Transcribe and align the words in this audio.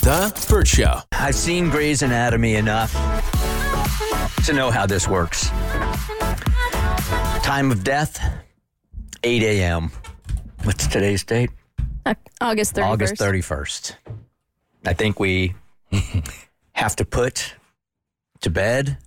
The 0.00 0.46
Burt 0.48 0.66
Show. 0.66 1.00
I've 1.12 1.34
seen 1.34 1.70
Grey's 1.70 2.02
Anatomy 2.02 2.54
enough 2.54 2.92
to 4.46 4.52
know 4.52 4.70
how 4.70 4.86
this 4.86 5.06
works. 5.08 5.48
Time 7.42 7.70
of 7.70 7.84
death, 7.84 8.20
8 9.22 9.42
a.m. 9.42 9.90
What's 10.64 10.86
today's 10.86 11.24
date? 11.24 11.50
August 12.40 12.74
31st. 12.76 12.84
August 12.84 13.14
31st. 13.16 13.94
I 14.86 14.92
think 14.94 15.20
we 15.20 15.54
have 16.72 16.96
to 16.96 17.04
put 17.04 17.54
to 18.40 18.50
bed 18.50 18.98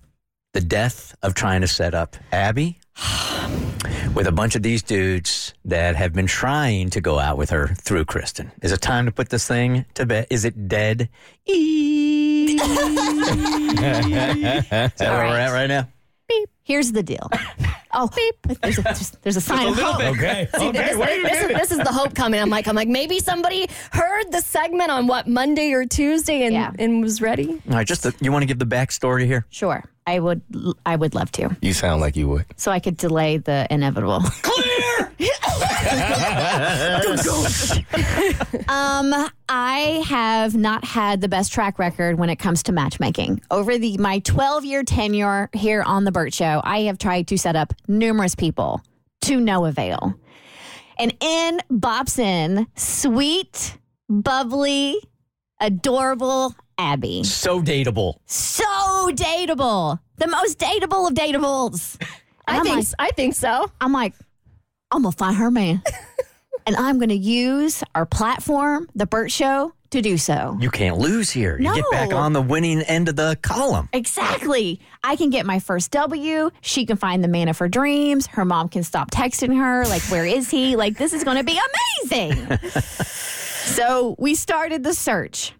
the 0.52 0.60
death 0.60 1.16
of 1.22 1.34
trying 1.34 1.62
to 1.62 1.68
set 1.68 1.94
up 1.94 2.16
Abby 2.30 2.78
with 4.14 4.26
a 4.26 4.32
bunch 4.32 4.54
of 4.54 4.62
these 4.62 4.82
dudes 4.82 5.54
that 5.64 5.96
have 5.96 6.12
been 6.12 6.26
trying 6.26 6.90
to 6.90 7.00
go 7.00 7.18
out 7.18 7.38
with 7.38 7.50
her 7.50 7.68
through 7.68 8.04
Kristen. 8.04 8.52
Is 8.62 8.72
it 8.72 8.80
time 8.80 9.06
to 9.06 9.12
put 9.12 9.30
this 9.30 9.46
thing 9.46 9.84
to 9.94 10.06
bed? 10.06 10.26
Is 10.30 10.44
it 10.44 10.68
dead? 10.68 11.08
Is 11.46 12.56
that 13.76 14.92
where 14.98 15.26
we're 15.26 15.38
at 15.38 15.52
right 15.52 15.66
now? 15.66 15.88
Beep. 16.28 16.48
Here's 16.62 16.92
the 16.92 17.02
deal. 17.02 17.30
Oh, 17.94 18.08
beep. 18.14 18.58
There's 18.62 18.78
a, 18.78 18.82
there's, 18.82 19.10
there's 19.22 19.36
a 19.36 19.40
sign 19.40 19.68
of 19.68 19.78
hope. 19.78 20.00
Okay. 20.00 20.48
See, 20.56 20.68
Okay. 20.68 20.72
this, 20.88 20.96
Wait 20.96 21.18
a 21.18 21.22
this 21.22 21.32
is, 21.32 21.42
minute. 21.46 21.56
this 21.58 21.72
is 21.72 21.78
the 21.78 21.92
hope 21.92 22.14
coming. 22.14 22.40
I'm 22.40 22.48
like, 22.50 22.66
I'm 22.66 22.74
like, 22.76 22.88
maybe 22.88 23.18
somebody 23.18 23.66
heard 23.90 24.32
the 24.32 24.40
segment 24.40 24.90
on 24.90 25.06
what 25.06 25.28
Monday 25.28 25.72
or 25.72 25.84
Tuesday 25.84 26.44
and, 26.44 26.54
Yeah. 26.54 26.72
and 26.78 27.02
was 27.02 27.20
ready. 27.20 27.60
All 27.68 27.76
right, 27.76 27.86
just 27.86 28.02
the, 28.04 28.14
you 28.20 28.32
want 28.32 28.42
to 28.42 28.46
give 28.46 28.58
the 28.58 28.66
backstory 28.66 29.26
here? 29.26 29.46
Sure. 29.50 29.84
I 30.04 30.18
would 30.18 30.42
I 30.84 30.96
would 30.96 31.14
love 31.14 31.30
to. 31.32 31.56
You 31.62 31.72
sound 31.72 32.00
like 32.00 32.16
you 32.16 32.26
would. 32.28 32.44
So 32.56 32.72
I 32.72 32.80
could 32.80 32.96
delay 32.96 33.36
the 33.36 33.68
inevitable. 33.70 34.20
Clear. 34.42 35.12
um 38.68 39.14
I 39.48 40.02
have 40.08 40.56
not 40.56 40.84
had 40.84 41.20
the 41.20 41.28
best 41.28 41.52
track 41.52 41.78
record 41.78 42.18
when 42.18 42.30
it 42.30 42.36
comes 42.36 42.62
to 42.64 42.72
matchmaking. 42.72 43.42
Over 43.50 43.78
the 43.78 43.96
my 43.98 44.20
12-year 44.20 44.82
tenure 44.84 45.50
here 45.52 45.82
on 45.82 46.04
the 46.04 46.12
Burt 46.12 46.32
show, 46.34 46.60
I 46.64 46.80
have 46.82 46.98
tried 46.98 47.28
to 47.28 47.38
set 47.38 47.54
up 47.54 47.72
numerous 47.88 48.34
people 48.34 48.82
to 49.22 49.40
no 49.40 49.64
avail. 49.64 50.14
And 50.98 51.14
in 51.20 51.60
bops 51.70 52.18
in 52.18 52.66
sweet, 52.76 53.78
bubbly, 54.08 54.96
adorable 55.60 56.54
Abby. 56.78 57.24
So 57.24 57.62
dateable. 57.62 58.14
So 58.26 58.64
dateable. 59.12 59.98
The 60.16 60.26
most 60.26 60.58
dateable 60.58 61.08
of 61.08 61.14
datables. 61.14 61.96
And 62.00 62.08
I 62.46 62.56
I'm 62.58 62.64
think 62.64 62.76
like, 62.76 62.86
I 62.98 63.10
think 63.12 63.34
so. 63.34 63.70
I'm 63.80 63.92
like, 63.92 64.14
I'm 64.90 65.02
gonna 65.02 65.12
find 65.12 65.36
her 65.36 65.50
man. 65.50 65.82
and 66.66 66.76
I'm 66.76 66.98
gonna 66.98 67.14
use 67.14 67.82
our 67.94 68.06
platform, 68.06 68.88
the 68.94 69.06
Burt 69.06 69.30
Show, 69.30 69.72
to 69.92 70.02
do 70.02 70.18
so. 70.18 70.56
You 70.60 70.70
can't 70.70 70.98
lose 70.98 71.30
here. 71.30 71.58
You 71.58 71.74
get 71.74 71.84
back 71.90 72.12
on 72.12 72.32
the 72.32 72.42
winning 72.42 72.82
end 72.82 73.08
of 73.08 73.16
the 73.16 73.38
column. 73.42 73.88
Exactly. 73.92 74.80
I 75.04 75.16
can 75.16 75.30
get 75.30 75.46
my 75.46 75.58
first 75.58 75.90
W. 75.92 76.50
She 76.60 76.84
can 76.84 76.96
find 76.96 77.22
the 77.22 77.28
man 77.28 77.48
of 77.48 77.58
her 77.58 77.68
dreams. 77.68 78.26
Her 78.26 78.44
mom 78.44 78.68
can 78.68 78.82
stop 78.82 79.10
texting 79.10 79.56
her, 79.56 79.86
like, 79.86 80.02
where 80.02 80.26
is 80.26 80.50
he? 80.50 80.76
Like, 80.76 80.98
this 80.98 81.12
is 81.12 81.24
gonna 81.24 81.44
be 81.44 81.58
amazing. 82.10 82.58
so 82.72 84.16
we 84.18 84.34
started 84.34 84.82
the 84.82 84.94
search 84.94 85.54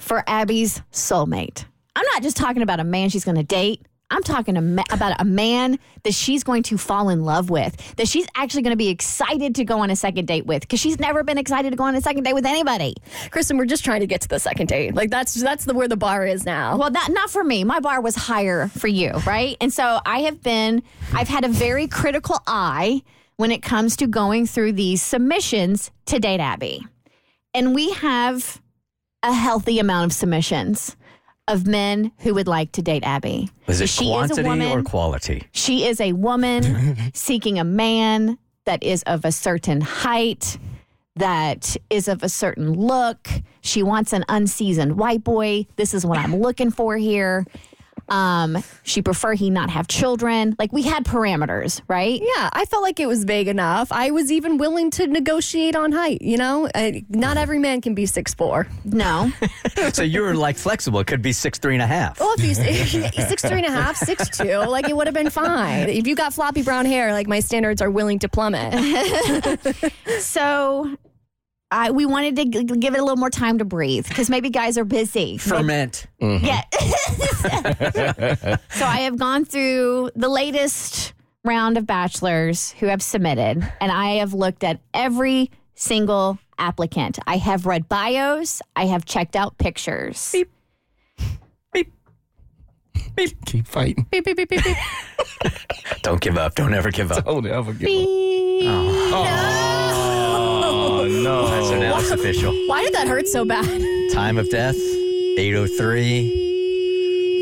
for 0.00 0.22
Abby's 0.26 0.82
soulmate. 0.92 1.64
I'm 1.94 2.06
not 2.14 2.22
just 2.22 2.36
talking 2.36 2.62
about 2.62 2.80
a 2.80 2.84
man 2.84 3.08
she's 3.08 3.24
gonna 3.24 3.42
date. 3.42 3.86
I'm 4.12 4.22
talking 4.22 4.56
about 4.56 5.20
a 5.20 5.24
man 5.24 5.78
that 6.02 6.12
she's 6.12 6.44
going 6.44 6.62
to 6.64 6.76
fall 6.76 7.08
in 7.08 7.24
love 7.24 7.48
with, 7.48 7.96
that 7.96 8.06
she's 8.06 8.26
actually 8.34 8.62
going 8.62 8.72
to 8.72 8.76
be 8.76 8.88
excited 8.88 9.54
to 9.54 9.64
go 9.64 9.78
on 9.78 9.90
a 9.90 9.96
second 9.96 10.26
date 10.26 10.44
with, 10.44 10.60
because 10.60 10.80
she's 10.80 11.00
never 11.00 11.24
been 11.24 11.38
excited 11.38 11.70
to 11.70 11.76
go 11.76 11.84
on 11.84 11.94
a 11.94 12.00
second 12.00 12.24
date 12.24 12.34
with 12.34 12.44
anybody. 12.44 12.94
Kristen, 13.30 13.56
we're 13.56 13.64
just 13.64 13.84
trying 13.84 14.00
to 14.00 14.06
get 14.06 14.20
to 14.20 14.28
the 14.28 14.38
second 14.38 14.66
date. 14.66 14.94
Like 14.94 15.10
that's 15.10 15.34
that's 15.34 15.64
the 15.64 15.72
where 15.72 15.88
the 15.88 15.96
bar 15.96 16.26
is 16.26 16.44
now. 16.44 16.76
Well, 16.76 16.90
not 16.90 17.10
not 17.10 17.30
for 17.30 17.42
me. 17.42 17.64
My 17.64 17.80
bar 17.80 18.02
was 18.02 18.14
higher 18.14 18.68
for 18.68 18.88
you, 18.88 19.12
right? 19.26 19.56
And 19.60 19.72
so 19.72 20.00
I 20.04 20.20
have 20.20 20.42
been. 20.42 20.82
I've 21.14 21.28
had 21.28 21.44
a 21.44 21.48
very 21.48 21.86
critical 21.86 22.38
eye 22.46 23.02
when 23.36 23.50
it 23.50 23.62
comes 23.62 23.96
to 23.96 24.06
going 24.06 24.46
through 24.46 24.72
these 24.72 25.00
submissions 25.02 25.90
to 26.06 26.18
date 26.18 26.40
Abby, 26.40 26.86
and 27.54 27.74
we 27.74 27.92
have 27.92 28.60
a 29.22 29.32
healthy 29.32 29.78
amount 29.78 30.06
of 30.06 30.12
submissions 30.12 30.96
of 31.48 31.66
men 31.66 32.12
who 32.18 32.34
would 32.34 32.46
like 32.46 32.72
to 32.72 32.82
date 32.82 33.02
Abby. 33.04 33.50
Is 33.66 33.80
it 33.80 33.88
she 33.88 34.06
quantity 34.06 34.40
is 34.40 34.46
a 34.46 34.48
woman. 34.48 34.72
or 34.72 34.82
quality? 34.82 35.44
She 35.52 35.86
is 35.86 36.00
a 36.00 36.12
woman 36.12 36.96
seeking 37.14 37.58
a 37.58 37.64
man 37.64 38.38
that 38.64 38.82
is 38.82 39.02
of 39.04 39.24
a 39.24 39.32
certain 39.32 39.80
height, 39.80 40.56
that 41.16 41.76
is 41.90 42.06
of 42.08 42.22
a 42.22 42.28
certain 42.28 42.72
look. 42.72 43.28
She 43.60 43.82
wants 43.82 44.12
an 44.12 44.24
unseasoned 44.28 44.96
white 44.96 45.24
boy. 45.24 45.66
This 45.76 45.94
is 45.94 46.06
what 46.06 46.18
I'm 46.18 46.36
looking 46.36 46.70
for 46.70 46.96
here. 46.96 47.44
Um, 48.08 48.62
she 48.82 49.02
prefer 49.02 49.34
he 49.34 49.50
not 49.50 49.70
have 49.70 49.88
children. 49.88 50.54
Like 50.58 50.72
we 50.72 50.82
had 50.82 51.04
parameters, 51.04 51.80
right? 51.88 52.20
Yeah, 52.20 52.50
I 52.52 52.64
felt 52.66 52.82
like 52.82 53.00
it 53.00 53.06
was 53.06 53.24
vague 53.24 53.48
enough. 53.48 53.90
I 53.92 54.10
was 54.10 54.30
even 54.30 54.58
willing 54.58 54.90
to 54.92 55.06
negotiate 55.06 55.76
on 55.76 55.92
height. 55.92 56.22
You 56.22 56.36
know, 56.36 56.68
uh, 56.74 56.92
not 57.08 57.36
every 57.36 57.58
man 57.58 57.80
can 57.80 57.94
be 57.94 58.06
six 58.06 58.34
four. 58.34 58.66
No. 58.84 59.32
so 59.92 60.02
you 60.02 60.22
were 60.22 60.34
like 60.34 60.56
flexible. 60.56 61.00
It 61.00 61.06
could 61.06 61.22
be 61.22 61.32
six, 61.32 61.58
three 61.58 61.74
and 61.74 61.82
a 61.82 61.86
half. 61.86 62.20
Well, 62.20 62.34
if 62.38 62.44
you 62.44 62.54
six 63.28 63.42
three 63.42 63.58
and 63.58 63.66
a 63.66 63.70
half, 63.70 63.96
six 63.96 64.28
two, 64.28 64.58
like 64.58 64.88
it 64.88 64.96
would 64.96 65.06
have 65.06 65.14
been 65.14 65.30
fine. 65.30 65.88
If 65.88 66.06
you 66.06 66.14
got 66.14 66.34
floppy 66.34 66.62
brown 66.62 66.86
hair, 66.86 67.12
like 67.12 67.26
my 67.26 67.40
standards 67.40 67.80
are 67.80 67.90
willing 67.90 68.18
to 68.20 68.28
plummet. 68.28 68.72
so 70.20 70.96
I, 71.72 71.90
we 71.90 72.04
wanted 72.06 72.36
to 72.36 72.44
g- 72.44 72.64
give 72.64 72.94
it 72.94 73.00
a 73.00 73.02
little 73.02 73.16
more 73.16 73.30
time 73.30 73.58
to 73.58 73.64
breathe 73.64 74.06
because 74.06 74.28
maybe 74.28 74.50
guys 74.50 74.76
are 74.76 74.84
busy. 74.84 75.38
Ferment. 75.38 76.06
Mm-hmm. 76.20 76.44
Yeah. 76.44 78.56
so 78.70 78.84
I 78.84 79.00
have 79.00 79.18
gone 79.18 79.44
through 79.44 80.10
the 80.14 80.28
latest 80.28 81.14
round 81.44 81.78
of 81.78 81.86
bachelors 81.86 82.72
who 82.72 82.86
have 82.86 83.02
submitted, 83.02 83.66
and 83.80 83.90
I 83.90 84.16
have 84.16 84.34
looked 84.34 84.62
at 84.64 84.80
every 84.94 85.50
single 85.74 86.38
applicant. 86.58 87.18
I 87.26 87.38
have 87.38 87.66
read 87.66 87.88
bios, 87.88 88.62
I 88.76 88.86
have 88.86 89.04
checked 89.04 89.34
out 89.34 89.58
pictures. 89.58 90.34
Keep 93.44 93.66
fighting. 93.66 94.06
beep, 94.10 94.24
beep, 94.24 94.36
beep, 94.36 94.48
beep, 94.48 94.64
beep. 94.64 94.76
Don't 96.02 96.20
give 96.20 96.38
up. 96.38 96.54
Don't 96.54 96.72
ever 96.72 96.90
give 96.90 97.12
up. 97.12 97.26
Don't 97.26 97.46
ever 97.46 97.72
give 97.74 97.88
up. 97.88 97.92
Oh, 98.64 99.24
no. 99.24 100.31
So 101.08 101.78
now 101.78 101.98
it's 101.98 102.10
official. 102.10 102.52
Why 102.66 102.84
did 102.84 102.92
that 102.94 103.08
hurt 103.08 103.26
so 103.26 103.44
bad? 103.44 103.82
Time 104.12 104.38
of 104.38 104.48
death, 104.48 104.78
803, 105.36 106.41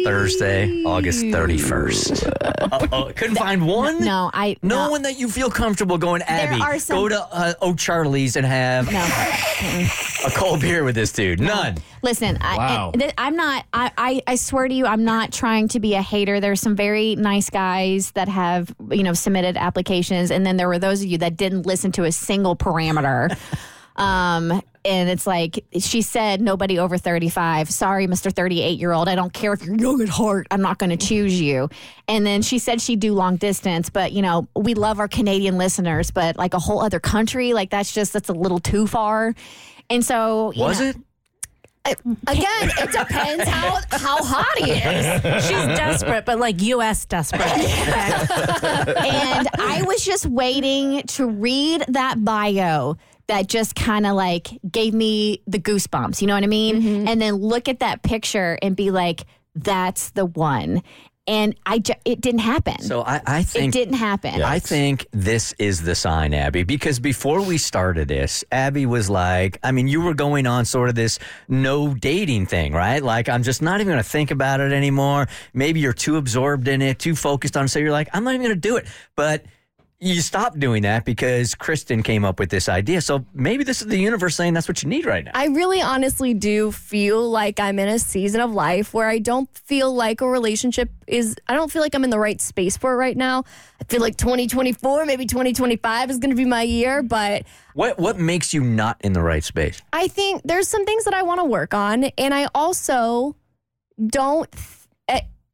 Thursday, 0.04 0.82
August 0.84 1.22
31st. 1.24 2.32
Uh-oh. 2.72 3.12
Couldn't 3.14 3.36
find 3.36 3.66
one? 3.66 4.04
No, 4.04 4.30
I 4.32 4.56
No, 4.62 4.84
no, 4.86 4.90
one 4.90 5.02
that 5.02 5.18
you 5.18 5.28
feel 5.28 5.50
comfortable 5.50 5.98
going, 5.98 6.22
Abby, 6.22 6.60
are 6.60 6.78
some- 6.78 6.96
go 6.96 7.08
to 7.08 7.20
uh, 7.20 7.52
O'Charlie's 7.62 8.36
and 8.36 8.46
have 8.46 8.90
no. 8.92 9.00
a 10.26 10.30
cold 10.30 10.60
beer 10.60 10.84
with 10.84 10.94
this 10.94 11.12
dude. 11.12 11.40
None. 11.40 11.76
Listen, 12.02 12.38
Wow. 12.40 12.92
I, 12.94 12.98
th- 12.98 13.12
I'm 13.18 13.36
not. 13.36 13.64
I, 13.72 13.90
I 13.98 14.22
I 14.26 14.34
swear 14.36 14.66
to 14.68 14.74
you, 14.74 14.86
I'm 14.86 15.04
not 15.04 15.32
trying 15.32 15.68
to 15.68 15.80
be 15.80 15.94
a 15.94 16.02
hater. 16.02 16.40
There's 16.40 16.60
some 16.60 16.74
very 16.74 17.14
nice 17.16 17.50
guys 17.50 18.12
that 18.12 18.28
have 18.28 18.74
you 18.90 19.02
know 19.02 19.12
submitted 19.12 19.56
applications, 19.58 20.30
and 20.30 20.46
then 20.46 20.56
there 20.56 20.68
were 20.68 20.78
those 20.78 21.02
of 21.02 21.08
you 21.08 21.18
that 21.18 21.36
didn't 21.36 21.66
listen 21.66 21.92
to 21.92 22.04
a 22.04 22.12
single 22.12 22.56
parameter. 22.56 23.36
um, 23.96 24.62
and 24.84 25.10
it's 25.10 25.26
like 25.26 25.64
she 25.78 26.00
said, 26.00 26.40
nobody 26.40 26.78
over 26.78 26.96
35. 26.96 27.70
Sorry, 27.70 28.06
Mr. 28.06 28.32
38 28.32 28.78
year 28.78 28.92
old. 28.92 29.08
I 29.08 29.14
don't 29.14 29.32
care 29.32 29.52
if 29.52 29.62
you're 29.62 29.76
young 29.76 30.00
at 30.00 30.08
heart. 30.08 30.46
I'm 30.50 30.62
not 30.62 30.78
going 30.78 30.90
to 30.90 30.96
choose 30.96 31.40
you. 31.40 31.68
And 32.08 32.24
then 32.24 32.42
she 32.42 32.58
said 32.58 32.80
she'd 32.80 33.00
do 33.00 33.12
long 33.12 33.36
distance, 33.36 33.90
but 33.90 34.12
you 34.12 34.22
know, 34.22 34.48
we 34.56 34.74
love 34.74 34.98
our 34.98 35.08
Canadian 35.08 35.58
listeners, 35.58 36.10
but 36.10 36.36
like 36.36 36.54
a 36.54 36.58
whole 36.58 36.80
other 36.80 37.00
country, 37.00 37.52
like 37.52 37.70
that's 37.70 37.92
just, 37.92 38.12
that's 38.12 38.30
a 38.30 38.34
little 38.34 38.58
too 38.58 38.86
far. 38.86 39.34
And 39.90 40.04
so, 40.04 40.52
you 40.52 40.62
Was 40.62 40.80
know, 40.80 40.88
it? 40.88 40.96
Again, 41.86 41.96
it 42.26 42.92
depends 42.92 43.48
how 43.48 43.80
how 43.90 44.22
hot 44.22 44.58
he 44.58 44.70
is. 44.70 45.44
She's 45.46 45.78
desperate, 45.78 46.26
but 46.26 46.38
like 46.38 46.60
U.S. 46.60 47.06
desperate. 47.06 47.40
and 47.48 49.48
I 49.58 49.82
was 49.86 50.04
just 50.04 50.26
waiting 50.26 51.02
to 51.04 51.26
read 51.26 51.82
that 51.88 52.22
bio 52.22 52.98
that 53.30 53.46
just 53.46 53.76
kind 53.76 54.06
of 54.06 54.16
like 54.16 54.48
gave 54.68 54.92
me 54.92 55.40
the 55.46 55.60
goosebumps. 55.60 56.20
You 56.20 56.26
know 56.26 56.34
what 56.34 56.42
I 56.42 56.48
mean? 56.48 56.82
Mm-hmm. 56.82 57.08
And 57.08 57.22
then 57.22 57.34
look 57.36 57.68
at 57.68 57.78
that 57.78 58.02
picture 58.02 58.58
and 58.60 58.74
be 58.74 58.90
like, 58.90 59.24
that's 59.54 60.10
the 60.10 60.26
one. 60.26 60.82
And 61.28 61.54
I, 61.64 61.78
ju- 61.78 61.92
it 62.04 62.20
didn't 62.20 62.40
happen. 62.40 62.82
So 62.82 63.02
I, 63.02 63.20
I 63.24 63.42
think 63.44 63.76
it 63.76 63.78
didn't 63.78 63.98
happen. 63.98 64.42
I 64.42 64.58
think 64.58 65.06
this 65.12 65.54
is 65.60 65.82
the 65.82 65.94
sign, 65.94 66.34
Abby, 66.34 66.64
because 66.64 66.98
before 66.98 67.40
we 67.40 67.56
started 67.56 68.08
this, 68.08 68.42
Abby 68.50 68.84
was 68.84 69.08
like, 69.08 69.58
I 69.62 69.70
mean, 69.70 69.86
you 69.86 70.00
were 70.00 70.14
going 70.14 70.48
on 70.48 70.64
sort 70.64 70.88
of 70.88 70.96
this 70.96 71.20
no 71.46 71.94
dating 71.94 72.46
thing, 72.46 72.72
right? 72.72 73.00
Like, 73.00 73.28
I'm 73.28 73.44
just 73.44 73.62
not 73.62 73.76
even 73.76 73.92
going 73.92 74.02
to 74.02 74.08
think 74.08 74.32
about 74.32 74.58
it 74.58 74.72
anymore. 74.72 75.28
Maybe 75.54 75.78
you're 75.78 75.92
too 75.92 76.16
absorbed 76.16 76.66
in 76.66 76.82
it, 76.82 76.98
too 76.98 77.14
focused 77.14 77.56
on 77.56 77.66
it. 77.66 77.68
So 77.68 77.78
you're 77.78 77.92
like, 77.92 78.08
I'm 78.12 78.24
not 78.24 78.34
even 78.34 78.44
going 78.44 78.60
to 78.60 78.68
do 78.68 78.76
it. 78.76 78.88
But 79.14 79.44
you 80.02 80.22
stopped 80.22 80.58
doing 80.58 80.82
that 80.82 81.04
because 81.04 81.54
Kristen 81.54 82.02
came 82.02 82.24
up 82.24 82.38
with 82.38 82.48
this 82.48 82.70
idea. 82.70 83.02
So 83.02 83.26
maybe 83.34 83.64
this 83.64 83.82
is 83.82 83.88
the 83.88 83.98
universe 83.98 84.34
saying 84.34 84.54
that's 84.54 84.66
what 84.66 84.82
you 84.82 84.88
need 84.88 85.04
right 85.04 85.26
now. 85.26 85.32
I 85.34 85.48
really 85.48 85.82
honestly 85.82 86.32
do 86.32 86.72
feel 86.72 87.28
like 87.28 87.60
I'm 87.60 87.78
in 87.78 87.88
a 87.88 87.98
season 87.98 88.40
of 88.40 88.50
life 88.50 88.94
where 88.94 89.08
I 89.08 89.18
don't 89.18 89.54
feel 89.54 89.92
like 89.92 90.22
a 90.22 90.28
relationship 90.28 90.90
is, 91.06 91.36
I 91.48 91.54
don't 91.54 91.70
feel 91.70 91.82
like 91.82 91.94
I'm 91.94 92.02
in 92.04 92.08
the 92.08 92.18
right 92.18 92.40
space 92.40 92.78
for 92.78 92.92
it 92.94 92.96
right 92.96 93.16
now. 93.16 93.44
I 93.78 93.84
feel 93.84 94.00
like 94.00 94.16
2024, 94.16 95.04
maybe 95.04 95.26
2025 95.26 96.10
is 96.10 96.16
going 96.18 96.30
to 96.30 96.36
be 96.36 96.46
my 96.46 96.62
year, 96.62 97.02
but 97.02 97.44
What 97.74 97.98
what 97.98 98.18
makes 98.18 98.54
you 98.54 98.62
not 98.62 98.96
in 99.02 99.12
the 99.12 99.22
right 99.22 99.44
space? 99.44 99.82
I 99.92 100.08
think 100.08 100.42
there's 100.44 100.66
some 100.66 100.86
things 100.86 101.04
that 101.04 101.12
I 101.14 101.22
want 101.22 101.40
to 101.40 101.44
work 101.44 101.74
on. 101.74 102.04
And 102.04 102.32
I 102.32 102.48
also 102.54 103.36
don't, 104.06 104.48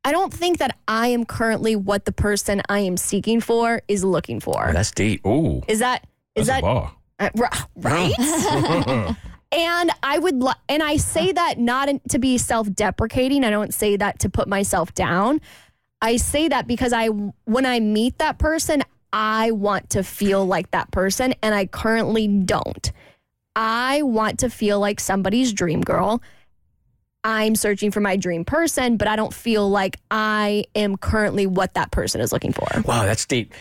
I- 0.07 0.13
don't 0.13 0.33
think 0.33 0.59
that 0.59 0.77
I 0.89 1.09
am 1.09 1.25
currently 1.25 1.77
what 1.77 2.05
the 2.05 2.13
person 2.13 2.63
I 2.69 2.81
am 2.81 2.97
seeking 2.97 3.41
for 3.41 3.83
is 3.89 4.05
looking 4.05 4.41
for. 4.41 4.69
Oh, 4.69 4.73
that's 4.73 4.91
deep. 4.91 5.25
Ooh, 5.27 5.63
Is 5.69 5.81
that, 5.81 6.07
is 6.35 6.47
that's 6.47 6.63
that. 6.63 6.93
Uh, 7.19 7.31
ri- 7.35 7.49
right? 7.77 8.15
and 9.53 9.91
I 10.03 10.19
would, 10.19 10.43
li- 10.43 10.53
and 10.69 10.83
I 10.83 10.97
say 10.97 11.33
that 11.33 11.59
not 11.59 11.89
in, 11.89 12.01
to 12.11 12.19
be 12.19 12.39
self-deprecating. 12.39 13.45
I 13.45 13.51
don't 13.51 13.73
say 13.73 13.97
that 13.97 14.19
to 14.21 14.29
put 14.29 14.49
myself 14.49 14.95
down. 14.95 15.41
I 16.03 16.17
say 16.19 16.49
that 16.49 16.67
because 16.67 16.93
I, 16.93 17.07
when 17.09 17.65
I 17.67 17.81
meet 17.81 18.19
that 18.19 18.39
person, 18.39 18.83
I 19.13 19.51
want 19.53 19.91
to 19.91 20.03
feel 20.03 20.45
like 20.45 20.71
that 20.73 20.91
person, 20.91 21.35
and 21.43 21.55
I 21.55 21.67
currently 21.67 22.29
don't. 22.29 22.93
I 23.55 24.03
want 24.03 24.41
to 24.41 24.51
feel 24.51 24.79
like 24.79 25.01
somebody's 25.01 25.53
dream 25.55 25.81
girl. 25.81 26.21
I'm 27.29 27.57
searching 27.57 27.91
for 27.91 27.99
my 27.99 28.15
dream 28.17 28.45
person, 28.45 28.97
but 28.97 29.09
I 29.09 29.17
don't 29.17 29.35
feel 29.35 29.69
like 29.69 29.99
I 30.13 30.65
am 30.77 30.97
currently 30.97 31.45
what 31.49 31.75
that 31.75 31.91
person 31.91 32.21
is 32.21 32.33
looking 32.33 32.53
for. 32.53 32.69
Wow, 32.85 33.03
that's 33.05 33.27
deep. 33.27 33.53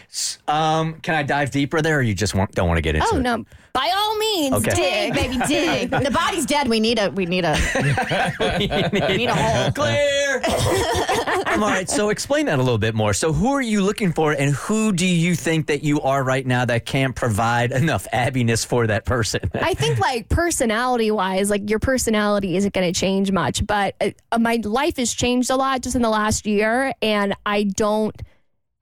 Um, 0.47 0.99
can 1.01 1.15
I 1.15 1.23
dive 1.23 1.49
deeper 1.49 1.81
there, 1.81 1.97
or 1.97 2.01
you 2.03 2.13
just 2.13 2.35
want, 2.35 2.51
don't 2.51 2.67
want 2.67 2.77
to 2.77 2.83
get 2.83 2.93
into 2.93 3.07
Oh 3.11 3.17
it? 3.17 3.21
no! 3.21 3.43
By 3.73 3.91
all 3.93 4.17
means, 4.17 4.53
Okay. 4.55 5.09
dig, 5.11 5.13
baby, 5.15 5.37
dig. 5.47 5.89
the 5.89 6.11
body's 6.11 6.45
dead. 6.45 6.67
We 6.69 6.79
need 6.79 6.99
a, 6.99 7.09
we 7.09 7.25
need 7.25 7.43
a, 7.43 7.57
we 8.39 9.17
need 9.17 9.29
a 9.29 9.35
hole. 9.35 9.71
Clear. 9.71 10.41
all 11.47 11.57
right, 11.57 11.89
so 11.89 12.09
explain 12.09 12.45
that 12.45 12.59
a 12.59 12.61
little 12.61 12.77
bit 12.77 12.93
more. 12.95 13.13
So, 13.13 13.33
who 13.33 13.51
are 13.53 13.61
you 13.61 13.81
looking 13.81 14.13
for, 14.13 14.31
and 14.31 14.53
who 14.53 14.93
do 14.93 15.05
you 15.07 15.35
think 15.35 15.67
that 15.67 15.83
you 15.83 15.99
are 16.01 16.23
right 16.23 16.45
now 16.45 16.65
that 16.65 16.85
can't 16.85 17.15
provide 17.15 17.71
enough 17.71 18.07
abbiness 18.13 18.63
for 18.63 18.85
that 18.87 19.05
person? 19.05 19.41
I 19.55 19.73
think 19.73 19.99
like 19.99 20.29
personality 20.29 21.09
wise, 21.11 21.49
like 21.49 21.69
your 21.69 21.79
personality 21.79 22.55
isn't 22.57 22.73
going 22.73 22.93
to 22.93 22.97
change 22.97 23.31
much, 23.31 23.54
but 23.61 23.95
uh, 24.01 24.39
my 24.39 24.59
life 24.63 24.97
has 24.97 25.13
changed 25.13 25.49
a 25.49 25.55
lot 25.55 25.81
just 25.81 25.95
in 25.95 26.01
the 26.01 26.09
last 26.09 26.45
year, 26.45 26.93
and 27.01 27.35
I 27.45 27.63
don't 27.63 28.19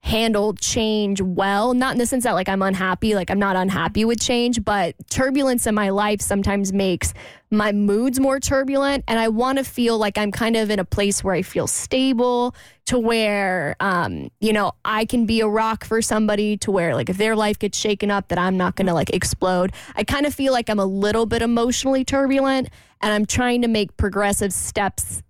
handle 0.04 0.52
change 0.52 1.22
well. 1.22 1.72
Not 1.72 1.92
in 1.92 1.98
the 1.98 2.04
sense 2.04 2.24
that 2.24 2.32
like 2.32 2.46
I'm 2.46 2.60
unhappy, 2.60 3.14
like 3.14 3.30
I'm 3.30 3.38
not 3.38 3.56
unhappy 3.56 4.04
with 4.04 4.20
change, 4.20 4.62
but 4.62 4.94
turbulence 5.08 5.66
in 5.66 5.74
my 5.74 5.88
life 5.88 6.20
sometimes 6.20 6.74
makes 6.74 7.14
my 7.50 7.72
moods 7.72 8.20
more 8.20 8.38
turbulent, 8.38 9.04
and 9.08 9.18
I 9.18 9.28
want 9.28 9.56
to 9.56 9.64
feel 9.64 9.96
like 9.96 10.18
I'm 10.18 10.30
kind 10.30 10.56
of 10.56 10.68
in 10.68 10.78
a 10.78 10.84
place 10.84 11.24
where 11.24 11.34
I 11.34 11.40
feel 11.40 11.66
stable, 11.66 12.54
to 12.86 12.98
where 12.98 13.76
um, 13.80 14.30
you 14.40 14.52
know 14.52 14.72
I 14.84 15.06
can 15.06 15.24
be 15.24 15.40
a 15.40 15.48
rock 15.48 15.84
for 15.84 16.02
somebody, 16.02 16.58
to 16.58 16.70
where 16.70 16.94
like 16.94 17.08
if 17.08 17.16
their 17.16 17.34
life 17.34 17.58
gets 17.58 17.78
shaken 17.78 18.10
up, 18.10 18.28
that 18.28 18.38
I'm 18.38 18.58
not 18.58 18.76
going 18.76 18.88
to 18.88 18.94
like 18.94 19.08
explode. 19.08 19.72
I 19.96 20.04
kind 20.04 20.26
of 20.26 20.34
feel 20.34 20.52
like 20.52 20.68
I'm 20.68 20.80
a 20.80 20.86
little 20.86 21.24
bit 21.24 21.40
emotionally 21.40 22.04
turbulent, 22.04 22.68
and 23.00 23.10
I'm 23.10 23.24
trying 23.24 23.62
to 23.62 23.68
make 23.68 23.96
progressive 23.96 24.52
steps 24.52 25.22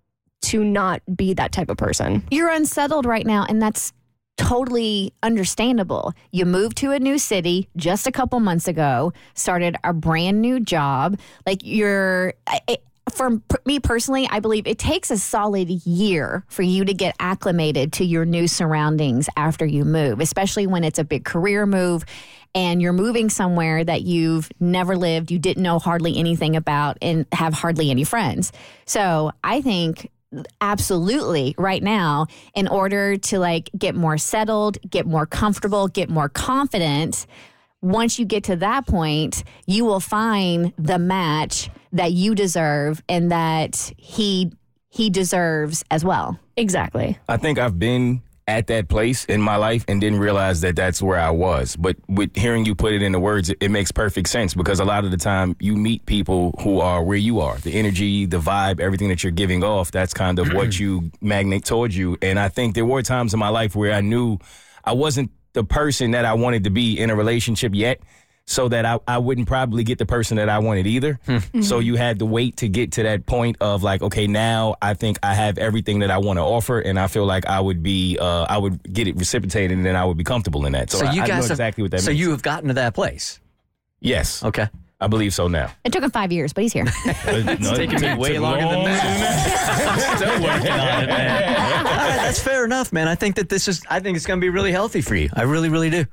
to 0.47 0.65
not 0.65 1.00
be 1.15 1.32
that 1.35 1.53
type 1.53 1.71
of 1.71 1.76
person. 1.76 2.25
You're 2.32 2.50
unsettled 2.50 3.06
right 3.06 3.25
now, 3.25 3.47
and 3.49 3.62
that's 3.62 3.93
totally 4.37 5.13
understandable. 5.23 6.13
You 6.33 6.45
moved 6.45 6.77
to 6.79 6.91
a 6.93 6.99
new 6.99 7.19
city 7.19 7.69
just 7.77 8.07
a 8.07 8.13
couple 8.13 8.41
months 8.41 8.69
ago, 8.69 9.13
started 9.35 9.77
a 9.85 9.93
brand 9.93 10.41
new 10.41 10.61
job. 10.61 11.19
Like 11.47 11.61
you're. 11.63 12.35
I- 12.47 12.61
I- 12.69 12.79
for 13.13 13.39
me 13.67 13.79
personally, 13.81 14.27
I 14.31 14.41
believe 14.41 14.67
it 14.67 14.79
takes 14.79 15.11
a 15.11 15.19
solid 15.19 15.69
year 15.69 16.43
for 16.49 16.63
you 16.63 16.87
to 16.87 16.95
get 16.95 17.15
acclimated 17.21 17.93
to 17.95 18.05
your 18.05 18.25
new 18.25 18.49
surroundings 18.49 19.29
after 19.37 19.67
you 19.67 19.85
move, 19.85 20.21
especially 20.21 20.67
when 20.67 20.85
it's 20.85 20.99
a 20.99 21.05
big 21.05 21.23
career 21.23 21.67
move 21.67 22.07
and 22.55 22.81
you're 22.81 22.95
moving 22.95 23.29
somewhere 23.29 23.85
that 23.85 24.03
you've 24.03 24.51
never 24.59 24.97
lived, 24.97 25.31
you 25.31 25.39
didn't 25.39 25.63
know 25.63 25.79
hardly 25.79 26.17
anything 26.17 26.57
about, 26.57 26.97
and 27.03 27.27
have 27.33 27.53
hardly 27.53 27.91
any 27.91 28.05
friends. 28.05 28.53
So 28.87 29.33
I 29.45 29.61
think 29.61 30.11
absolutely 30.61 31.55
right 31.59 31.83
now 31.83 32.27
in 32.55 32.69
order 32.69 33.17
to 33.17 33.39
like 33.39 33.71
get 33.77 33.95
more 33.95 34.19
settled 34.19 34.79
get 34.89 35.07
more 35.07 35.27
comfortable 35.27 35.89
get 35.89 36.09
more 36.09 36.29
confident 36.29 37.27
once 37.83 38.19
you 38.19 38.25
get 38.25 38.45
to 38.45 38.57
that 38.57 38.87
point 38.87 39.45
you 39.67 39.85
will 39.85 40.01
find 40.01 40.73
the 40.79 40.99
match 40.99 41.71
that 41.93 42.13
you 42.13 42.35
deserve 42.35 43.03
and 43.09 43.31
that 43.31 43.93
he 43.97 44.51
he 44.91 45.11
deserves 45.11 45.85
as 45.91 46.05
well 46.05 46.38
Exactly. 46.57 47.19
I 47.29 47.37
think 47.37 47.59
I've 47.59 47.79
been 47.79 48.23
at 48.47 48.67
that 48.67 48.89
place 48.89 49.25
in 49.25 49.41
my 49.41 49.57
life 49.57 49.85
and 49.89 50.01
didn't 50.01 50.19
realize 50.19 50.61
that 50.61 50.77
that's 50.77 51.01
where 51.01 51.19
I 51.19 51.31
was. 51.31 51.77
But 51.77 51.97
with 52.09 52.37
hearing 52.37 52.67
you 52.67 52.75
put 52.75 52.93
it 52.93 53.03
into 53.03 53.19
words, 53.19 53.51
it, 53.51 53.59
it 53.61 53.71
makes 53.71 53.91
perfect 53.91 54.29
sense 54.29 54.55
because 54.55 54.81
a 54.81 54.85
lot 54.85 55.05
of 55.05 55.11
the 55.11 55.17
time 55.17 55.57
you 55.61 55.77
meet 55.77 56.05
people 56.07 56.55
who 56.61 56.81
are 56.81 57.03
where 57.03 57.17
you 57.17 57.41
are. 57.41 57.57
The 57.59 57.75
energy, 57.75 58.27
the 58.27 58.39
vibe, 58.39 58.81
everything 58.81 59.09
that 59.09 59.23
you're 59.23 59.33
giving 59.33 59.65
off, 59.65 59.91
that's 59.91 60.13
kind 60.13 60.39
of 60.39 60.53
what 60.53 60.79
you 60.79 61.11
magnet 61.21 61.65
towards 61.65 61.97
you. 61.97 62.19
And 62.21 62.39
I 62.39 62.49
think 62.49 62.75
there 62.75 62.87
were 62.87 63.03
times 63.03 63.33
in 63.33 63.41
my 63.41 63.49
life 63.49 63.75
where 63.75 63.93
I 63.93 64.03
knew 64.03 64.39
I 64.85 64.93
wasn't 64.93 65.31
the 65.55 65.65
person 65.65 66.11
that 66.11 66.25
I 66.25 66.35
wanted 66.35 66.65
to 66.65 66.71
be 66.71 66.99
in 66.99 67.11
a 67.11 67.17
relationship 67.17 67.75
yet. 67.75 68.01
So 68.47 68.69
that 68.69 68.85
I, 68.85 68.99
I 69.09 69.17
wouldn't 69.19 69.49
probably 69.49 69.85
get 69.85 69.97
the 69.99 70.05
person 70.05 70.37
that 70.37 70.51
I 70.51 70.59
wanted 70.59 70.87
either. 70.87 71.19
So 71.63 71.79
you 71.79 71.97
had 71.97 72.19
to 72.19 72.27
wait 72.27 72.59
to 72.59 72.69
get 72.69 72.93
to 72.93 73.03
that 73.05 73.25
point 73.25 73.57
of 73.61 73.83
like, 73.83 74.03
okay, 74.03 74.27
now 74.27 74.77
I 74.83 74.93
think 74.93 75.19
I 75.23 75.33
have 75.33 75.57
everything 75.57 76.01
that 76.01 76.11
I 76.11 76.19
want 76.19 76.37
to 76.37 76.43
offer, 76.43 76.79
and 76.79 77.01
I 77.01 77.07
feel 77.07 77.25
like 77.25 77.47
I 77.47 77.59
would 77.59 77.83
be, 77.83 78.19
uh, 78.21 78.43
I 78.49 78.59
would 78.59 78.83
get 78.93 79.09
it 79.09 79.17
reciprocated, 79.17 79.77
and 79.79 79.85
then 79.87 79.97
I 79.97 80.05
would 80.05 80.19
be 80.19 80.25
comfortable 80.25 80.67
in 80.67 80.73
that. 80.73 80.91
So, 80.91 80.99
So 80.99 81.05
you 81.11 81.23
I 81.23 81.27
guys 81.27 81.29
know 81.29 81.35
have, 81.37 81.51
exactly 81.53 81.83
what 81.83 81.91
that 81.93 82.01
So 82.03 82.11
means. 82.11 82.21
you 82.21 82.31
have 82.33 82.43
gotten 82.43 82.69
to 82.69 82.75
that 82.75 82.95
place. 82.95 83.41
yes, 84.01 84.43
Okay. 84.45 84.69
I 85.01 85.07
believe 85.07 85.35
so 85.35 85.49
now. 85.49 85.71
it 85.83 85.93
took 85.93 86.03
him 86.05 86.11
five 86.11 86.31
years 86.33 86.53
but 86.55 86.63
he's 86.63 86.73
here 86.73 86.85
it's 87.05 87.71
taking 87.77 88.01
me 88.01 88.15
way 88.15 88.39
longer 88.39 88.61
than 88.65 88.85
that. 88.85 90.17
Still 90.17 90.43
working 90.43 90.71
on 90.73 91.05
it, 91.05 91.07
man. 91.09 91.87
All 91.87 91.93
right, 91.93 92.17
that's 92.17 92.41
fair 92.41 92.65
enough, 92.65 92.93
man. 92.93 93.09
I 93.09 93.15
think 93.15 93.35
that 93.37 93.49
this 93.49 93.69
is. 93.69 93.83
I 93.91 94.01
think 94.01 94.17
it's 94.17 94.25
going 94.25 94.39
to 94.41 94.45
be 94.45 94.49
really 94.51 94.73
healthy 94.73 95.01
for 95.03 95.15
you. 95.15 95.29
I 95.35 95.43
really, 95.43 95.69
really 95.69 95.91
do. 95.91 96.05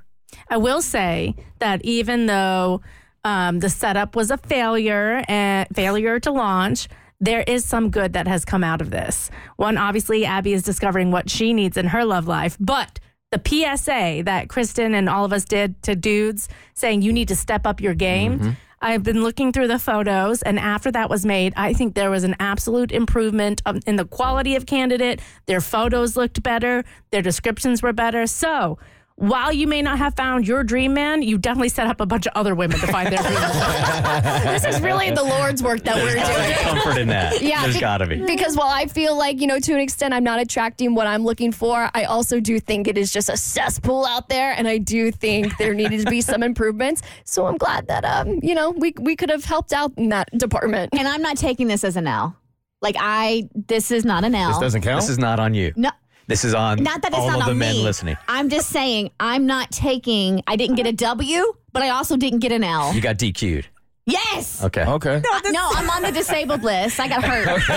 I 0.50 0.58
will 0.58 0.82
say 0.82 1.36
that 1.60 1.84
even 1.84 2.26
though 2.26 2.82
um, 3.24 3.60
the 3.60 3.70
setup 3.70 4.16
was 4.16 4.32
a 4.32 4.38
failure 4.38 5.24
and 5.28 5.68
failure 5.74 6.20
to 6.22 6.32
launch, 6.32 6.88
there 7.20 7.44
is 7.46 7.64
some 7.66 7.92
good 7.92 8.14
that 8.14 8.28
has 8.28 8.44
come 8.44 8.64
out 8.64 8.82
of 8.82 8.90
this. 8.90 9.30
One, 9.58 9.78
obviously, 9.78 10.26
Abby 10.26 10.54
is 10.54 10.64
discovering 10.64 11.12
what 11.12 11.30
she 11.30 11.54
needs 11.54 11.78
in 11.78 11.88
her 11.88 12.04
love 12.04 12.28
life, 12.28 12.58
but 12.60 13.00
the 13.32 13.42
PSA 13.46 14.24
that 14.26 14.50
Kristen 14.50 14.94
and 14.94 15.08
all 15.08 15.24
of 15.24 15.32
us 15.32 15.46
did 15.46 15.82
to 15.84 15.96
dudes 15.96 16.50
saying 16.74 17.02
you 17.02 17.14
need 17.14 17.30
to 17.30 17.36
step 17.36 17.66
up 17.66 17.80
your 17.80 17.94
game. 17.94 18.58
I've 18.82 19.04
been 19.04 19.22
looking 19.22 19.52
through 19.52 19.68
the 19.68 19.78
photos, 19.78 20.42
and 20.42 20.58
after 20.58 20.92
that 20.92 21.08
was 21.08 21.24
made, 21.24 21.54
I 21.56 21.72
think 21.74 21.94
there 21.94 22.10
was 22.10 22.24
an 22.24 22.36
absolute 22.40 22.92
improvement 22.92 23.62
um, 23.68 23.80
in 23.86 23.96
the 23.96 24.06
quality 24.06 24.56
of 24.56 24.66
candidate. 24.66 25.22
Their 25.46 25.62
photos 25.62 26.18
looked 26.18 26.42
better, 26.42 26.84
their 27.12 27.22
descriptions 27.22 27.84
were 27.84 27.94
better. 27.94 28.26
So, 28.26 28.80
while 29.22 29.54
you 29.54 29.68
may 29.68 29.84
not 29.84 30.00
have 30.00 30.16
found 30.16 30.48
your 30.48 30.64
dream 30.64 30.96
man, 30.96 31.22
you 31.22 31.38
definitely 31.38 31.70
set 31.70 31.86
up 31.86 32.02
a 32.02 32.08
bunch 32.08 32.26
of 32.26 32.32
other 32.34 32.56
women 32.56 32.80
to 32.80 32.88
find 32.88 33.08
their 33.10 33.22
dream 33.22 33.36
man. 33.36 34.44
this 34.46 34.66
is 34.66 34.82
really 34.82 35.12
the 35.12 35.24
Lord's 35.24 35.62
work 35.62 35.84
that 35.84 35.96
we're 35.98 36.16
doing. 36.16 36.82
Comfort 36.82 37.00
in 37.00 37.08
that. 37.10 37.40
Yeah, 37.40 37.62
There's 37.62 37.76
be- 37.76 37.82
got 37.82 38.00
to 38.00 38.08
be. 38.08 38.26
Because 38.26 38.58
while 38.58 38.70
I 38.72 38.88
feel 38.88 39.16
like, 39.16 39.40
you 39.40 39.46
know, 39.46 39.60
to 39.60 39.74
an 39.74 39.80
extent 39.80 40.16
I'm 40.16 40.24
not 40.24 40.40
attracting 40.40 40.96
what 40.96 41.06
I'm 41.06 41.24
looking 41.24 41.52
for, 41.52 41.92
I 41.94 42.06
also 42.06 42.40
do 42.40 42.60
think 42.60 42.88
it 42.88 42.98
is 42.98 43.14
just 43.14 43.30
a 43.30 43.38
cesspool 43.38 44.08
out 44.08 44.28
there. 44.28 44.54
And 44.54 44.68
I 44.68 44.80
do 44.80 45.12
think 45.12 45.56
there 45.60 45.76
needed 45.76 46.04
to 46.04 46.10
be 46.10 46.22
some 46.22 46.42
improvements. 46.42 47.04
So 47.24 47.46
I'm 47.46 47.58
glad 47.58 47.86
that, 47.90 48.04
um, 48.04 48.40
you 48.42 48.56
know, 48.56 48.72
we, 48.72 48.96
we 49.00 49.16
could 49.16 49.30
have 49.30 49.46
helped 49.46 49.72
out 49.72 49.94
in 49.98 50.10
that 50.10 50.36
department. 50.36 50.96
And 50.98 51.08
I'm 51.08 51.22
not 51.22 51.38
taking 51.38 51.68
this 51.68 51.84
as 51.84 51.96
an 51.96 52.08
L. 52.08 52.36
Like 52.82 52.96
I, 53.00 53.48
this 53.54 53.92
is 53.92 54.04
not 54.04 54.24
an 54.24 54.34
L. 54.34 54.50
This 54.50 54.58
doesn't 54.58 54.82
count. 54.82 55.02
This 55.02 55.12
is 55.12 55.20
not 55.20 55.40
on 55.40 55.54
you. 55.54 55.74
no. 55.76 55.92
This 56.32 56.46
is 56.46 56.54
on 56.54 56.82
Not 56.82 57.02
that 57.02 57.12
it's 57.12 57.20
all 57.20 57.28
not 57.28 57.40
of 57.40 57.46
the 57.48 57.52
on 57.52 57.58
men 57.58 57.76
me. 57.76 57.84
listening. 57.84 58.16
I'm 58.30 58.48
just 58.48 58.70
saying 58.70 59.12
I'm 59.20 59.48
not 59.48 59.70
taking. 59.70 60.42
I 60.48 60.56
didn't 60.56 60.78
get 60.78 60.88
a 60.88 60.94
W, 60.94 61.44
but 61.74 61.84
I 61.84 61.90
also 61.90 62.16
didn't 62.16 62.40
get 62.40 62.54
an 62.54 62.64
L. 62.64 62.94
You 62.94 63.02
got 63.02 63.18
DQ'd. 63.18 63.68
Yes. 64.06 64.64
Okay. 64.64 64.86
okay. 64.86 65.18
Uh, 65.18 65.42
no, 65.52 65.70
I'm 65.74 65.90
on 65.90 66.04
the 66.04 66.12
disabled 66.14 66.64
list. 66.64 67.02
I 67.02 67.10
got 67.10 67.22
hurt. 67.26 67.46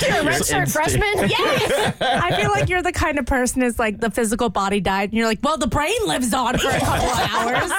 You're 0.00 0.16
a 0.16 0.24
redshirt 0.24 0.72
freshman? 0.72 1.02
yes. 1.28 1.96
I 2.00 2.40
feel 2.40 2.50
like 2.50 2.70
you're 2.70 2.82
the 2.82 2.92
kind 2.92 3.18
of 3.18 3.26
person 3.26 3.62
is 3.62 3.78
like 3.78 4.00
the 4.00 4.10
physical 4.10 4.48
body 4.48 4.80
died, 4.80 5.10
and 5.10 5.18
you're 5.18 5.26
like, 5.26 5.40
well, 5.42 5.58
the 5.58 5.66
brain 5.66 5.94
lives 6.06 6.32
on 6.32 6.56
for 6.56 6.68
a 6.70 6.80
couple 6.80 7.06
of 7.06 7.34
hours. 7.34 7.70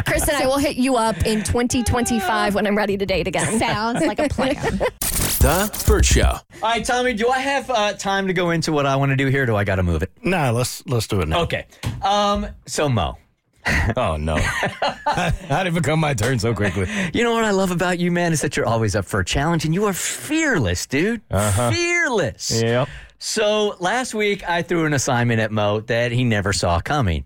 Chris 0.06 0.28
and 0.28 0.36
I 0.36 0.46
will 0.46 0.58
hit 0.58 0.76
you 0.76 0.96
up 0.96 1.16
in 1.24 1.42
2025 1.42 2.54
when 2.54 2.66
I'm 2.66 2.76
ready 2.76 2.98
to 2.98 3.06
date 3.06 3.26
again. 3.26 3.58
Sounds 3.58 4.04
like 4.06 4.18
a 4.18 4.28
plan. 4.28 4.54
The 5.38 5.84
Burt 5.86 6.04
Show. 6.04 6.22
All 6.22 6.40
right, 6.62 6.84
Tommy, 6.84 7.12
do 7.14 7.28
I 7.28 7.38
have 7.38 7.70
uh, 7.70 7.92
time 7.94 8.26
to 8.26 8.32
go 8.32 8.50
into 8.50 8.72
what 8.72 8.86
I 8.86 8.96
want 8.96 9.10
to 9.10 9.16
do 9.16 9.26
here? 9.28 9.44
Or 9.44 9.46
do 9.46 9.56
I 9.56 9.64
got 9.64 9.76
to 9.76 9.82
move 9.82 10.02
it? 10.02 10.10
Nah, 10.22 10.50
let's 10.50 10.84
let's 10.86 11.06
do 11.06 11.20
it 11.20 11.28
now. 11.28 11.40
Okay. 11.42 11.66
Um. 12.02 12.46
So 12.66 12.88
Mo, 12.88 13.16
Oh 13.96 14.16
no! 14.16 14.36
How 15.06 15.62
did 15.64 15.68
it 15.68 15.74
become 15.74 16.00
my 16.00 16.14
turn 16.14 16.38
so 16.38 16.54
quickly? 16.54 16.88
you 17.12 17.24
know 17.24 17.32
what 17.32 17.44
I 17.44 17.50
love 17.50 17.70
about 17.70 17.98
you, 17.98 18.10
man, 18.12 18.32
is 18.32 18.40
that 18.42 18.56
you're 18.56 18.66
always 18.66 18.94
up 18.96 19.04
for 19.04 19.20
a 19.20 19.24
challenge 19.24 19.64
and 19.64 19.74
you 19.74 19.84
are 19.86 19.92
fearless, 19.92 20.86
dude. 20.86 21.22
Fearless. 21.30 22.62
Yep. 22.62 22.88
So 23.18 23.76
last 23.80 24.14
week 24.14 24.48
I 24.48 24.62
threw 24.62 24.84
an 24.84 24.92
assignment 24.92 25.40
at 25.40 25.50
Mo 25.50 25.80
that 25.80 26.12
he 26.12 26.22
never 26.22 26.52
saw 26.52 26.80
coming. 26.80 27.24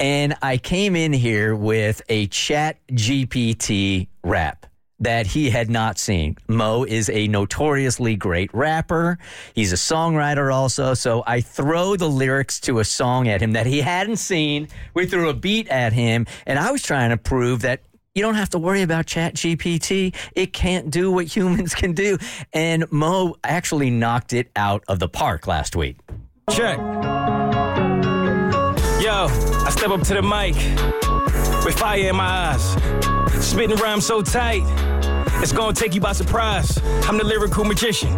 And 0.00 0.34
I 0.42 0.58
came 0.58 0.96
in 0.96 1.12
here 1.12 1.54
with 1.54 2.02
a 2.08 2.26
chat 2.26 2.78
GPT 2.88 4.08
rap 4.24 4.66
that 5.00 5.26
he 5.26 5.50
had 5.50 5.70
not 5.70 5.98
seen. 5.98 6.36
Mo 6.48 6.84
is 6.84 7.08
a 7.10 7.28
notoriously 7.28 8.16
great 8.16 8.52
rapper. 8.52 9.18
He's 9.54 9.72
a 9.72 9.76
songwriter 9.76 10.52
also. 10.52 10.94
So 10.94 11.22
I 11.26 11.40
throw 11.40 11.96
the 11.96 12.08
lyrics 12.08 12.60
to 12.60 12.80
a 12.80 12.84
song 12.84 13.28
at 13.28 13.40
him 13.40 13.52
that 13.52 13.66
he 13.66 13.80
hadn't 13.80 14.16
seen. 14.16 14.68
We 14.94 15.06
threw 15.06 15.28
a 15.28 15.34
beat 15.34 15.68
at 15.68 15.92
him 15.92 16.26
and 16.46 16.58
I 16.58 16.72
was 16.72 16.82
trying 16.82 17.10
to 17.10 17.16
prove 17.16 17.62
that 17.62 17.82
you 18.14 18.22
don't 18.22 18.34
have 18.34 18.50
to 18.50 18.58
worry 18.58 18.82
about 18.82 19.06
Chat 19.06 19.34
GPT. 19.34 20.14
It 20.34 20.52
can't 20.52 20.90
do 20.90 21.12
what 21.12 21.26
humans 21.26 21.74
can 21.74 21.92
do. 21.92 22.18
And 22.52 22.90
Mo 22.90 23.36
actually 23.44 23.90
knocked 23.90 24.32
it 24.32 24.50
out 24.56 24.82
of 24.88 24.98
the 24.98 25.08
park 25.08 25.46
last 25.46 25.76
week. 25.76 25.98
Check. 26.50 26.78
I 29.26 29.70
step 29.70 29.90
up 29.90 30.02
to 30.02 30.14
the 30.14 30.22
mic 30.22 30.54
with 31.64 31.76
fire 31.76 32.08
in 32.08 32.14
my 32.14 32.54
eyes, 32.54 33.44
spitting 33.44 33.76
rhymes 33.76 34.06
so 34.06 34.22
tight, 34.22 34.62
it's 35.42 35.52
gonna 35.52 35.72
take 35.72 35.94
you 35.94 36.00
by 36.00 36.12
surprise. 36.12 36.80
I'm 37.08 37.18
the 37.18 37.24
lyrical 37.24 37.64
magician. 37.64 38.12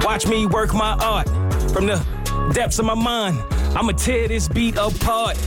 Watch 0.00 0.26
me 0.26 0.46
work 0.46 0.74
my 0.74 0.94
art 0.94 1.28
from 1.72 1.86
the 1.86 2.04
depths 2.52 2.78
of 2.78 2.86
my 2.86 2.94
mind. 2.94 3.42
I'ma 3.76 3.92
tear 3.92 4.28
this 4.28 4.48
beat 4.48 4.76
apart. 4.76 5.38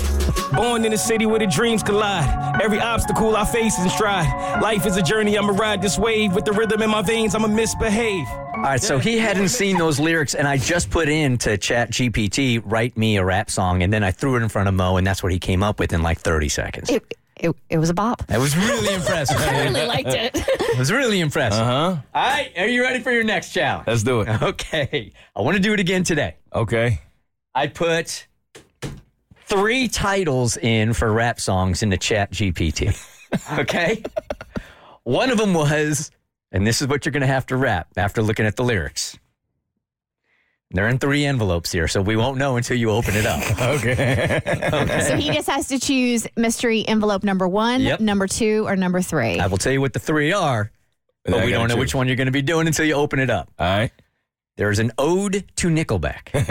Born 0.54 0.86
in 0.86 0.94
a 0.94 0.98
city 0.98 1.26
where 1.26 1.40
the 1.40 1.48
dreams 1.48 1.84
collide. 1.84 2.62
Every 2.62 2.80
obstacle 2.80 3.36
I 3.36 3.46
face 3.46 3.78
in 3.78 3.90
stride. 3.90 4.62
Life 4.62 4.86
is 4.86 4.98
a 4.98 5.02
journey. 5.02 5.38
I'ma 5.38 5.54
ride 5.54 5.82
this 5.82 5.98
wave 5.98 6.34
with 6.34 6.46
the 6.46 6.54
rhythm 6.54 6.82
in 6.82 6.90
my 6.90 7.02
veins. 7.02 7.36
I'ma 7.36 7.48
misbehave. 7.48 8.28
All 8.56 8.62
right, 8.62 8.82
so 8.82 8.98
he 8.98 9.18
hadn't 9.18 9.50
seen 9.50 9.78
those 9.78 10.00
lyrics, 10.00 10.34
and 10.34 10.48
I 10.48 10.58
just 10.58 10.90
put 10.90 11.10
in 11.10 11.38
to 11.40 11.58
Chat 11.58 11.92
GPT, 11.92 12.62
write 12.64 12.96
me 12.96 13.18
a 13.18 13.26
rap 13.26 13.50
song, 13.50 13.84
and 13.84 13.92
then 13.92 14.04
I 14.04 14.12
threw 14.12 14.38
it 14.38 14.44
in 14.44 14.50
front 14.50 14.70
of 14.70 14.74
Mo, 14.74 14.96
and 14.98 15.06
that's 15.06 15.22
what 15.22 15.32
he 15.32 15.40
came 15.40 15.62
up 15.62 15.78
with 15.80 15.92
in 15.92 16.02
like 16.02 16.20
30 16.20 16.48
seconds. 16.50 16.90
It, 16.90 17.14
it, 17.36 17.54
it 17.70 17.78
was 17.78 17.90
a 17.90 17.94
bop. 17.94 18.26
That 18.28 18.40
was 18.40 18.56
really 18.56 18.94
impressive. 18.94 19.36
I 19.40 19.64
really 19.66 19.86
liked 19.86 20.08
it. 20.08 20.32
It 20.36 20.80
was 20.80 20.90
really 20.92 21.20
impressive. 21.20 21.62
Uh 21.62 21.66
huh. 21.66 21.98
All 22.14 22.28
right, 22.30 22.52
are 22.58 22.68
you 22.68 22.82
ready 22.82 23.04
for 23.04 23.12
your 23.12 23.26
next 23.26 23.52
challenge? 23.52 23.88
Let's 23.88 24.04
do 24.04 24.22
it. 24.22 24.30
Okay, 24.42 25.12
I 25.36 25.42
want 25.42 25.58
to 25.58 25.62
do 25.62 25.74
it 25.74 25.80
again 25.82 26.04
today. 26.04 26.38
Okay. 26.54 27.02
I 27.54 27.68
put 27.68 28.26
three 29.48 29.88
titles 29.90 30.56
in 30.58 30.94
for 30.94 31.12
rap 31.12 31.40
songs 31.42 31.84
in 31.84 31.90
the 31.90 31.98
Chat 31.98 32.32
GPT. 32.32 32.98
Okay, 33.60 34.02
one 35.04 35.30
of 35.30 35.38
them 35.38 35.54
was, 35.54 36.10
and 36.52 36.66
this 36.66 36.82
is 36.82 36.88
what 36.88 37.06
you're 37.06 37.12
going 37.12 37.22
to 37.22 37.28
have 37.28 37.46
to 37.48 37.58
rap 37.58 37.88
after 37.98 38.22
looking 38.22 38.46
at 38.46 38.56
the 38.56 38.64
lyrics. 38.64 39.18
They're 40.72 40.88
in 40.90 40.98
three 40.98 41.26
envelopes 41.26 41.72
here, 41.72 41.88
so 41.88 42.02
we 42.02 42.16
won't 42.16 42.38
know 42.38 42.58
until 42.58 42.76
you 42.78 42.90
open 42.90 43.16
it 43.16 43.26
up. 43.26 43.42
Okay. 43.76 44.42
So 45.08 45.16
he 45.16 45.32
just 45.32 45.48
has 45.50 45.68
to 45.70 45.80
choose 45.80 46.28
mystery 46.36 46.86
envelope 46.88 47.24
number 47.24 47.48
one, 47.48 47.82
Yep. 47.82 48.00
number 48.00 48.28
two, 48.28 48.66
or 48.68 48.76
number 48.76 49.02
three. 49.02 49.40
I 49.40 49.48
will 49.48 49.58
tell 49.60 49.72
you 49.72 49.80
what 49.80 49.94
the 49.94 50.00
three 50.00 50.34
are, 50.34 50.72
but 51.24 51.36
I 51.36 51.46
we 51.46 51.52
don't 51.52 51.68
know 51.70 51.76
you. 51.76 51.80
which 51.82 51.94
one 51.96 52.08
you're 52.08 52.16
going 52.18 52.26
to 52.28 52.32
be 52.32 52.42
doing 52.42 52.68
until 52.68 52.86
you 52.86 52.96
open 52.96 53.20
it 53.20 53.30
up. 53.30 53.50
All 53.60 53.68
right. 53.68 53.92
There's 54.58 54.80
an 54.80 54.92
ode 54.98 55.44
to 55.58 55.68
Nickelback. 55.68 56.32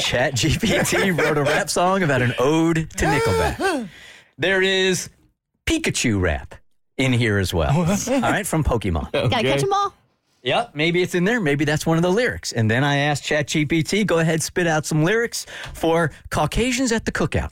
Chat 0.00 0.34
GPT 0.34 1.16
wrote 1.18 1.38
a 1.38 1.42
rap 1.42 1.70
song 1.70 2.02
about 2.02 2.22
an 2.22 2.34
ode 2.38 2.88
to 2.96 3.06
Nickelback. 3.06 3.88
There 4.38 4.60
is 4.60 5.08
Pikachu 5.66 6.20
rap 6.20 6.54
in 6.96 7.12
here 7.12 7.38
as 7.38 7.52
well. 7.52 7.76
All 7.76 8.20
right, 8.20 8.46
from 8.46 8.64
Pokemon. 8.64 9.12
Gotta 9.12 9.28
catch 9.42 9.60
them 9.60 9.72
all. 9.72 9.92
Yep, 10.42 10.76
maybe 10.76 11.02
it's 11.02 11.16
in 11.16 11.24
there. 11.24 11.40
Maybe 11.40 11.64
that's 11.64 11.84
one 11.84 11.96
of 11.96 12.04
the 12.04 12.10
lyrics. 12.10 12.52
And 12.52 12.70
then 12.70 12.84
I 12.84 12.98
asked 12.98 13.24
ChatGPT, 13.24 14.06
go 14.06 14.20
ahead, 14.20 14.40
spit 14.40 14.68
out 14.68 14.86
some 14.86 15.02
lyrics 15.02 15.44
for 15.74 16.12
Caucasians 16.30 16.92
at 16.92 17.04
the 17.04 17.10
cookout. 17.10 17.50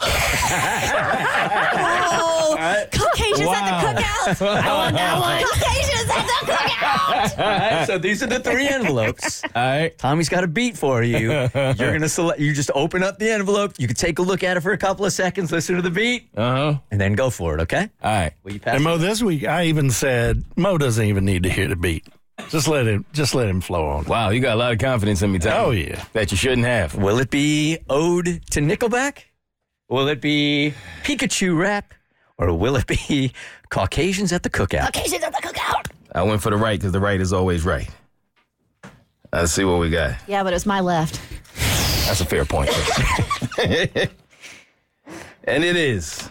Caucasians 2.92 3.48
at 3.50 3.94
the 3.94 4.00
cookout. 4.02 4.46
I 4.62 4.72
want 4.74 4.96
that 4.96 5.20
one. 5.20 5.42
Caucasians 5.42 6.10
at 6.10 6.26
the 6.26 6.52
cookout. 6.52 7.38
All 7.38 7.44
right, 7.78 7.86
so 7.86 7.98
these 7.98 8.22
are 8.22 8.26
the 8.26 8.40
three 8.40 8.68
envelopes. 8.68 9.42
All 9.54 9.62
right. 9.62 9.96
Tommy's 9.98 10.28
got 10.28 10.44
a 10.44 10.46
beat 10.46 10.76
for 10.76 11.02
you. 11.02 11.30
You're 11.30 11.48
gonna 11.74 12.08
select. 12.08 12.40
You 12.40 12.52
just 12.52 12.70
open 12.74 13.02
up 13.02 13.18
the 13.18 13.30
envelope. 13.30 13.74
You 13.78 13.86
can 13.86 13.96
take 13.96 14.18
a 14.18 14.22
look 14.22 14.42
at 14.42 14.56
it 14.56 14.60
for 14.60 14.72
a 14.72 14.78
couple 14.78 15.04
of 15.04 15.12
seconds, 15.12 15.50
listen 15.52 15.76
to 15.76 15.82
the 15.82 15.90
beat, 15.90 16.28
Uh 16.36 16.72
huh. 16.72 16.78
and 16.90 17.00
then 17.00 17.14
go 17.14 17.30
for 17.30 17.54
it. 17.58 17.62
Okay? 17.62 17.88
All 18.02 18.10
right. 18.12 18.32
Will 18.42 18.52
you 18.52 18.60
pass? 18.60 18.74
And 18.74 18.82
it? 18.82 18.84
Mo, 18.84 18.98
this 18.98 19.22
week 19.22 19.44
I 19.46 19.64
even 19.66 19.90
said 19.90 20.44
Mo 20.56 20.78
doesn't 20.78 21.04
even 21.04 21.24
need 21.24 21.42
to 21.44 21.50
hear 21.50 21.68
the 21.68 21.76
beat. 21.76 22.06
Just 22.50 22.68
let 22.68 22.86
him, 22.86 23.04
just 23.14 23.34
let 23.34 23.48
him 23.48 23.62
flow 23.62 23.86
on. 23.88 24.04
Wow, 24.04 24.28
you 24.28 24.40
got 24.40 24.54
a 24.56 24.58
lot 24.58 24.72
of 24.72 24.78
confidence 24.78 25.22
in 25.22 25.32
me, 25.32 25.38
Tom. 25.38 25.52
Oh 25.56 25.70
yeah. 25.70 26.04
That 26.12 26.30
you 26.30 26.36
shouldn't 26.36 26.66
have. 26.66 26.94
Will 26.94 27.18
it 27.18 27.30
be 27.30 27.78
ode 27.88 28.42
to 28.50 28.60
Nickelback? 28.60 29.20
Will 29.88 30.08
it 30.08 30.20
be 30.20 30.74
Pikachu 31.04 31.56
rap? 31.56 31.94
Or 32.38 32.52
will 32.52 32.76
it 32.76 32.86
be 32.86 33.32
Caucasians 33.70 34.32
at 34.32 34.42
the 34.42 34.50
cookout? 34.50 34.92
Caucasians 34.92 35.24
at 35.24 35.32
the 35.32 35.40
cookout. 35.42 35.90
I 36.12 36.22
went 36.22 36.42
for 36.42 36.50
the 36.50 36.56
right 36.56 36.78
because 36.78 36.92
the 36.92 37.00
right 37.00 37.20
is 37.20 37.32
always 37.32 37.64
right. 37.64 37.88
Let's 39.32 39.52
see 39.52 39.64
what 39.64 39.80
we 39.80 39.90
got. 39.90 40.16
Yeah, 40.26 40.42
but 40.42 40.52
it 40.52 40.56
was 40.56 40.66
my 40.66 40.80
left. 40.80 41.20
That's 42.06 42.20
a 42.20 42.24
fair 42.24 42.44
point. 42.44 42.70
and 45.44 45.64
it 45.64 45.76
is. 45.76 46.30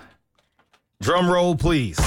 Drum 1.01 1.29
roll, 1.29 1.55
please. 1.55 1.99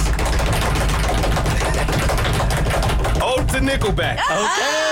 Ode 3.21 3.47
to 3.49 3.59
Nickelback. 3.59 4.19
Oh, 4.29 4.88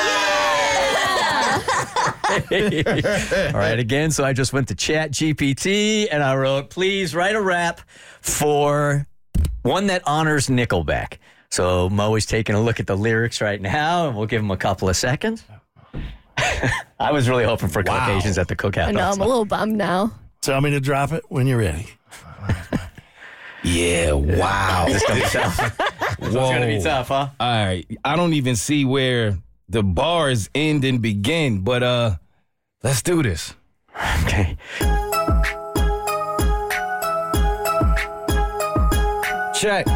All 3.54 3.60
right, 3.60 3.80
again, 3.80 4.12
so 4.12 4.24
I 4.24 4.34
just 4.34 4.54
went 4.54 4.68
to 4.68 4.76
Chat 4.76 5.12
GPT 5.12 6.08
and 6.12 6.22
I 6.22 6.36
wrote, 6.36 6.70
please 6.70 7.16
write 7.16 7.36
a 7.36 7.42
rap 7.42 7.82
for 8.22 9.08
one 9.62 9.88
that 9.88 10.02
honors 10.06 10.48
Nickelback. 10.48 11.18
So 11.50 11.90
Mo 11.90 12.16
is 12.16 12.26
taking 12.26 12.56
a 12.56 12.62
look 12.62 12.80
at 12.80 12.88
the 12.88 12.98
lyrics 12.98 13.40
right 13.40 13.62
now, 13.62 14.08
and 14.08 14.18
we'll 14.18 14.26
give 14.26 14.42
him 14.42 14.52
a 14.52 14.58
couple 14.58 14.90
of 14.90 14.98
seconds. 14.98 15.44
I 17.00 17.12
was 17.12 17.30
really 17.30 17.46
hoping 17.46 17.70
for 17.70 17.84
Caucasians 17.84 18.38
at 18.38 18.48
the 18.48 18.56
cookout. 18.56 18.88
I 18.88 18.92
know, 18.92 19.10
I'm 19.10 19.22
a 19.22 19.28
little 19.28 19.46
bummed 19.46 19.76
now. 19.76 20.12
Tell 20.42 20.60
me 20.62 20.72
to 20.72 20.80
drop 20.80 21.14
it 21.14 21.24
when 21.30 21.48
you're 21.48 21.60
ready. 21.60 21.88
Yeah, 23.64 24.12
wow. 24.14 24.86
It's 24.90 25.06
gonna 25.06 25.20
be 25.20 25.26
tough. 25.28 25.58
Whoa. 26.20 26.28
It's 26.28 26.36
gonna 26.36 26.68
be 26.68 26.82
tough, 26.82 27.08
huh? 27.10 27.30
All 27.40 27.66
right. 27.66 27.86
I 28.06 28.16
don't 28.16 28.34
even 28.34 28.56
see 28.56 28.86
where 28.86 29.38
the 29.70 29.84
bars 29.84 30.50
end 30.56 30.84
and 30.86 31.02
begin, 31.02 31.62
but 31.62 31.84
uh 31.84 32.16
let's 32.84 33.02
do 33.02 33.22
this. 33.24 33.54
Okay. 34.24 34.58
Check. 39.56 39.88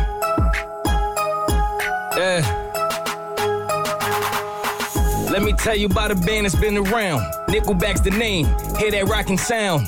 Eh. 2.17 2.41
Let 5.29 5.43
me 5.43 5.53
tell 5.53 5.75
you 5.75 5.85
about 5.85 6.11
a 6.11 6.15
band 6.15 6.45
that's 6.45 6.55
been 6.55 6.77
around. 6.77 7.21
Nickelback's 7.47 8.01
the 8.01 8.11
name. 8.11 8.47
Hear 8.77 8.91
that 8.91 9.07
rockin' 9.07 9.37
sound. 9.37 9.87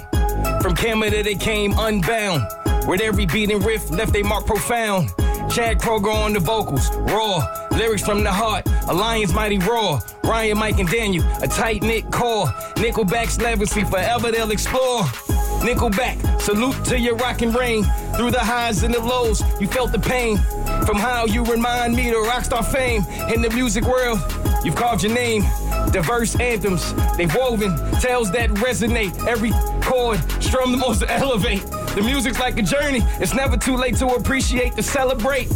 From 0.61 0.75
Canada 0.75 1.23
they 1.23 1.35
came 1.35 1.73
unbound. 1.77 2.43
With 2.87 2.99
every 3.01 3.25
beat 3.25 3.49
and 3.51 3.63
riff 3.63 3.89
left 3.91 4.11
they 4.11 4.23
mark 4.23 4.45
profound. 4.45 5.09
Chad 5.49 5.79
Kroeger 5.79 6.13
on 6.13 6.33
the 6.33 6.39
vocals, 6.39 6.89
raw. 6.95 7.45
Lyrics 7.71 8.03
from 8.03 8.23
the 8.23 8.31
heart, 8.31 8.67
a 8.87 8.93
lion's 8.93 9.33
mighty 9.33 9.57
roar. 9.57 9.99
Ryan, 10.23 10.57
Mike, 10.57 10.79
and 10.79 10.89
Daniel, 10.89 11.25
a 11.41 11.47
tight 11.47 11.81
knit 11.81 12.11
core. 12.11 12.47
Nickelback's 12.75 13.39
legacy 13.41 13.83
forever 13.83 14.31
they'll 14.31 14.51
explore. 14.51 15.03
Nickelback, 15.63 16.41
salute 16.41 16.83
to 16.85 16.99
your 16.99 17.15
rockin' 17.15 17.53
reign. 17.53 17.83
Through 18.15 18.31
the 18.31 18.39
highs 18.39 18.83
and 18.83 18.93
the 18.93 18.99
lows, 18.99 19.41
you 19.61 19.67
felt 19.67 19.91
the 19.91 19.99
pain. 19.99 20.37
From 20.85 20.97
how 20.97 21.25
you 21.25 21.43
remind 21.45 21.95
me 21.95 22.09
to 22.09 22.17
rockstar 22.17 22.65
fame 22.65 23.03
in 23.33 23.41
the 23.41 23.49
music 23.49 23.85
world. 23.85 24.19
You've 24.63 24.75
carved 24.75 25.03
your 25.03 25.13
name. 25.13 25.43
Diverse 25.91 26.39
anthems, 26.39 26.93
they've 27.15 27.33
woven 27.33 27.75
tales 27.99 28.31
that 28.31 28.49
resonate. 28.51 29.25
Every 29.27 29.51
chord 29.81 30.19
strum 30.43 30.71
the 30.71 30.77
most 30.77 30.99
to 30.99 31.11
elevate. 31.11 31.63
The 31.95 32.01
music's 32.01 32.39
like 32.39 32.57
a 32.57 32.63
journey. 32.63 33.01
It's 33.19 33.35
never 33.35 33.55
too 33.55 33.75
late 33.75 33.97
to 33.97 34.07
appreciate, 34.07 34.75
to 34.75 34.83
celebrate. 34.83 35.47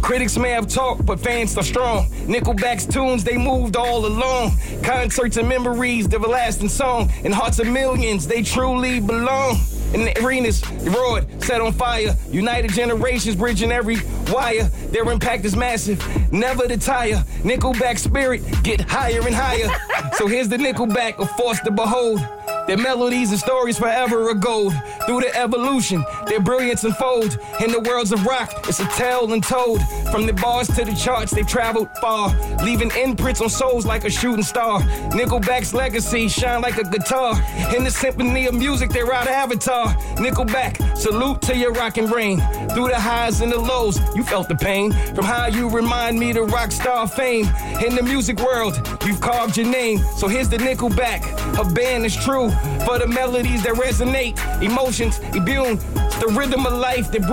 Critics 0.00 0.38
may 0.38 0.50
have 0.50 0.66
talked, 0.66 1.04
but 1.04 1.20
fans 1.20 1.56
are 1.58 1.62
strong. 1.62 2.08
Nickelback's 2.26 2.86
tunes, 2.86 3.22
they 3.22 3.36
moved 3.36 3.76
all 3.76 4.06
along. 4.06 4.52
Concerts 4.82 5.36
and 5.36 5.46
memories, 5.46 6.08
the 6.08 6.16
everlasting 6.16 6.70
song. 6.70 7.10
In 7.22 7.32
hearts 7.32 7.58
of 7.58 7.66
millions, 7.66 8.26
they 8.26 8.42
truly 8.42 8.98
belong. 8.98 9.58
In 9.92 10.06
the 10.06 10.24
arenas, 10.24 10.62
roared, 10.84 11.26
set 11.42 11.60
on 11.60 11.72
fire. 11.72 12.16
United 12.30 12.72
generations 12.72 13.36
bridging 13.36 13.70
every 13.70 13.96
wire. 14.32 14.64
Their 14.90 15.10
impact 15.12 15.44
is 15.44 15.54
massive, 15.54 16.02
never 16.32 16.66
to 16.66 16.78
tire. 16.78 17.22
Nickelback 17.42 17.98
spirit 17.98 18.42
get 18.62 18.80
higher 18.80 19.20
and 19.20 19.34
higher. 19.34 19.68
so 20.14 20.26
here's 20.26 20.48
the 20.48 20.56
Nickelback, 20.56 21.18
a 21.18 21.26
force 21.26 21.60
to 21.60 21.70
behold. 21.70 22.20
Their 22.66 22.78
melodies 22.78 23.30
and 23.30 23.38
stories 23.38 23.78
forever 23.78 24.30
are 24.30 24.34
gold. 24.34 24.72
Through 25.06 25.20
the 25.20 25.36
evolution, 25.36 26.02
their 26.26 26.40
brilliance 26.40 26.84
unfold. 26.84 27.38
In 27.60 27.70
the 27.70 27.80
worlds 27.80 28.10
of 28.10 28.24
rock, 28.24 28.52
it's 28.66 28.80
a 28.80 28.86
tale 28.88 29.30
untold. 29.30 29.82
From 30.10 30.24
the 30.24 30.32
bars 30.32 30.68
to 30.68 30.84
the 30.84 30.94
charts, 30.94 31.32
they've 31.32 31.46
traveled 31.46 31.88
far, 32.00 32.34
leaving 32.64 32.90
imprints 32.96 33.42
on 33.42 33.50
souls 33.50 33.84
like 33.84 34.04
a 34.04 34.10
shooting 34.10 34.42
star. 34.42 34.80
Nickelback's 35.10 35.74
legacy 35.74 36.26
shine 36.28 36.62
like 36.62 36.78
a 36.78 36.84
guitar. 36.84 37.34
In 37.76 37.84
the 37.84 37.90
symphony 37.90 38.46
of 38.46 38.54
music, 38.54 38.90
they're 38.90 39.12
our 39.12 39.28
avatar. 39.28 39.94
Nickelback, 40.16 40.96
salute 40.96 41.42
to 41.42 41.56
your 41.56 41.72
rock 41.72 41.98
and 41.98 42.10
reign. 42.10 42.40
Through 42.70 42.88
the 42.88 42.98
highs 42.98 43.42
and 43.42 43.52
the 43.52 43.58
lows, 43.58 44.00
you 44.16 44.24
felt 44.24 44.48
the 44.48 44.56
pain. 44.56 44.92
From 45.14 45.26
how 45.26 45.46
you 45.46 45.68
remind 45.68 46.18
me 46.18 46.32
to 46.32 46.44
rock 46.44 46.72
star 46.72 47.06
fame. 47.06 47.46
In 47.84 47.94
the 47.94 48.02
music 48.02 48.40
world, 48.40 48.74
you've 49.04 49.20
carved 49.20 49.58
your 49.58 49.66
name. 49.66 49.98
So 50.16 50.28
here's 50.28 50.48
the 50.48 50.56
Nickelback, 50.56 51.22
a 51.60 51.74
band 51.74 52.04
that's 52.04 52.16
true. 52.16 52.53
For 52.84 52.98
the 52.98 53.06
melodies 53.06 53.62
that 53.62 53.74
resonate, 53.74 54.38
emotions 54.62 55.18
immune. 55.34 55.78
The 56.20 56.32
rhythm 56.36 56.66
of 56.66 56.74
life 56.74 57.10
that 57.12 57.26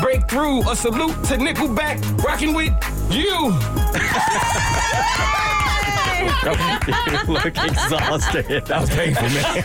break 0.00 0.28
through. 0.28 0.68
A 0.70 0.76
salute 0.76 1.14
to 1.24 1.36
Nickelback, 1.36 2.22
rocking 2.22 2.54
with 2.54 2.72
you. 3.10 3.52
you 6.24 7.32
look 7.32 7.46
exhausted. 7.46 8.46
That 8.66 8.80
was 8.80 8.90
painful, 8.90 9.28
man. 9.28 9.62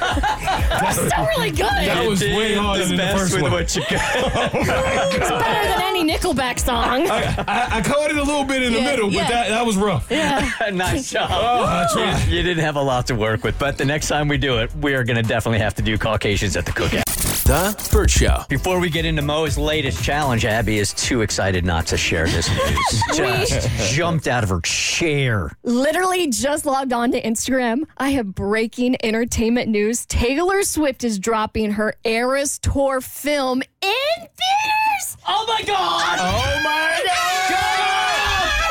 That's 0.70 0.96
still 0.98 1.25
really 1.25 1.51
good. 1.51 1.65
That 1.67 2.05
was 2.08 2.22
way 2.22 2.55
harder 2.55 2.86
than 2.86 2.98
the 2.98 3.08
first 3.17 3.41
one. 3.41 3.51
what 3.51 3.75
you 3.75 3.81
got. 3.89 4.01
Oh, 4.34 5.10
it's 5.13 5.29
better 5.29 5.67
than 5.67 5.81
any 5.81 6.03
Nickelback 6.03 6.60
song. 6.60 7.08
I, 7.10 7.36
I, 7.48 7.77
I 7.77 7.81
caught 7.81 8.10
it 8.12 8.17
a 8.17 8.24
little 8.24 8.43
bit 8.43 8.63
in 8.63 8.74
the 8.74 8.79
Yeah, 8.79 8.91
middle, 8.91 9.08
but 9.10 9.15
yeah. 9.15 9.29
that, 9.29 9.50
that 9.50 9.65
was 9.65 9.77
rough. 9.77 10.10
nice 10.72 11.12
job. 11.12 11.29
Oh, 11.31 11.63
I 11.65 11.88
tried. 11.93 12.27
You 12.27 12.41
didn't 12.43 12.63
have 12.63 12.75
a 12.75 12.81
lot 12.81 13.08
to 13.08 13.15
work 13.15 13.43
with, 13.43 13.58
but 13.60 13.77
the 13.77 13.86
next 13.86 14.08
time 14.08 14.27
we 14.27 14.38
do 14.38 14.58
it, 14.60 14.74
we 14.75 14.93
are 14.96 15.03
going 15.03 15.17
to 15.17 15.24
definitely 15.24 15.60
have 15.60 15.75
to 15.75 15.81
do 15.81 15.98
Caucasians 15.98 16.55
at 16.58 16.65
the 16.65 16.72
cookout. 16.72 17.03
The 17.43 17.89
Burt 17.91 18.10
Show. 18.10 18.43
Before 18.50 18.79
we 18.79 18.89
get 18.89 19.05
into 19.05 19.21
Mo's 19.21 19.57
latest 19.57 20.03
challenge, 20.03 20.45
Abby 20.45 20.77
is 20.79 20.93
too 20.93 21.21
excited 21.21 21.65
not 21.65 21.88
to 21.88 21.98
share 21.98 22.27
this 22.27 22.50
news. 22.50 23.03
Just 23.17 23.93
jumped 23.93 24.27
out 24.27 24.43
of 24.43 24.50
her 24.50 24.62
chair. 24.62 25.51
Literally 25.63 26.27
just 26.27 26.65
logged 26.65 26.93
on 26.93 27.12
to 27.12 27.21
Instagram. 27.21 27.84
I 27.97 28.10
have 28.12 28.34
breaking 28.34 28.95
entertainment 29.04 29.69
news. 29.69 30.06
Taylor 30.06 30.63
Swift 30.63 31.04
is 31.04 31.19
dropping 31.19 31.71
her 31.71 31.95
Eras 32.04 32.60
Tour 32.60 33.01
film 33.01 33.62
in 33.62 33.91
theaters. 34.17 35.17
Oh 35.27 35.45
my 35.47 35.62
God! 35.65 36.17
Oh 36.19 36.62
my 36.63 37.01
God! 37.04 37.51
Oh 37.54 38.62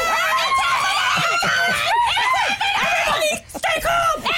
Everybody, 2.83 3.45
stay 3.49 3.81
calm! 3.81 4.23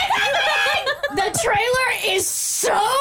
The 1.14 1.38
trailer 1.42 2.14
is 2.16 2.26
so 2.26 2.68
sick. 2.78 2.91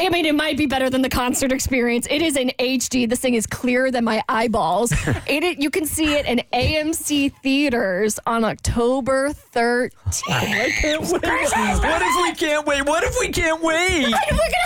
I 0.00 0.08
mean, 0.10 0.26
it 0.26 0.34
might 0.34 0.56
be 0.56 0.66
better 0.66 0.88
than 0.88 1.02
the 1.02 1.08
concert 1.08 1.50
experience. 1.52 2.06
It 2.08 2.22
is 2.22 2.36
in 2.36 2.52
HD. 2.58 3.08
This 3.08 3.18
thing 3.20 3.34
is 3.34 3.46
clearer 3.46 3.90
than 3.90 4.04
my 4.04 4.22
eyeballs. 4.28 4.92
it, 5.26 5.42
it- 5.44 5.58
you 5.60 5.70
can 5.70 5.86
see 5.86 6.14
it 6.14 6.24
in 6.26 6.40
AMC 6.52 7.32
theaters 7.42 8.18
on 8.26 8.44
October 8.44 9.30
13th. 9.54 9.92
I 10.30 10.70
can't 10.80 11.00
wait. 11.02 11.22
What 11.22 12.02
if 12.02 12.16
we 12.22 12.34
can't 12.34 12.66
wait? 12.66 12.86
What 12.86 13.02
if 13.04 13.16
we 13.18 13.28
can't 13.30 13.60
wait? 13.62 14.04
We're 14.06 14.10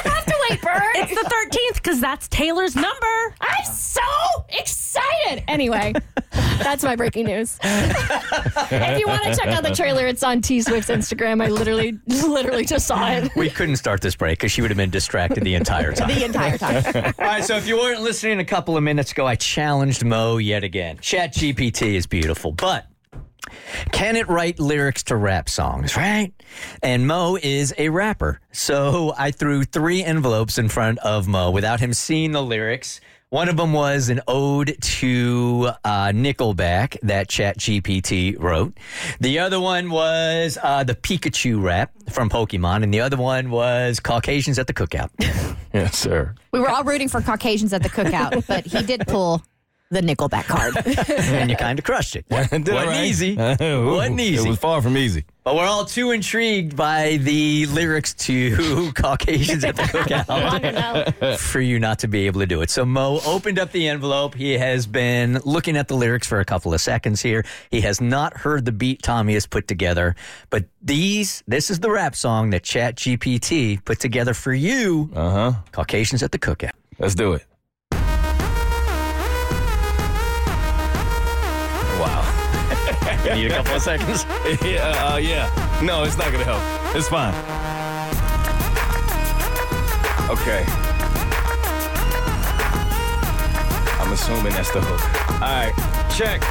gonna 0.05 0.14
have 0.16 0.21
to 0.48 0.48
wait, 0.50 0.61
It's 0.94 1.11
the 1.11 1.28
13th 1.28 1.74
because 1.74 2.00
that's 2.00 2.28
Taylor's 2.28 2.74
number. 2.74 3.35
I'm 3.40 3.64
so 3.64 4.00
excited. 4.48 5.44
Anyway, 5.48 5.92
that's 6.33 6.83
my 6.83 6.96
breaking 6.96 7.26
news. 7.26 7.59
if 7.62 8.98
you 8.98 9.07
want 9.07 9.22
to 9.24 9.35
check 9.37 9.48
out 9.48 9.62
the 9.62 9.74
trailer, 9.74 10.07
it's 10.07 10.22
on 10.22 10.40
T 10.40 10.61
Swift's 10.62 10.90
Instagram. 10.90 11.42
I 11.42 11.48
literally, 11.48 11.98
literally 12.07 12.64
just 12.64 12.87
saw 12.87 13.11
it. 13.11 13.35
We 13.37 13.50
couldn't 13.50 13.76
start 13.76 14.00
this 14.00 14.14
break 14.14 14.38
because 14.38 14.52
she 14.52 14.62
would 14.62 14.70
have 14.70 14.78
been 14.78 14.90
distracted 14.90 15.44
the 15.44 15.55
entire 15.55 15.92
time. 15.92 16.09
the 16.14 16.24
entire 16.24 16.59
time. 16.59 17.14
All 17.18 17.24
right, 17.24 17.44
so 17.44 17.57
if 17.57 17.66
you 17.66 17.76
weren't 17.76 18.02
listening 18.02 18.38
a 18.38 18.44
couple 18.44 18.76
of 18.76 18.83
minutes 18.83 19.12
ago, 19.12 19.26
I 19.26 19.37
challenged 19.37 20.05
Mo 20.05 20.37
yet 20.38 20.64
again. 20.64 20.98
Chat 21.00 21.35
GPT 21.35 21.94
is 21.94 22.07
beautiful, 22.07 22.52
but 22.52 22.87
can 23.92 24.16
it 24.16 24.28
write 24.28 24.58
lyrics 24.60 25.02
to 25.04 25.16
rap 25.16 25.48
songs, 25.48 25.96
right? 25.96 26.32
And 26.82 27.06
Mo 27.06 27.38
is 27.42 27.74
a 27.78 27.88
rapper. 27.88 28.40
So 28.52 29.14
I 29.16 29.30
threw 29.30 29.64
three 29.64 30.02
envelopes 30.04 30.58
in 30.58 30.68
front 30.68 30.98
of 30.98 31.28
Mo 31.28 31.50
without 31.50 31.80
him 31.80 31.92
seeing 31.92 32.32
the 32.32 32.42
lyrics. 32.42 33.00
One 33.30 33.48
of 33.48 33.56
them 33.56 33.72
was 33.72 34.10
an 34.10 34.20
ode 34.28 34.76
to 34.78 35.70
uh, 35.84 36.08
Nickelback 36.08 36.98
that 37.02 37.28
ChatGPT 37.28 38.38
wrote. 38.38 38.76
The 39.20 39.38
other 39.38 39.58
one 39.58 39.88
was 39.88 40.58
uh, 40.62 40.84
the 40.84 40.94
Pikachu 40.94 41.62
rap 41.62 41.92
from 42.10 42.28
Pokemon, 42.28 42.82
and 42.82 42.92
the 42.92 43.00
other 43.00 43.16
one 43.16 43.50
was 43.50 44.00
Caucasians 44.00 44.58
at 44.58 44.66
the 44.66 44.74
Cookout. 44.74 45.08
Yes, 45.74 45.96
sir. 45.96 46.34
We 46.52 46.60
were 46.60 46.68
all 46.68 46.84
rooting 46.84 47.08
for 47.08 47.22
Caucasians 47.22 47.72
at 47.72 47.82
the 47.82 47.88
cookout, 47.88 48.46
but 48.46 48.66
he 48.66 48.82
did 48.82 49.06
pull 49.06 49.42
the 49.92 50.00
Nickelback 50.00 50.44
card. 50.46 50.74
and 51.20 51.50
you 51.50 51.57
kind 51.57 51.78
of 51.78 51.85
crushed 51.85 52.16
it. 52.16 52.26
Did 52.28 52.38
Wasn't 52.40 52.68
right? 52.68 53.05
easy. 53.05 53.33
Ooh, 53.62 53.94
Wasn't 53.94 54.20
easy. 54.20 54.46
It 54.46 54.50
was 54.50 54.59
far 54.59 54.81
from 54.83 54.96
easy. 54.96 55.24
But 55.44 55.57
we're 55.57 55.66
all 55.66 55.85
too 55.85 56.12
intrigued 56.12 56.76
by 56.76 57.16
the 57.20 57.66
lyrics 57.66 58.14
to 58.14 58.92
Caucasians 58.92 59.64
at 59.64 59.74
the 59.74 59.83
cookout 59.83 61.37
for 61.38 61.61
you 61.61 61.78
not 61.81 61.98
to 62.00 62.09
be 62.09 62.26
able 62.26 62.40
to 62.40 62.46
do 62.46 62.62
it. 62.62 62.70
So 62.70 62.85
Mo 62.85 63.20
opened 63.26 63.59
up 63.59 63.72
the 63.72 63.88
envelope. 63.88 64.35
He 64.35 64.52
has 64.52 64.87
been 64.87 65.40
looking 65.44 65.76
at 65.76 65.88
the 65.88 65.96
lyrics 65.96 66.28
for 66.28 66.38
a 66.38 66.44
couple 66.44 66.72
of 66.72 66.81
seconds 66.81 67.20
here. 67.20 67.44
He 67.72 67.81
has 67.81 68.00
not 68.00 68.37
heard 68.37 68.64
the 68.64 68.72
beat 68.72 69.02
Tommy 69.02 69.35
has 69.35 69.46
put 69.46 69.66
together, 69.66 70.14
but 70.50 70.64
these, 70.81 71.42
this 71.48 71.70
is 71.70 71.81
the 71.81 71.90
rap 71.90 72.14
song 72.14 72.50
that 72.50 72.62
Chat 72.62 72.94
GPT 72.96 73.85
put 73.85 73.98
together 73.98 74.35
for 74.35 74.52
you, 74.55 75.11
Uh 75.14 75.31
huh. 75.31 75.52
Caucasians 75.72 76.22
at 76.22 76.31
the 76.31 76.38
cookout. 76.38 76.70
Let's 77.00 77.16
do 77.16 77.33
it. 77.33 77.44
Need 83.35 83.51
a 83.51 83.55
couple 83.55 83.77
of 83.77 83.83
seconds. 83.83 84.25
yeah, 84.62 85.12
uh, 85.12 85.16
yeah. 85.16 85.81
No, 85.83 86.05
it's 86.05 86.18
not 86.18 86.33
gonna 86.33 86.45
help. 86.45 86.62
It's 86.95 87.09
fine. 87.09 87.33
Okay. 90.29 90.64
I'm 94.01 94.12
assuming 94.12 94.53
that's 94.53 94.71
the 94.73 94.81
hook. 94.83 95.33
All 95.35 95.40
right, 95.40 95.73
check. 96.14 96.42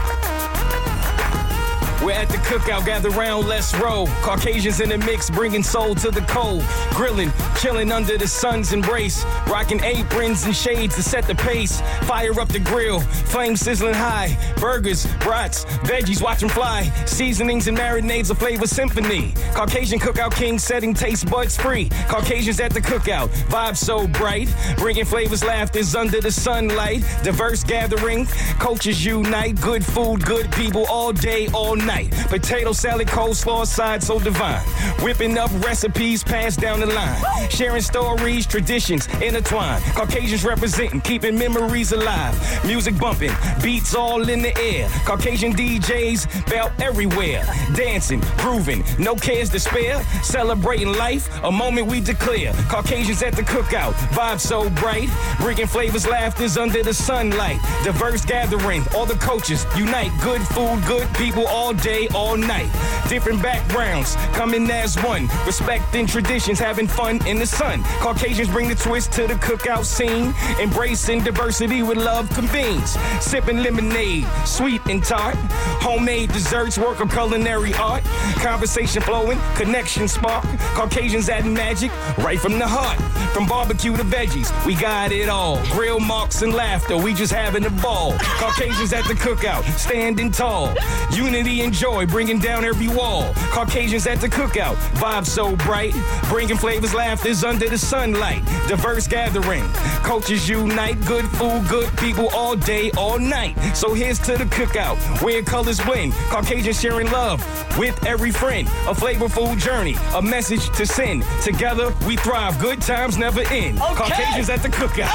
We're 2.04 2.14
at 2.14 2.30
the 2.30 2.38
cookout, 2.38 2.86
gather 2.86 3.12
round, 3.12 3.48
let's 3.48 3.76
roll. 3.78 4.08
Caucasians 4.24 4.80
in 4.80 4.90
the 4.90 4.98
mix, 4.98 5.30
bringing 5.30 5.62
soul 5.62 5.94
to 5.96 6.10
the 6.10 6.22
cold. 6.22 6.64
Grilling, 6.96 7.30
chilling 7.62 7.92
under 7.92 8.18
the 8.18 8.28
sun's 8.28 8.74
embrace. 8.74 9.24
Rocking 9.48 9.84
aprons 9.84 10.46
and 10.46 10.56
shades 10.56 10.96
to 10.96 11.04
set 11.04 11.28
the 11.28 11.36
pace. 11.36 11.82
Fire 12.04 12.40
up 12.40 12.48
the 12.48 12.60
grill, 12.60 13.02
flame 13.02 13.56
sizzling 13.56 13.94
high. 13.94 14.36
Burgers, 14.58 15.06
brats, 15.20 15.66
veggies, 15.84 16.22
watch 16.22 16.42
'em 16.42 16.50
fly. 16.50 16.92
Seasonings 17.06 17.68
and 17.68 17.78
marinades, 17.78 18.32
a 18.32 18.36
flavor 18.36 18.68
symphony. 18.68 19.34
Caucasian 19.54 20.00
cookout 20.00 20.34
king 20.34 20.58
setting 20.58 20.94
taste 20.94 21.30
buds 21.30 21.56
free. 21.56 21.90
Caucasians 22.08 22.60
at 22.60 22.74
the 22.74 22.82
cookout, 22.82 23.30
vibe 23.50 23.78
so 23.78 24.08
bright. 24.08 24.50
Bringing 24.78 25.06
flavors, 25.06 25.44
laughters 25.44 25.96
under 25.96 26.20
the 26.20 26.32
sunlight. 26.32 27.04
Diverse 27.24 27.64
gathering, 27.64 28.28
cultures 28.60 29.06
unite. 29.06 29.62
Good 29.62 29.86
food, 29.86 30.26
good 30.26 30.52
people 30.52 30.86
all 30.90 31.14
day, 31.14 31.48
all 31.54 31.76
night. 31.76 31.92
night. 31.92 32.12
Potato 32.30 32.72
salad, 32.72 33.08
coleslaw, 33.08 33.66
side 33.66 34.02
so 34.04 34.20
divine. 34.20 34.62
Whipping 35.04 35.38
up 35.38 35.52
recipes 35.64 36.24
passed 36.24 36.60
down 36.60 36.80
the 36.80 36.86
line. 36.86 37.22
Sharing 37.52 37.82
stories, 37.82 38.48
traditions 38.48 39.08
intertwined. 39.22 39.84
Caucasians 39.94 40.46
representing, 40.46 41.02
keeping 41.02 41.38
memories 41.38 41.92
alive. 41.92 42.34
Music 42.66 42.98
bumping, 42.98 43.34
beats 43.62 43.94
all 43.94 44.30
in 44.30 44.42
the 44.42 44.58
air. 44.58 44.88
Caucasian 45.06 45.54
DJs 45.54 46.50
belt 46.50 46.72
everywhere. 46.80 47.44
Dancing, 47.76 48.22
grooving, 48.38 48.86
no 48.98 49.16
cares 49.16 49.50
to 49.50 49.60
spare. 49.60 50.02
Celebrating 50.24 50.94
life, 50.94 51.30
a 51.44 51.52
moment 51.52 51.88
we 51.88 52.00
declare. 52.00 52.54
Caucasians 52.70 53.22
at 53.22 53.36
the 53.36 53.44
cookout, 53.44 53.92
vibe 54.16 54.40
so 54.40 54.70
bright. 54.70 55.10
Bringing 55.42 55.68
flavors, 55.68 56.08
laughters 56.08 56.56
under 56.58 56.82
the 56.82 56.94
sunlight. 56.94 57.60
Diverse 57.84 58.24
gathering, 58.24 58.84
all 58.96 59.06
the 59.06 59.16
coaches 59.16 59.66
unite. 59.76 60.12
Good 60.24 60.42
food, 60.42 60.82
good 60.88 61.08
people 61.16 61.46
all 61.48 61.74
day, 61.74 62.08
all 62.16 62.38
night. 62.38 62.72
Different 63.10 63.44
backgrounds, 63.44 64.16
coming 64.32 64.72
as 64.72 64.96
one. 65.04 65.28
Respecting 65.46 66.08
traditions, 66.08 66.58
having 66.58 66.88
fun 66.88 67.20
in 67.28 67.41
the 67.42 67.48
sun. 67.48 67.82
Caucasians 68.00 68.50
bring 68.50 68.70
the 68.70 68.76
twist 68.76 69.12
to 69.14 69.26
the 69.26 69.34
cookout 69.34 69.84
scene. 69.84 70.32
Embracing 70.62 71.24
diversity 71.24 71.82
with 71.82 71.98
love 71.98 72.30
convenes. 72.36 72.92
Sipping 73.20 73.64
lemonade, 73.64 74.28
sweet 74.46 74.82
and 74.86 75.04
tart. 75.04 75.36
Homemade 75.82 76.32
desserts, 76.32 76.78
work 76.78 77.00
of 77.00 77.10
culinary 77.10 77.74
art. 77.74 78.04
Conversation 78.36 79.02
flowing, 79.02 79.40
connection 79.56 80.08
spark. 80.08 80.46
Caucasians 80.76 81.30
adding 81.30 81.54
magic 81.54 81.92
right 82.20 82.40
from 82.40 82.60
the 82.60 82.68
heart. 82.68 83.00
From 83.34 83.48
barbecue 83.48 83.96
to 83.98 84.04
veggies, 84.04 84.52
we 84.66 84.76
got 84.76 85.12
it 85.12 85.28
all. 85.28 85.58
Grill 85.72 86.00
marks 86.00 86.44
and 86.44 86.54
laughter, 86.54 86.96
we 86.96 87.14
just 87.14 87.34
having 87.34 87.66
a 87.66 87.70
ball. 87.82 88.14
Caucasians 88.38 88.94
at 88.94 89.06
the 89.06 89.16
cookout, 89.16 89.64
standing 89.80 90.30
tall. 90.32 90.76
Unity 91.12 91.62
and 91.62 91.74
joy, 91.74 92.06
bringing 92.06 92.38
down 92.38 92.66
every 92.66 92.90
wall. 92.90 93.34
Caucasians 93.52 94.06
at 94.06 94.22
the 94.22 94.28
cookout, 94.28 94.76
vibe 95.00 95.26
so 95.26 95.56
bright. 95.56 95.96
Bringing 96.30 96.58
flavors, 96.58 96.94
laughters 97.32 97.44
under 97.44 97.70
the 97.70 97.78
sunlight. 97.78 98.44
Diverse 98.68 99.08
gathering, 99.08 99.64
cultures 100.04 100.50
unite. 100.50 101.00
Good 101.06 101.26
food, 101.30 101.66
good 101.70 101.90
people 101.98 102.28
all 102.34 102.56
day, 102.56 102.92
all 102.98 103.20
night. 103.20 103.56
So 103.74 103.94
here's 103.94 104.20
to 104.20 104.38
the 104.38 104.46
cookout, 104.46 104.98
where 105.22 105.42
colors 105.42 105.86
win. 105.86 106.12
Caucasians 106.30 106.80
sharing 106.80 107.10
love 107.12 107.40
with 107.78 108.06
every 108.06 108.32
friend. 108.32 108.68
A 108.88 108.94
flavorful 108.94 109.58
journey, 109.58 109.96
a 110.16 110.22
message 110.22 110.70
to 110.78 110.86
send. 110.86 111.24
Together 111.42 111.94
we 112.06 112.18
thrive, 112.18 112.60
good 112.60 112.82
times 112.82 113.18
never 113.18 113.42
end. 113.48 113.80
Caucasians 113.80 114.50
at 114.50 114.62
the 114.62 114.70
cookout. 114.70 115.12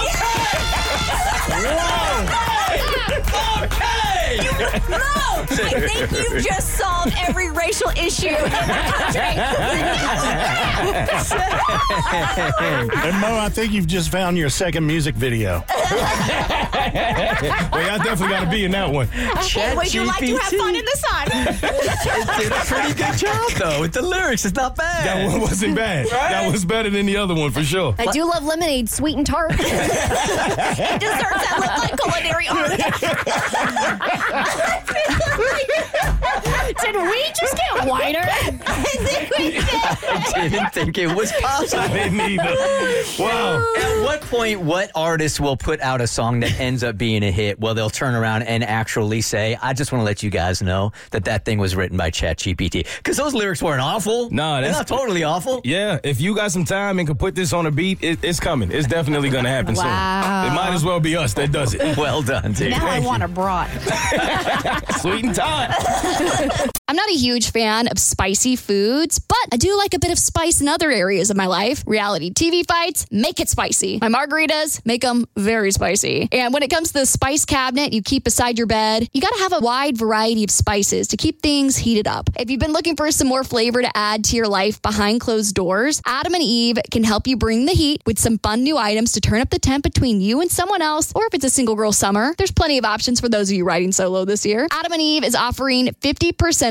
I 5.48 6.08
think 6.08 6.12
you've 6.12 6.44
just 6.44 6.74
solved 6.76 7.14
every 7.28 7.50
racial 7.50 7.90
issue 7.90 8.28
in 8.28 8.34
the 8.34 8.92
country. 8.92 9.20
And 13.06 13.20
Mo, 13.20 13.38
I 13.38 13.48
think 13.48 13.72
you've 13.72 13.86
just 13.86 14.10
found 14.10 14.36
your 14.36 14.48
second 14.48 14.86
music 14.86 15.14
video. 15.14 15.64
Well, 17.72 17.90
I 17.90 17.98
definitely 18.02 18.28
got 18.28 18.44
to 18.44 18.50
be 18.50 18.64
in 18.64 18.70
that 18.72 18.90
one. 18.90 19.08
Would 19.76 19.94
you 19.94 20.04
like 20.04 20.18
to 20.20 20.36
have 20.36 20.52
fun 20.52 20.74
in 20.74 20.84
the 20.84 20.96
sun? 20.96 21.28
did 22.38 22.52
a 22.52 22.64
pretty 22.64 22.94
good 22.94 23.18
job 23.18 23.50
though 23.58 23.80
with 23.80 23.92
the 23.92 24.02
lyrics. 24.02 24.44
It's 24.44 24.54
not 24.56 24.76
bad. 24.76 25.06
That 25.06 25.26
one 25.30 25.40
wasn't 25.40 25.76
bad. 25.76 26.06
That 26.36 26.50
was 26.52 26.64
better 26.64 26.90
than 26.90 27.06
the 27.06 27.16
other 27.16 27.34
one 27.34 27.50
for 27.50 27.62
sure. 27.62 27.94
I 27.98 28.06
do 28.06 28.24
love 28.24 28.44
lemonade, 28.44 28.88
sweet 28.90 29.16
and 29.16 29.26
tart. 29.26 29.50
Desserts 29.56 29.70
that 29.70 31.56
look 31.60 31.78
like 31.78 31.96
culinary 32.00 32.48
art. 32.48 32.72
Did 36.82 36.94
we 36.96 37.24
just 37.38 37.56
get 37.56 37.86
whiter? 37.88 38.20
I 39.46 40.48
didn't 40.50 40.72
think 40.72 40.98
it 40.98 41.08
was 41.14 41.32
I 41.32 41.40
possible. 41.40 41.88
didn't 41.88 42.20
either. 42.20 42.54
Wow. 43.22 43.64
At 43.76 44.02
what 44.04 44.20
point, 44.22 44.60
what 44.60 44.90
artist 44.94 45.40
will 45.40 45.56
put 45.56 45.80
out 45.80 46.00
a 46.00 46.06
song 46.06 46.40
that 46.40 46.58
ends 46.60 46.82
up 46.84 46.98
being 46.98 47.22
a 47.22 47.30
hit? 47.30 47.58
Well, 47.60 47.74
they'll 47.74 47.90
turn 47.90 48.14
around 48.14 48.42
and 48.42 48.62
actually 48.64 49.20
say, 49.20 49.56
I 49.62 49.72
just 49.72 49.92
want 49.92 50.00
to 50.00 50.04
let 50.04 50.22
you 50.22 50.30
guys 50.30 50.62
know 50.62 50.92
that 51.10 51.24
that 51.24 51.44
thing 51.44 51.58
was 51.58 51.74
written 51.76 51.96
by 51.96 52.10
ChatGPT. 52.10 52.86
Because 52.98 53.16
those 53.16 53.34
lyrics 53.34 53.62
weren't 53.62 53.80
awful. 53.80 54.30
No, 54.30 54.54
They're 54.54 54.70
that's- 54.70 54.76
not 54.78 54.86
totally 54.98 55.24
awful. 55.24 55.60
Yeah, 55.64 55.98
if 56.04 56.20
you 56.20 56.34
got 56.34 56.52
some 56.52 56.64
time 56.64 56.98
and 56.98 57.08
can 57.08 57.16
put 57.16 57.34
this 57.34 57.52
on 57.52 57.66
a 57.66 57.70
beat, 57.70 58.02
it, 58.02 58.18
it's 58.22 58.40
coming. 58.40 58.70
It's 58.70 58.86
definitely 58.86 59.30
going 59.30 59.44
to 59.44 59.50
happen 59.50 59.74
Wow. 59.74 60.42
soon. 60.44 60.52
It 60.52 60.56
might 60.56 60.74
as 60.74 60.84
well 60.84 61.00
be 61.00 61.16
us 61.16 61.34
that 61.34 61.52
does 61.52 61.74
it. 61.74 61.96
Well 61.96 62.22
done, 62.22 62.52
dude. 62.52 62.70
Now 62.70 62.86
I 62.86 62.98
want 63.00 63.22
a 63.22 63.28
brat. 63.28 63.70
Sweet 65.00 65.24
and 65.24 65.34
tart. 65.34 65.70
I'm 66.88 66.96
not 66.96 67.10
a 67.10 67.14
huge 67.14 67.50
fan 67.50 67.88
of 67.88 67.98
spicy 67.98 68.56
foods, 68.56 69.18
but 69.18 69.36
I 69.52 69.56
do 69.56 69.76
like 69.76 69.94
a 69.94 69.98
bit 69.98 70.10
of 70.10 70.18
spice 70.18 70.60
in 70.60 70.68
other 70.68 70.90
areas 70.90 71.30
of 71.30 71.36
my 71.36 71.46
life. 71.46 71.82
Reality 71.86 72.32
TV 72.32 72.66
fights, 72.66 73.06
make 73.10 73.40
it 73.40 73.48
spicy. 73.48 73.98
My 74.00 74.08
margaritas, 74.08 74.84
make 74.84 75.02
them 75.02 75.26
very 75.36 75.72
spicy. 75.72 76.28
And 76.32 76.54
when 76.54 76.62
it 76.62 76.70
comes 76.70 76.88
to 76.88 77.00
the 77.00 77.06
spice 77.06 77.44
cabinet 77.44 77.92
you 77.92 78.02
keep 78.02 78.24
beside 78.24 78.58
your 78.58 78.66
bed, 78.66 79.08
you 79.12 79.20
gotta 79.20 79.38
have 79.40 79.52
a 79.52 79.60
wide 79.60 79.96
variety 79.96 80.44
of 80.44 80.50
spices 80.50 81.08
to 81.08 81.16
keep 81.16 81.42
things 81.42 81.76
heated 81.76 82.06
up. 82.06 82.30
If 82.38 82.50
you've 82.50 82.60
been 82.60 82.72
looking 82.72 82.96
for 82.96 83.10
some 83.10 83.28
more 83.28 83.44
flavor 83.44 83.82
to 83.82 83.96
add 83.96 84.24
to 84.26 84.36
your 84.36 84.48
life 84.48 84.80
behind 84.82 85.20
closed 85.20 85.54
doors, 85.54 86.00
Adam 86.06 86.34
and 86.34 86.42
Eve 86.42 86.78
can 86.90 87.04
help 87.04 87.26
you 87.26 87.36
bring 87.36 87.66
the 87.66 87.72
heat 87.72 88.02
with 88.06 88.18
some 88.18 88.38
fun 88.38 88.62
new 88.62 88.76
items 88.76 89.12
to 89.12 89.20
turn 89.20 89.40
up 89.40 89.50
the 89.50 89.58
temp 89.58 89.82
between 89.82 90.20
you 90.20 90.40
and 90.40 90.50
someone 90.50 90.82
else, 90.82 91.12
or 91.14 91.26
if 91.26 91.34
it's 91.34 91.44
a 91.44 91.50
single 91.50 91.74
girl 91.74 91.92
summer, 91.92 92.34
there's 92.38 92.52
plenty 92.52 92.78
of 92.78 92.84
options 92.84 93.20
for 93.20 93.28
those 93.28 93.50
of 93.50 93.56
you 93.56 93.64
riding 93.64 93.92
solo 93.92 94.24
this 94.24 94.46
year. 94.46 94.68
Adam 94.70 94.92
and 94.92 95.02
Eve 95.02 95.24
is 95.24 95.34
offering 95.34 95.86
50% 95.86 96.15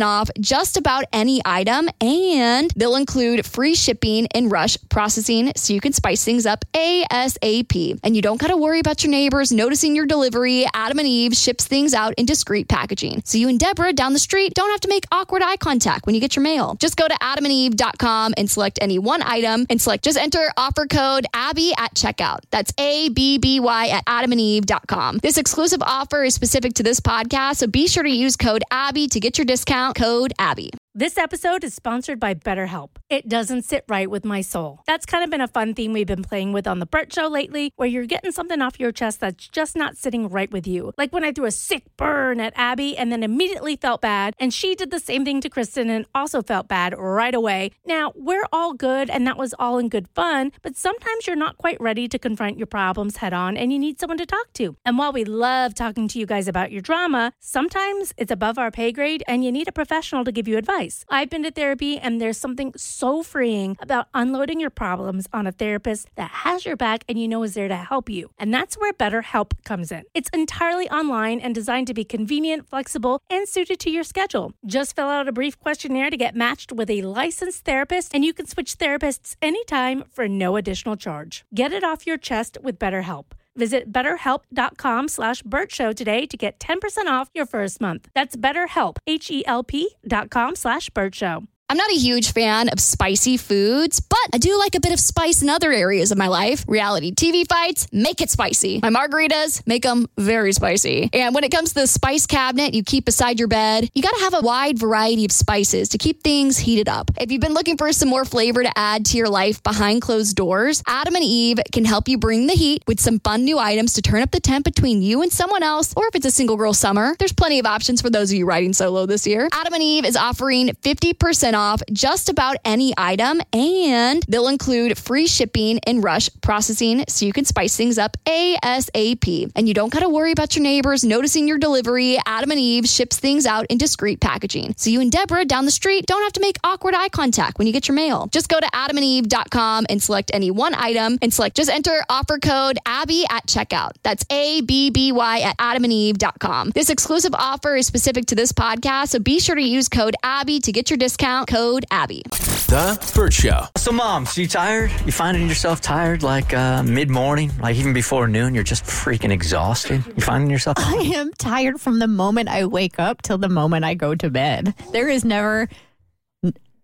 off 0.01 0.29
just 0.39 0.77
about 0.77 1.05
any 1.13 1.41
item, 1.45 1.89
and 2.01 2.71
they'll 2.75 2.95
include 2.95 3.45
free 3.45 3.75
shipping 3.75 4.27
and 4.33 4.51
rush 4.51 4.77
processing 4.89 5.51
so 5.55 5.73
you 5.73 5.81
can 5.81 5.93
spice 5.93 6.23
things 6.23 6.45
up 6.45 6.65
ASAP. 6.73 7.99
And 8.03 8.15
you 8.15 8.21
don't 8.21 8.39
got 8.39 8.47
to 8.47 8.57
worry 8.57 8.79
about 8.79 9.03
your 9.03 9.11
neighbors 9.11 9.51
noticing 9.51 9.95
your 9.95 10.05
delivery. 10.05 10.65
Adam 10.73 10.99
and 10.99 11.07
Eve 11.07 11.33
ships 11.33 11.67
things 11.67 11.93
out 11.93 12.13
in 12.17 12.25
discreet 12.25 12.67
packaging. 12.67 13.21
So 13.25 13.37
you 13.37 13.49
and 13.49 13.59
Deborah 13.59 13.93
down 13.93 14.13
the 14.13 14.19
street 14.19 14.53
don't 14.53 14.71
have 14.71 14.81
to 14.81 14.87
make 14.87 15.05
awkward 15.11 15.41
eye 15.41 15.57
contact 15.57 16.05
when 16.05 16.15
you 16.15 16.21
get 16.21 16.35
your 16.35 16.43
mail. 16.43 16.75
Just 16.75 16.97
go 16.97 17.07
to 17.07 17.15
adamandeve.com 17.15 18.33
and 18.37 18.49
select 18.49 18.79
any 18.81 18.99
one 18.99 19.21
item 19.23 19.65
and 19.69 19.81
select 19.81 20.03
just 20.03 20.17
enter 20.17 20.51
offer 20.57 20.87
code 20.87 21.25
Abby 21.33 21.73
at 21.77 21.93
checkout. 21.93 22.39
That's 22.51 22.73
A 22.77 23.09
B 23.09 23.37
B 23.37 23.59
Y 23.59 23.87
at 23.87 24.05
adamandeve.com. 24.05 25.19
This 25.19 25.37
exclusive 25.37 25.81
offer 25.81 26.23
is 26.23 26.33
specific 26.35 26.73
to 26.75 26.83
this 26.83 26.99
podcast, 26.99 27.57
so 27.57 27.67
be 27.67 27.87
sure 27.87 28.03
to 28.03 28.09
use 28.09 28.35
code 28.35 28.63
Abby 28.71 29.07
to 29.07 29.19
get 29.19 29.34
your 29.37 29.45
discount. 29.45 29.95
Code 29.95 30.33
Abby. 30.39 30.71
This 30.97 31.17
episode 31.17 31.65
is 31.65 31.73
sponsored 31.73 32.21
by 32.21 32.35
BetterHelp. 32.35 32.91
It 33.09 33.27
doesn't 33.27 33.63
sit 33.63 33.83
right 33.89 34.09
with 34.09 34.23
my 34.23 34.39
soul. 34.39 34.79
That's 34.87 35.05
kind 35.05 35.25
of 35.25 35.29
been 35.29 35.41
a 35.41 35.47
fun 35.49 35.73
theme 35.73 35.91
we've 35.91 36.07
been 36.07 36.23
playing 36.23 36.53
with 36.53 36.67
on 36.67 36.79
the 36.79 36.85
Burt 36.85 37.11
Show 37.11 37.27
lately, 37.27 37.73
where 37.75 37.89
you're 37.89 38.05
getting 38.05 38.31
something 38.31 38.61
off 38.61 38.79
your 38.79 38.93
chest 38.93 39.19
that's 39.19 39.49
just 39.49 39.75
not 39.75 39.97
sitting 39.97 40.29
right 40.29 40.49
with 40.49 40.65
you. 40.65 40.93
Like 40.97 41.11
when 41.11 41.25
I 41.25 41.33
threw 41.33 41.47
a 41.47 41.51
sick 41.51 41.83
burn 41.97 42.39
at 42.39 42.53
Abby 42.55 42.95
and 42.95 43.11
then 43.11 43.23
immediately 43.23 43.75
felt 43.75 43.99
bad, 43.99 44.35
and 44.39 44.53
she 44.53 44.73
did 44.73 44.89
the 44.89 45.01
same 45.01 45.25
thing 45.25 45.41
to 45.41 45.49
Kristen 45.49 45.89
and 45.89 46.05
also 46.15 46.41
felt 46.41 46.69
bad 46.69 46.97
right 46.97 47.35
away. 47.35 47.71
Now, 47.85 48.13
we're 48.15 48.47
all 48.53 48.73
good 48.73 49.09
and 49.09 49.27
that 49.27 49.37
was 49.37 49.53
all 49.59 49.77
in 49.79 49.89
good 49.89 50.07
fun, 50.15 50.53
but 50.61 50.77
sometimes 50.77 51.27
you're 51.27 51.35
not 51.35 51.57
quite 51.57 51.81
ready 51.81 52.07
to 52.07 52.17
confront 52.17 52.57
your 52.57 52.67
problems 52.67 53.17
head 53.17 53.33
on 53.33 53.57
and 53.57 53.73
you 53.73 53.79
need 53.79 53.99
someone 53.99 54.17
to 54.19 54.25
talk 54.25 54.53
to. 54.53 54.77
And 54.85 54.97
while 54.97 55.11
we 55.11 55.25
love 55.25 55.75
talking 55.75 56.07
to 56.07 56.19
you 56.19 56.25
guys 56.25 56.47
about 56.47 56.71
your 56.71 56.81
drama, 56.81 57.33
sometimes 57.41 58.13
it's 58.15 58.31
above 58.31 58.57
our 58.57 58.71
pay 58.71 58.93
grade 58.93 59.23
and 59.27 59.43
you 59.43 59.51
need 59.51 59.67
a 59.67 59.73
professional 59.73 60.23
to 60.23 60.31
give 60.31 60.47
you 60.47 60.57
advice. 60.57 60.84
I've 61.09 61.29
been 61.29 61.43
to 61.43 61.51
therapy 61.51 61.97
and 61.97 62.21
there's 62.21 62.37
something 62.37 62.73
so 62.75 63.23
freeing 63.23 63.77
about 63.79 64.07
unloading 64.13 64.59
your 64.59 64.69
problems 64.69 65.27
on 65.33 65.47
a 65.47 65.51
therapist 65.51 66.09
that 66.15 66.29
has 66.29 66.65
your 66.65 66.75
back 66.75 67.03
and 67.09 67.19
you 67.19 67.27
know 67.27 67.43
is 67.43 67.55
there 67.55 67.67
to 67.67 67.75
help 67.75 68.09
you. 68.09 68.29
And 68.37 68.53
that's 68.53 68.77
where 68.77 68.93
BetterHelp 68.93 69.51
comes 69.63 69.91
in. 69.91 70.03
It's 70.13 70.29
entirely 70.29 70.89
online 70.89 71.39
and 71.39 71.55
designed 71.55 71.87
to 71.87 71.93
be 71.93 72.03
convenient, 72.03 72.69
flexible, 72.69 73.21
and 73.29 73.47
suited 73.47 73.79
to 73.79 73.89
your 73.89 74.03
schedule. 74.03 74.53
Just 74.65 74.95
fill 74.95 75.07
out 75.07 75.27
a 75.27 75.31
brief 75.31 75.59
questionnaire 75.59 76.09
to 76.09 76.17
get 76.17 76.35
matched 76.35 76.71
with 76.71 76.89
a 76.89 77.01
licensed 77.01 77.65
therapist 77.65 78.13
and 78.13 78.23
you 78.23 78.33
can 78.33 78.45
switch 78.45 78.77
therapists 78.77 79.35
anytime 79.41 80.03
for 80.11 80.27
no 80.27 80.55
additional 80.55 80.95
charge. 80.95 81.45
Get 81.53 81.73
it 81.73 81.83
off 81.83 82.05
your 82.05 82.17
chest 82.17 82.57
with 82.61 82.77
BetterHelp. 82.77 83.25
Visit 83.55 83.91
betterhelp.com 83.91 85.07
slash 85.07 85.41
Burt 85.43 85.71
Show 85.71 85.93
today 85.93 86.25
to 86.25 86.37
get 86.37 86.59
10% 86.59 87.07
off 87.07 87.29
your 87.33 87.45
first 87.45 87.79
month. 87.79 88.09
That's 88.13 88.35
betterhelp, 88.35 88.97
H-E-L-P 89.07 89.95
dot 90.07 90.29
com 90.29 90.55
slash 90.55 90.89
Burt 90.89 91.15
Show. 91.15 91.43
I'm 91.67 91.77
not 91.77 91.89
a 91.89 91.95
huge 91.95 92.31
fan 92.31 92.69
of 92.69 92.79
spicy 92.79 93.37
foods, 93.37 93.99
but 93.99 94.19
I 94.31 94.37
do 94.37 94.55
like 94.59 94.75
a 94.75 94.79
bit 94.79 94.93
of 94.93 94.99
spice 94.99 95.41
in 95.41 95.49
other 95.49 95.71
areas 95.71 96.11
of 96.11 96.17
my 96.17 96.27
life. 96.27 96.63
Reality 96.67 97.11
TV 97.11 97.43
fights 97.47 97.87
make 97.91 98.21
it 98.21 98.29
spicy. 98.29 98.79
My 98.83 98.91
margaritas 98.91 99.65
make 99.65 99.81
them 99.81 100.07
very 100.15 100.53
spicy. 100.53 101.09
And 101.11 101.33
when 101.33 101.43
it 101.43 101.51
comes 101.51 101.69
to 101.69 101.81
the 101.81 101.87
spice 101.87 102.27
cabinet 102.27 102.75
you 102.75 102.83
keep 102.83 103.05
beside 103.05 103.39
your 103.39 103.47
bed, 103.47 103.89
you 103.95 104.03
got 104.03 104.13
to 104.13 104.19
have 104.21 104.35
a 104.35 104.41
wide 104.41 104.77
variety 104.77 105.25
of 105.25 105.31
spices 105.31 105.89
to 105.89 105.97
keep 105.97 106.21
things 106.21 106.59
heated 106.59 106.87
up. 106.87 107.09
If 107.19 107.31
you've 107.31 107.41
been 107.41 107.55
looking 107.55 107.77
for 107.77 107.91
some 107.93 108.09
more 108.09 108.25
flavor 108.25 108.61
to 108.61 108.71
add 108.77 109.03
to 109.07 109.17
your 109.17 109.29
life 109.29 109.63
behind 109.63 110.03
closed 110.03 110.35
doors, 110.35 110.83
Adam 110.85 111.15
and 111.15 111.23
Eve 111.23 111.57
can 111.71 111.83
help 111.83 112.07
you 112.07 112.19
bring 112.19 112.45
the 112.45 112.53
heat 112.53 112.83
with 112.85 112.99
some 112.99 113.19
fun 113.21 113.43
new 113.43 113.57
items 113.57 113.93
to 113.93 114.03
turn 114.03 114.21
up 114.21 114.29
the 114.29 114.39
temp 114.39 114.65
between 114.65 115.01
you 115.01 115.23
and 115.23 115.31
someone 115.31 115.63
else, 115.63 115.95
or 115.97 116.05
if 116.05 116.13
it's 116.13 116.27
a 116.27 116.31
single 116.31 116.57
girl 116.57 116.73
summer, 116.73 117.15
there's 117.17 117.33
plenty 117.33 117.57
of 117.57 117.65
options 117.65 118.03
for 118.03 118.11
those 118.11 118.29
of 118.29 118.37
you 118.37 118.45
riding 118.45 118.71
solo 118.71 119.07
this 119.07 119.25
year. 119.25 119.49
Adam 119.51 119.73
and 119.73 119.81
Eve 119.81 120.05
is 120.05 120.15
offering 120.15 120.67
50% 120.67 121.54
off 121.55 121.81
just 121.91 122.29
about 122.29 122.57
any 122.65 122.93
item, 122.97 123.41
and 123.53 124.23
they'll 124.27 124.47
include 124.47 124.97
free 124.97 125.27
shipping 125.27 125.79
and 125.87 126.03
rush 126.03 126.29
processing 126.41 127.05
so 127.07 127.25
you 127.25 127.33
can 127.33 127.45
spice 127.45 127.75
things 127.75 127.97
up 127.97 128.17
ASAP. 128.25 129.51
And 129.55 129.67
you 129.67 129.73
don't 129.73 129.91
got 129.91 130.01
to 130.01 130.09
worry 130.09 130.31
about 130.31 130.55
your 130.55 130.63
neighbors 130.63 131.03
noticing 131.03 131.47
your 131.47 131.57
delivery. 131.57 132.17
Adam 132.25 132.51
and 132.51 132.59
Eve 132.59 132.85
ships 132.85 133.19
things 133.19 133.45
out 133.45 133.65
in 133.69 133.77
discreet 133.77 134.19
packaging. 134.19 134.75
So 134.77 134.89
you 134.89 135.01
and 135.01 135.11
Deborah 135.11 135.45
down 135.45 135.65
the 135.65 135.71
street 135.71 136.05
don't 136.05 136.23
have 136.23 136.33
to 136.33 136.41
make 136.41 136.57
awkward 136.63 136.93
eye 136.93 137.09
contact 137.09 137.57
when 137.57 137.67
you 137.67 137.73
get 137.73 137.87
your 137.87 137.95
mail. 137.95 138.27
Just 138.27 138.49
go 138.49 138.59
to 138.59 138.67
adamandeve.com 138.67 139.85
and 139.89 140.01
select 140.01 140.31
any 140.33 140.51
one 140.51 140.75
item 140.75 141.17
and 141.21 141.33
select 141.33 141.55
just 141.55 141.69
enter 141.69 142.03
offer 142.09 142.37
code 142.39 142.77
Abby 142.85 143.25
at 143.29 143.47
checkout. 143.47 143.91
That's 144.03 144.25
A 144.29 144.61
B 144.61 144.89
B 144.89 145.11
Y 145.11 145.39
at 145.39 145.57
adamandeve.com. 145.57 146.71
This 146.71 146.89
exclusive 146.89 147.33
offer 147.33 147.75
is 147.75 147.87
specific 147.87 148.25
to 148.27 148.35
this 148.35 148.51
podcast, 148.51 149.09
so 149.09 149.19
be 149.19 149.39
sure 149.39 149.55
to 149.55 149.61
use 149.61 149.89
code 149.89 150.15
Abby 150.23 150.59
to 150.59 150.71
get 150.71 150.89
your 150.89 150.97
discount. 150.97 151.44
Code 151.47 151.85
Abby. 151.91 152.23
The 152.67 153.11
Burt 153.15 153.33
Show. 153.33 153.65
So, 153.77 153.91
moms, 153.91 154.37
you 154.37 154.47
tired? 154.47 154.91
You 155.05 155.11
finding 155.11 155.47
yourself 155.47 155.81
tired 155.81 156.23
like 156.23 156.53
uh, 156.53 156.83
mid 156.83 157.09
morning, 157.09 157.51
like 157.61 157.75
even 157.75 157.93
before 157.93 158.27
noon? 158.27 158.55
You're 158.55 158.63
just 158.63 158.83
freaking 158.83 159.31
exhausted. 159.31 160.03
You 160.05 160.21
finding 160.23 160.49
yourself? 160.49 160.77
I 160.79 161.11
am 161.15 161.31
tired 161.33 161.79
from 161.79 161.99
the 161.99 162.07
moment 162.07 162.49
I 162.49 162.65
wake 162.65 162.99
up 162.99 163.21
till 163.21 163.37
the 163.37 163.49
moment 163.49 163.85
I 163.85 163.93
go 163.93 164.15
to 164.15 164.29
bed. 164.29 164.73
There 164.91 165.07
is 165.07 165.23
never 165.23 165.69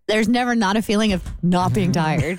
there's 0.08 0.28
never 0.28 0.54
not 0.54 0.76
a 0.76 0.82
feeling 0.82 1.12
of 1.12 1.22
not 1.42 1.72
being 1.72 1.92
tired. 2.04 2.38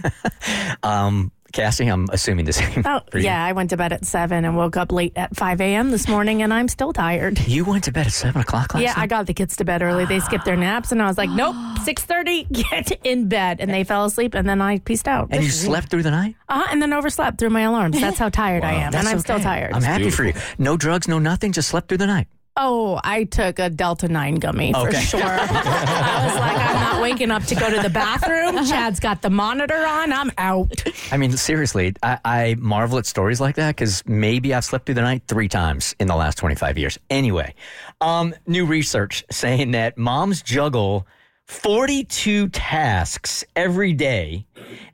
Um, 0.84 1.32
Cassie, 1.54 1.86
I'm 1.88 2.08
assuming 2.12 2.46
the 2.46 2.54
same. 2.54 2.84
Oh, 2.86 3.00
yeah. 3.16 3.46
I 3.46 3.54
went 3.54 3.70
to 3.70 3.78
bed 3.78 3.94
at 3.94 4.06
7 4.06 4.44
and 4.44 4.58
woke 4.58 4.76
up 4.76 4.92
late 4.92 5.13
at 5.16 5.36
5 5.36 5.62
a.m. 5.62 5.92
this 5.92 6.08
morning, 6.08 6.42
and 6.42 6.52
I'm 6.52 6.68
still 6.68 6.92
tired. 6.92 7.39
You 7.48 7.63
went 7.63 7.84
to 7.86 7.92
bed 7.92 8.08
at 8.08 8.12
seven 8.12 8.42
o'clock 8.42 8.74
last 8.74 8.82
night. 8.82 8.82
Yeah, 8.82 8.94
I 8.98 9.06
got 9.06 9.28
the 9.28 9.36
kids 9.36 9.56
to 9.58 9.63
bed 9.63 9.84
early. 9.84 10.06
They 10.06 10.20
skipped 10.20 10.46
their 10.46 10.56
naps, 10.56 10.92
and 10.92 11.00
I 11.02 11.06
was 11.06 11.18
like, 11.18 11.30
nope, 11.42 11.56
6.30, 11.56 12.52
get 12.72 12.92
in 13.06 13.30
bed. 13.30 13.62
And 13.62 13.72
they 13.72 13.84
fell 13.84 14.06
asleep, 14.06 14.34
and 14.34 14.50
then 14.50 14.62
I 14.62 14.80
pieced 14.80 15.08
out. 15.08 15.28
and 15.32 15.44
you 15.44 15.50
slept 15.52 15.89
through 15.89 16.04
the 16.04 16.12
night. 16.12 16.36
Uh-huh, 16.50 16.68
and 16.72 16.82
then 16.82 16.92
overslept 16.92 17.38
through 17.38 17.52
my 17.52 17.62
alarms. 17.62 18.02
That's 18.02 18.18
how 18.18 18.30
tired 18.30 18.63
I 18.63 18.74
am, 18.74 18.92
That's 18.92 19.06
and 19.06 19.13
I'm 19.13 19.20
still 19.20 19.36
okay. 19.36 19.44
tired. 19.44 19.74
I'm 19.74 19.84
happy 19.84 20.10
for 20.10 20.26
you. 20.26 20.34
No 20.58 20.76
drugs, 20.76 21.08
no 21.08 21.20
nothing. 21.20 21.52
Just 21.52 21.70
slept 21.70 21.88
through 21.88 22.00
the 22.00 22.08
night. 22.08 22.28
Oh, 22.56 23.00
I 23.04 23.24
took 23.24 23.58
a 23.58 23.68
Delta 23.72 24.08
9 24.08 24.36
gummy 24.36 24.74
for 24.74 24.88
Okay. 24.88 25.00
sure. 25.02 25.22
I 25.24 26.26
was 26.26 26.36
like, 26.36 26.58
I'm 26.58 26.74
not 26.76 27.02
waking 27.02 27.32
up 27.32 27.44
to 27.46 27.56
go 27.56 27.68
to 27.76 27.82
the 27.82 27.89
bathroom. 27.89 28.63
Chad's 28.66 29.00
got 29.00 29.24
the 29.24 29.32
monitor 29.32 29.84
on. 29.86 30.13
I'm 30.13 30.32
out. 30.38 30.72
I 31.12 31.18
mean, 31.18 31.32
seriously, 31.36 31.96
I, 32.04 32.20
I 32.24 32.56
marvel 32.60 33.00
at 33.00 33.08
stories 33.08 33.42
like 33.42 33.56
that 33.56 33.76
because 33.76 34.04
maybe 34.06 34.54
I've 34.54 34.63
slept 34.66 34.86
through 34.86 34.96
the 34.96 35.02
night 35.02 35.24
three 35.28 35.48
times 35.48 35.96
in 36.00 36.08
the 36.08 36.16
last 36.16 36.38
25 36.38 36.78
years. 36.78 37.00
Anyway, 37.10 37.56
um, 38.02 38.36
new 38.46 38.68
research 38.68 39.24
saying 39.32 39.72
that 39.72 39.98
moms 39.98 40.44
juggle 40.44 41.08
42 41.48 42.50
tasks 42.50 43.44
every 43.56 43.94
day, 43.94 44.46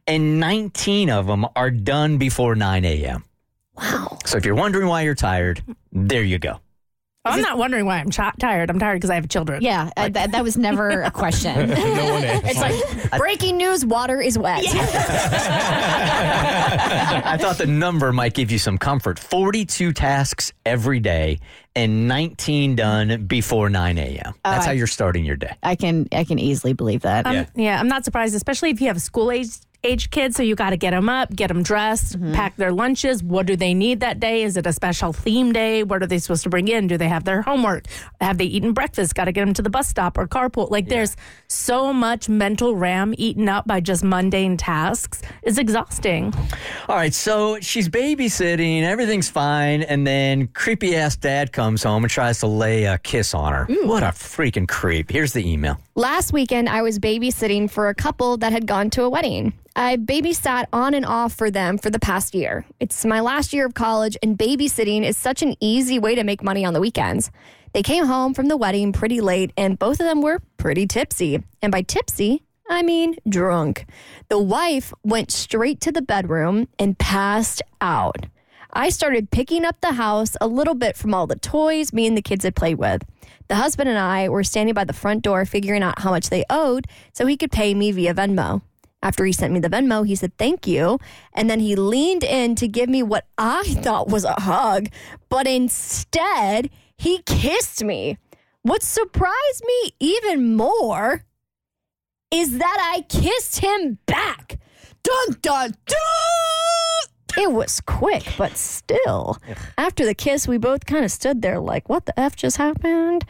and 0.08 0.40
19 0.40 1.10
of 1.10 1.28
them 1.28 1.46
are 1.58 1.72
done 1.72 2.18
before 2.18 2.56
9 2.56 2.86
a.m. 2.86 3.26
Wow. 3.78 4.18
So 4.26 4.38
if 4.38 4.46
you're 4.46 4.56
wondering 4.56 4.88
why 4.88 5.02
you're 5.02 5.14
tired, 5.14 5.62
there 5.92 6.24
you 6.24 6.40
go. 6.40 6.60
I'm 7.30 7.42
not 7.42 7.58
wondering 7.58 7.86
why 7.86 7.98
I'm 8.00 8.10
ch- 8.10 8.20
tired. 8.40 8.70
I'm 8.70 8.80
tired 8.80 8.96
because 8.96 9.10
I 9.10 9.16
have 9.16 9.28
children. 9.30 9.62
yeah, 9.62 9.90
uh, 9.98 10.10
that, 10.10 10.32
that 10.32 10.44
was 10.44 10.58
never 10.58 11.02
a 11.02 11.12
question. 11.20 11.70
no 11.70 11.76
one 12.14 12.24
asked. 12.24 12.46
It's 12.46 12.60
like 12.60 12.74
breaking 13.20 13.58
news: 13.58 13.86
water 13.86 14.22
is 14.22 14.38
wet. 14.38 14.64
I 16.02 17.38
thought 17.40 17.58
the 17.58 17.68
number 17.68 18.12
might 18.12 18.34
give 18.34 18.52
you 18.52 18.58
some 18.58 18.78
comfort. 18.78 19.20
42 19.20 19.94
tasks 19.94 20.54
every 20.66 21.00
day 21.00 21.40
and 21.76 22.08
19 22.08 22.76
done 22.76 23.26
before 23.26 23.70
9 23.70 23.98
a.m. 23.98 24.34
That's 24.44 24.66
how 24.66 24.72
you're 24.72 24.88
starting 24.88 25.24
your 25.26 25.36
day. 25.38 25.56
I 25.64 25.76
can 25.76 26.08
I 26.12 26.24
can 26.24 26.40
easily 26.40 26.74
believe 26.74 27.02
that. 27.02 27.26
Um, 27.26 27.46
yeah. 27.56 27.80
I'm 27.80 27.88
not 27.88 28.06
surprised, 28.06 28.36
especially 28.36 28.72
if 28.72 28.82
you 28.82 28.88
have 28.88 29.02
school 29.02 29.32
age 29.32 29.50
age 29.84 30.10
kids. 30.10 30.36
So 30.36 30.44
you 30.44 30.56
got 30.56 30.72
to 30.72 30.78
get 30.78 30.92
them 30.92 31.10
up, 31.10 31.34
get 31.36 31.48
them 31.48 31.64
dressed, 31.64 32.18
mm-hmm. 32.18 32.34
pack 32.34 32.56
their 32.58 32.72
lunches. 32.72 33.24
What 33.24 33.46
do 33.46 33.56
they 33.56 33.74
need 33.74 34.02
that 34.02 34.20
day? 34.20 34.44
Is 34.44 34.58
it 34.58 34.66
a 34.66 34.74
special 34.74 35.14
theme 35.14 35.54
day? 35.54 35.84
What 35.84 36.04
are 36.04 36.08
they 36.08 36.20
supposed 36.20 36.44
to 36.44 36.50
bring 36.50 36.68
in? 36.68 36.88
Do 36.88 36.98
they 36.98 37.08
have 37.08 37.24
their 37.24 37.42
homework? 37.42 37.86
Have 38.20 38.38
they 38.38 38.46
eaten 38.46 38.74
breakfast? 38.74 39.16
Got 39.16 39.26
to 39.26 39.32
get 39.32 39.46
them 39.46 39.54
to 39.54 39.62
the 39.62 39.70
bus 39.70 39.88
stop 39.88 40.18
or 40.18 40.28
carpool. 40.28 40.70
Like 40.70 40.88
there's 40.88 41.16
so 41.48 41.94
much 41.94 42.30
mental 42.30 42.76
RAM 42.76 43.14
eaten 43.18 43.48
up 43.48 43.68
by 43.68 43.80
just 43.80 44.04
mundane 44.04 44.58
tasks. 44.58 45.22
It's 45.44 45.58
exhausting. 45.58 46.34
All 46.88 46.96
right, 46.96 47.14
so 47.14 47.60
she's 47.60 47.90
babysitting, 47.90 48.84
everything's 48.84 49.30
fine, 49.30 49.84
and 49.84 50.06
then 50.06 50.48
creepy 50.48 50.96
ass 50.96 51.16
dad 51.16 51.52
comes 51.52 51.84
home 51.84 52.04
and 52.04 52.12
tries 52.12 52.40
to 52.40 52.48
lay 52.48 52.86
a 52.86 52.98
kiss 52.98 53.34
on 53.34 53.54
her. 53.54 53.66
What 53.84 54.04
a 54.04 54.08
freaking 54.08 54.68
creep. 54.68 55.12
Here's 55.12 55.34
the 55.34 55.48
email. 55.48 55.80
Last 56.00 56.32
weekend, 56.32 56.70
I 56.70 56.82
was 56.82 56.98
babysitting 56.98 57.70
for 57.70 57.90
a 57.90 57.94
couple 57.94 58.38
that 58.38 58.54
had 58.54 58.66
gone 58.66 58.90
to 58.92 59.04
a 59.04 59.10
wedding. 59.10 59.52
I 59.76 59.98
babysat 59.98 60.68
on 60.72 60.94
and 60.94 61.06
off 61.06 61.34
for 61.34 61.52
them 61.52 61.78
for 61.78 61.90
the 61.90 62.00
past 62.00 62.34
year. 62.34 62.66
It's 62.80 63.04
my 63.04 63.20
last 63.20 63.52
year 63.52 63.66
of 63.66 63.74
college, 63.74 64.16
and 64.24 64.38
babysitting 64.38 65.04
is 65.04 65.18
such 65.18 65.42
an 65.42 65.56
easy 65.60 66.00
way 66.00 66.16
to 66.16 66.24
make 66.24 66.42
money 66.42 66.64
on 66.64 66.74
the 66.74 66.80
weekends. 66.80 67.32
They 67.74 67.84
came 67.84 68.06
home 68.06 68.34
from 68.34 68.48
the 68.48 68.56
wedding 68.56 68.94
pretty 68.94 69.20
late, 69.20 69.52
and 69.58 69.78
both 69.78 70.00
of 70.00 70.06
them 70.06 70.22
were 70.22 70.40
pretty 70.56 70.88
tipsy. 70.88 71.44
And 71.62 71.70
by 71.70 71.82
tipsy, 71.82 72.44
I 72.70 72.82
mean 72.82 73.18
drunk. 73.28 73.86
The 74.30 74.40
wife 74.40 74.94
went 75.04 75.32
straight 75.32 75.82
to 75.82 75.92
the 75.92 76.02
bedroom 76.02 76.70
and 76.80 76.98
passed 76.98 77.62
out. 77.82 78.26
I 78.72 78.88
started 78.88 79.32
picking 79.32 79.66
up 79.66 79.82
the 79.82 79.94
house 79.94 80.38
a 80.40 80.48
little 80.48 80.76
bit 80.76 80.96
from 80.96 81.14
all 81.14 81.28
the 81.28 81.36
toys 81.36 81.92
me 81.92 82.08
and 82.08 82.16
the 82.16 82.22
kids 82.22 82.46
had 82.46 82.56
played 82.56 82.78
with. 82.78 83.02
The 83.50 83.56
husband 83.56 83.90
and 83.90 83.98
I 83.98 84.30
were 84.30 84.44
standing 84.44 84.76
by 84.76 84.84
the 84.84 84.94
front 84.94 85.24
door 85.24 85.44
figuring 85.44 85.82
out 85.82 86.00
how 86.00 86.12
much 86.12 86.30
they 86.30 86.46
owed 86.52 86.86
so 87.14 87.26
he 87.26 87.36
could 87.36 87.52
pay 87.52 87.74
me 87.74 87.92
via 87.92 88.14
Venmo. 88.14 88.62
After 89.02 89.26
he 89.26 89.32
sent 89.32 89.54
me 89.54 89.60
the 89.60 89.70
Venmo, 89.70 90.06
he 90.06 90.16
said 90.16 90.38
thank 90.38 90.68
you. 90.68 91.00
And 91.34 91.50
then 91.50 91.60
he 91.60 91.76
leaned 91.76 92.24
in 92.24 92.54
to 92.56 92.68
give 92.68 92.90
me 92.90 93.02
what 93.02 93.26
I 93.38 93.64
thought 93.82 94.08
was 94.08 94.24
a 94.24 94.40
hug, 94.40 94.90
but 95.30 95.48
instead, 95.48 96.70
he 96.98 97.24
kissed 97.26 97.84
me. 97.84 98.18
What 98.62 98.84
surprised 98.84 99.64
me 99.66 99.94
even 100.00 100.56
more 100.56 101.24
is 102.30 102.60
that 102.60 102.94
I 102.96 103.02
kissed 103.02 103.60
him 103.62 103.98
back. 104.06 104.60
Dun 105.02 105.38
dun 105.42 105.76
dun! 105.88 107.19
It 107.40 107.54
was 107.54 107.80
quick, 107.80 108.34
but 108.38 108.58
still. 108.58 109.38
After 109.78 110.06
the 110.06 110.14
kiss, 110.14 110.46
we 110.46 110.58
both 110.58 110.86
kind 110.86 111.06
of 111.06 111.12
stood 111.12 111.42
there 111.42 111.60
like, 111.60 111.88
what 111.88 112.06
the 112.06 112.20
F 112.20 112.36
just 112.36 112.58
happened? 112.58 113.24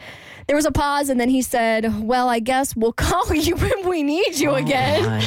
There 0.48 0.56
was 0.56 0.66
a 0.66 0.72
pause, 0.72 1.08
and 1.10 1.20
then 1.20 1.28
he 1.28 1.42
said, 1.42 2.02
Well, 2.02 2.28
I 2.28 2.40
guess 2.40 2.74
we'll 2.74 2.92
call 3.08 3.32
you 3.32 3.54
when 3.54 3.88
we 3.88 4.02
need 4.02 4.36
you 4.36 4.50
oh 4.50 4.54
again. 4.56 5.04
My- 5.04 5.20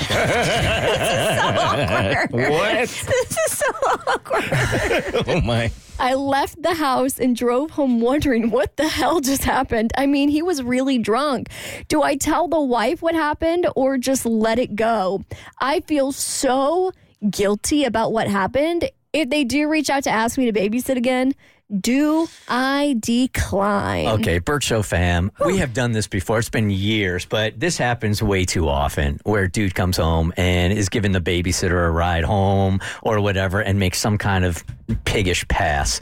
what? 2.29 2.89
This 2.89 3.37
is 3.47 3.57
so 3.57 3.71
awkward. 4.07 5.23
Oh 5.27 5.39
my. 5.41 5.71
I 5.99 6.15
left 6.15 6.61
the 6.61 6.73
house 6.73 7.19
and 7.19 7.35
drove 7.35 7.71
home 7.71 8.01
wondering 8.01 8.49
what 8.49 8.75
the 8.75 8.87
hell 8.89 9.21
just 9.21 9.43
happened. 9.43 9.91
I 9.97 10.07
mean, 10.07 10.27
he 10.27 10.41
was 10.41 10.61
really 10.61 10.97
drunk. 10.97 11.47
Do 11.87 12.01
I 12.03 12.15
tell 12.17 12.47
the 12.49 12.59
wife 12.59 13.01
what 13.01 13.15
happened 13.15 13.67
or 13.75 13.97
just 13.97 14.25
let 14.25 14.59
it 14.59 14.75
go? 14.75 15.23
I 15.61 15.79
feel 15.81 16.11
so 16.11 16.91
guilty 17.29 17.85
about 17.85 18.11
what 18.11 18.27
happened. 18.27 18.89
If 19.11 19.29
they 19.29 19.43
do 19.43 19.69
reach 19.69 19.89
out 19.89 20.03
to 20.03 20.09
ask 20.09 20.37
me 20.37 20.51
to 20.51 20.59
babysit 20.59 20.97
again, 20.97 21.33
do 21.79 22.27
I 22.47 22.97
decline? 22.99 24.07
Okay, 24.07 24.37
Burt 24.39 24.63
Show 24.63 24.83
fam, 24.83 25.31
we 25.43 25.57
have 25.57 25.73
done 25.73 25.91
this 25.91 26.07
before. 26.07 26.37
It's 26.37 26.49
been 26.49 26.69
years, 26.69 27.25
but 27.25 27.59
this 27.59 27.77
happens 27.77 28.21
way 28.21 28.45
too 28.45 28.67
often 28.67 29.19
where 29.23 29.47
dude 29.47 29.73
comes 29.73 29.97
home 29.97 30.33
and 30.37 30.73
is 30.73 30.89
giving 30.89 31.13
the 31.13 31.21
babysitter 31.21 31.87
a 31.87 31.89
ride 31.89 32.25
home 32.25 32.79
or 33.01 33.19
whatever 33.21 33.59
and 33.59 33.79
makes 33.79 33.99
some 33.99 34.17
kind 34.17 34.45
of 34.45 34.63
piggish 35.05 35.47
pass. 35.47 35.99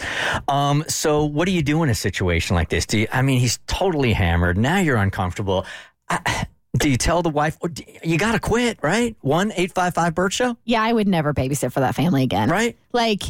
Um, 0.48 0.84
so, 0.88 1.24
what 1.24 1.46
do 1.46 1.52
you 1.52 1.62
do 1.62 1.84
in 1.84 1.90
a 1.90 1.96
situation 1.96 2.56
like 2.56 2.70
this? 2.70 2.86
Do 2.86 3.00
you, 3.00 3.08
I 3.12 3.22
mean, 3.22 3.40
he's 3.40 3.60
totally 3.68 4.14
hammered. 4.14 4.58
Now 4.58 4.80
you're 4.80 4.98
uncomfortable. 4.98 5.66
I, 6.10 6.48
do 6.78 6.90
you 6.90 6.98
tell 6.98 7.22
the 7.22 7.30
wife, 7.30 7.58
you 8.04 8.18
got 8.18 8.32
to 8.32 8.40
quit, 8.40 8.80
right? 8.82 9.16
1 9.22 9.52
855 9.52 10.16
Burt 10.16 10.34
Show, 10.34 10.58
Yeah, 10.66 10.82
I 10.82 10.94
would 10.94 11.08
never 11.08 11.34
babysit 11.34 11.72
for 11.74 11.82
that 11.82 11.96
family 11.96 12.24
again. 12.24 12.50
right? 12.50 12.78
Like 12.94 13.24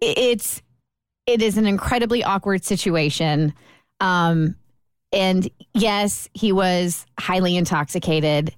it's 0.00 0.62
it 1.26 1.42
is 1.42 1.56
an 1.56 1.66
incredibly 1.66 2.24
awkward 2.24 2.64
situation. 2.64 3.52
Um 4.00 4.56
And 5.12 5.48
yes, 5.74 6.28
he 6.34 6.52
was 6.52 7.06
highly 7.18 7.56
intoxicated. 7.56 8.54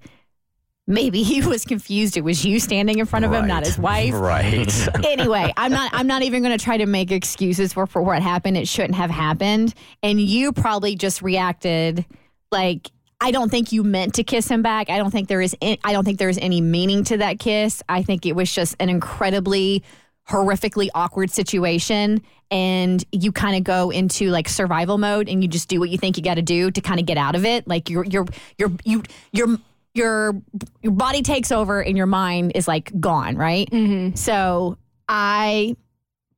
Maybe 0.87 1.23
he 1.23 1.43
was 1.47 1.65
confused. 1.65 2.17
It 2.17 2.23
was 2.25 2.45
you 2.45 2.61
standing 2.61 2.99
in 2.99 3.07
front 3.07 3.25
of 3.25 3.33
him, 3.33 3.47
not 3.47 3.65
his 3.67 3.79
wife. 3.79 4.15
Right. 4.33 4.89
anyway, 5.07 5.53
I'm 5.57 5.73
not 5.73 5.91
I'm 5.93 6.07
not 6.07 6.23
even 6.23 6.43
going 6.43 6.57
to 6.57 6.65
try 6.65 6.77
to 6.79 6.87
make 6.87 7.11
excuses 7.13 7.73
for 7.75 7.87
for 7.87 8.01
what 8.03 8.23
happened. 8.23 8.57
It 8.57 8.69
shouldn't 8.69 8.95
have 8.95 9.11
happened. 9.11 9.75
And 10.03 10.21
you 10.21 10.53
probably 10.53 10.97
just 10.97 11.21
reacted 11.23 12.05
like 12.51 12.91
I 13.23 13.31
don't 13.31 13.51
think 13.51 13.71
you 13.71 13.85
meant 13.85 14.15
to 14.15 14.25
kiss 14.25 14.49
him 14.49 14.63
back. 14.63 14.91
I 14.91 14.99
don't 14.99 15.13
think 15.13 15.29
there 15.29 15.41
is 15.41 15.55
any, 15.63 15.79
I 15.85 15.93
don't 15.93 16.05
think 16.05 16.19
there 16.19 16.29
is 16.29 16.41
any 16.43 16.61
meaning 16.61 17.05
to 17.05 17.19
that 17.19 17.39
kiss. 17.39 17.81
I 17.89 18.03
think 18.03 18.27
it 18.27 18.35
was 18.35 18.53
just 18.53 18.75
an 18.81 18.89
incredibly 18.89 19.85
horrifically 20.29 20.89
awkward 20.93 21.31
situation 21.31 22.21
and 22.51 23.05
you 23.13 23.31
kind 23.31 23.57
of 23.57 23.63
go 23.63 23.91
into 23.91 24.31
like 24.31 24.49
survival 24.49 24.99
mode 24.99 25.29
and 25.29 25.41
you 25.41 25.49
just 25.49 25.69
do 25.69 25.79
what 25.79 25.89
you 25.89 25.99
think 25.99 26.17
you 26.17 26.23
got 26.25 26.35
to 26.35 26.43
do 26.43 26.73
to 26.73 26.81
kind 26.81 26.99
of 26.99 27.07
get 27.07 27.17
out 27.17 27.37
of 27.37 27.45
it. 27.45 27.69
Like 27.69 27.89
your 27.89 28.05
your 28.07 28.27
your 28.59 28.73
you 28.85 29.05
your 29.31 29.57
your 29.95 30.35
your 30.83 30.93
body 30.93 31.23
takes 31.23 31.53
over 31.53 31.81
and 31.81 31.97
your 31.97 32.07
mind 32.07 32.53
is 32.57 32.67
like 32.67 32.91
gone, 32.99 33.37
right? 33.37 33.71
Mm-hmm. 33.71 34.17
So 34.17 34.79
I 35.09 35.77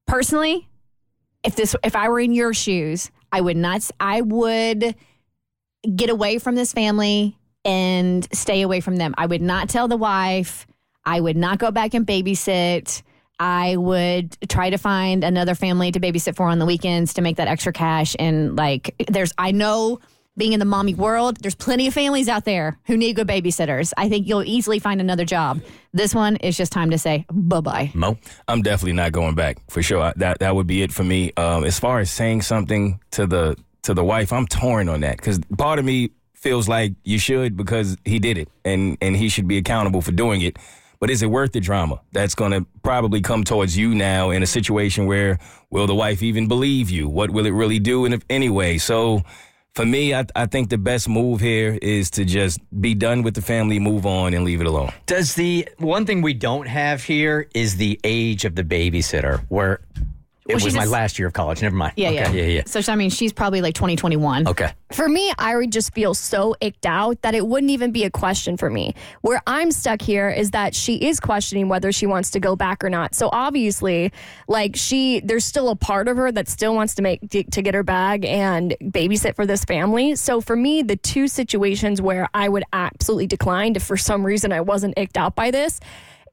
personally, 0.06 0.68
if 1.44 1.56
this 1.56 1.74
if 1.82 1.96
I 1.96 2.10
were 2.10 2.20
in 2.20 2.34
your 2.34 2.52
shoes, 2.52 3.10
I 3.32 3.40
would 3.40 3.56
not 3.56 3.90
i 4.00 4.20
would 4.20 4.94
get 5.96 6.10
away 6.10 6.38
from 6.38 6.54
this 6.54 6.72
family 6.72 7.36
and 7.64 8.26
stay 8.36 8.62
away 8.62 8.80
from 8.80 8.96
them. 8.96 9.14
I 9.16 9.26
would 9.26 9.42
not 9.42 9.68
tell 9.68 9.88
the 9.88 9.96
wife. 9.96 10.66
I 11.04 11.20
would 11.20 11.36
not 11.36 11.58
go 11.58 11.70
back 11.70 11.94
and 11.94 12.06
babysit. 12.06 13.02
I 13.38 13.76
would 13.76 14.36
try 14.48 14.70
to 14.70 14.78
find 14.78 15.24
another 15.24 15.54
family 15.54 15.90
to 15.92 16.00
babysit 16.00 16.36
for 16.36 16.46
on 16.46 16.58
the 16.58 16.66
weekends 16.66 17.14
to 17.14 17.22
make 17.22 17.36
that 17.36 17.48
extra 17.48 17.72
cash. 17.72 18.14
And 18.18 18.56
like, 18.56 18.94
there's, 19.08 19.32
I 19.38 19.50
know 19.50 19.98
being 20.36 20.52
in 20.52 20.58
the 20.60 20.64
mommy 20.66 20.94
world, 20.94 21.38
there's 21.38 21.54
plenty 21.54 21.86
of 21.86 21.94
families 21.94 22.28
out 22.28 22.44
there 22.44 22.78
who 22.86 22.96
need 22.96 23.14
good 23.16 23.26
babysitters. 23.28 23.92
I 23.96 24.08
think 24.08 24.26
you'll 24.28 24.44
easily 24.44 24.78
find 24.78 25.00
another 25.00 25.24
job. 25.24 25.60
This 25.92 26.14
one 26.14 26.36
is 26.36 26.56
just 26.56 26.72
time 26.72 26.90
to 26.90 26.98
say 26.98 27.24
bye 27.30 27.60
bye. 27.60 27.90
Mo. 27.94 28.18
I'm 28.48 28.62
definitely 28.62 28.94
not 28.94 29.12
going 29.12 29.34
back 29.36 29.58
for 29.70 29.82
sure. 29.82 30.00
I- 30.00 30.12
That 30.16 30.40
that 30.40 30.54
would 30.56 30.66
be 30.66 30.82
it 30.82 30.92
for 30.92 31.04
me. 31.04 31.32
Um, 31.36 31.64
as 31.64 31.78
far 31.78 32.00
as 32.00 32.10
saying 32.10 32.42
something 32.42 32.98
to 33.12 33.26
the 33.26 33.56
to 33.84 33.94
the 33.94 34.04
wife, 34.04 34.32
I'm 34.32 34.46
torn 34.46 34.88
on 34.88 35.00
that 35.00 35.16
because 35.16 35.38
part 35.56 35.78
of 35.78 35.84
me 35.84 36.10
feels 36.34 36.68
like 36.68 36.92
you 37.04 37.18
should 37.18 37.56
because 37.56 37.96
he 38.04 38.18
did 38.18 38.36
it 38.36 38.48
and 38.64 38.98
and 39.00 39.16
he 39.16 39.28
should 39.28 39.48
be 39.48 39.56
accountable 39.56 40.02
for 40.02 40.12
doing 40.12 40.42
it. 40.42 40.58
But 41.00 41.10
is 41.10 41.22
it 41.22 41.26
worth 41.26 41.52
the 41.52 41.60
drama 41.60 42.00
that's 42.12 42.34
going 42.34 42.52
to 42.52 42.66
probably 42.82 43.20
come 43.20 43.44
towards 43.44 43.76
you 43.76 43.94
now 43.94 44.30
in 44.30 44.42
a 44.42 44.46
situation 44.46 45.06
where 45.06 45.38
will 45.70 45.86
the 45.86 45.94
wife 45.94 46.22
even 46.22 46.48
believe 46.48 46.88
you? 46.88 47.08
What 47.08 47.30
will 47.30 47.46
it 47.46 47.50
really 47.50 47.78
do? 47.78 48.04
And 48.06 48.14
if 48.14 48.22
anyway, 48.30 48.78
so 48.78 49.22
for 49.74 49.84
me, 49.84 50.14
I, 50.14 50.24
I 50.34 50.46
think 50.46 50.70
the 50.70 50.78
best 50.78 51.08
move 51.08 51.40
here 51.40 51.78
is 51.82 52.10
to 52.12 52.24
just 52.24 52.60
be 52.80 52.94
done 52.94 53.22
with 53.22 53.34
the 53.34 53.42
family, 53.42 53.78
move 53.78 54.06
on, 54.06 54.32
and 54.32 54.44
leave 54.44 54.60
it 54.60 54.66
alone. 54.66 54.92
Does 55.06 55.34
the 55.34 55.68
one 55.78 56.06
thing 56.06 56.22
we 56.22 56.32
don't 56.32 56.66
have 56.66 57.02
here 57.02 57.48
is 57.54 57.76
the 57.76 58.00
age 58.04 58.44
of 58.44 58.54
the 58.54 58.62
babysitter, 58.62 59.40
where 59.48 59.80
it 60.46 60.48
Well, 60.48 60.56
was 60.56 60.62
she's 60.64 60.74
my 60.74 60.84
last 60.84 61.18
year 61.18 61.26
of 61.28 61.32
college. 61.34 61.62
Never 61.62 61.74
mind. 61.74 61.94
Yeah, 61.96 62.08
okay. 62.08 62.16
yeah, 62.16 62.30
yeah, 62.30 62.44
yeah. 62.44 62.62
So 62.66 62.80
I 62.92 62.96
mean, 62.96 63.08
she's 63.08 63.32
probably 63.32 63.62
like 63.62 63.74
2021. 63.74 64.46
Okay. 64.46 64.72
For 64.92 65.08
me, 65.08 65.32
I 65.38 65.56
would 65.56 65.72
just 65.72 65.94
feel 65.94 66.12
so 66.12 66.54
icked 66.60 66.84
out 66.84 67.22
that 67.22 67.34
it 67.34 67.46
wouldn't 67.46 67.70
even 67.70 67.92
be 67.92 68.04
a 68.04 68.10
question 68.10 68.58
for 68.58 68.68
me. 68.68 68.94
Where 69.22 69.40
I'm 69.46 69.72
stuck 69.72 70.02
here 70.02 70.28
is 70.28 70.50
that 70.50 70.74
she 70.74 70.96
is 70.96 71.18
questioning 71.18 71.68
whether 71.68 71.92
she 71.92 72.06
wants 72.06 72.30
to 72.32 72.40
go 72.40 72.56
back 72.56 72.84
or 72.84 72.90
not. 72.90 73.14
So 73.14 73.30
obviously, 73.32 74.12
like 74.46 74.76
she, 74.76 75.20
there's 75.20 75.46
still 75.46 75.70
a 75.70 75.76
part 75.76 76.08
of 76.08 76.18
her 76.18 76.30
that 76.30 76.48
still 76.48 76.74
wants 76.74 76.94
to 76.96 77.02
make 77.02 77.28
to, 77.30 77.42
to 77.44 77.62
get 77.62 77.74
her 77.74 77.82
bag 77.82 78.26
and 78.26 78.76
babysit 78.82 79.36
for 79.36 79.46
this 79.46 79.64
family. 79.64 80.14
So 80.14 80.42
for 80.42 80.56
me, 80.56 80.82
the 80.82 80.96
two 80.96 81.26
situations 81.26 82.02
where 82.02 82.28
I 82.34 82.50
would 82.50 82.64
absolutely 82.72 83.26
decline 83.28 83.76
if 83.76 83.82
for 83.82 83.96
some 83.96 84.24
reason 84.24 84.52
I 84.52 84.60
wasn't 84.60 84.98
icked 84.98 85.16
out 85.16 85.34
by 85.34 85.50
this 85.50 85.80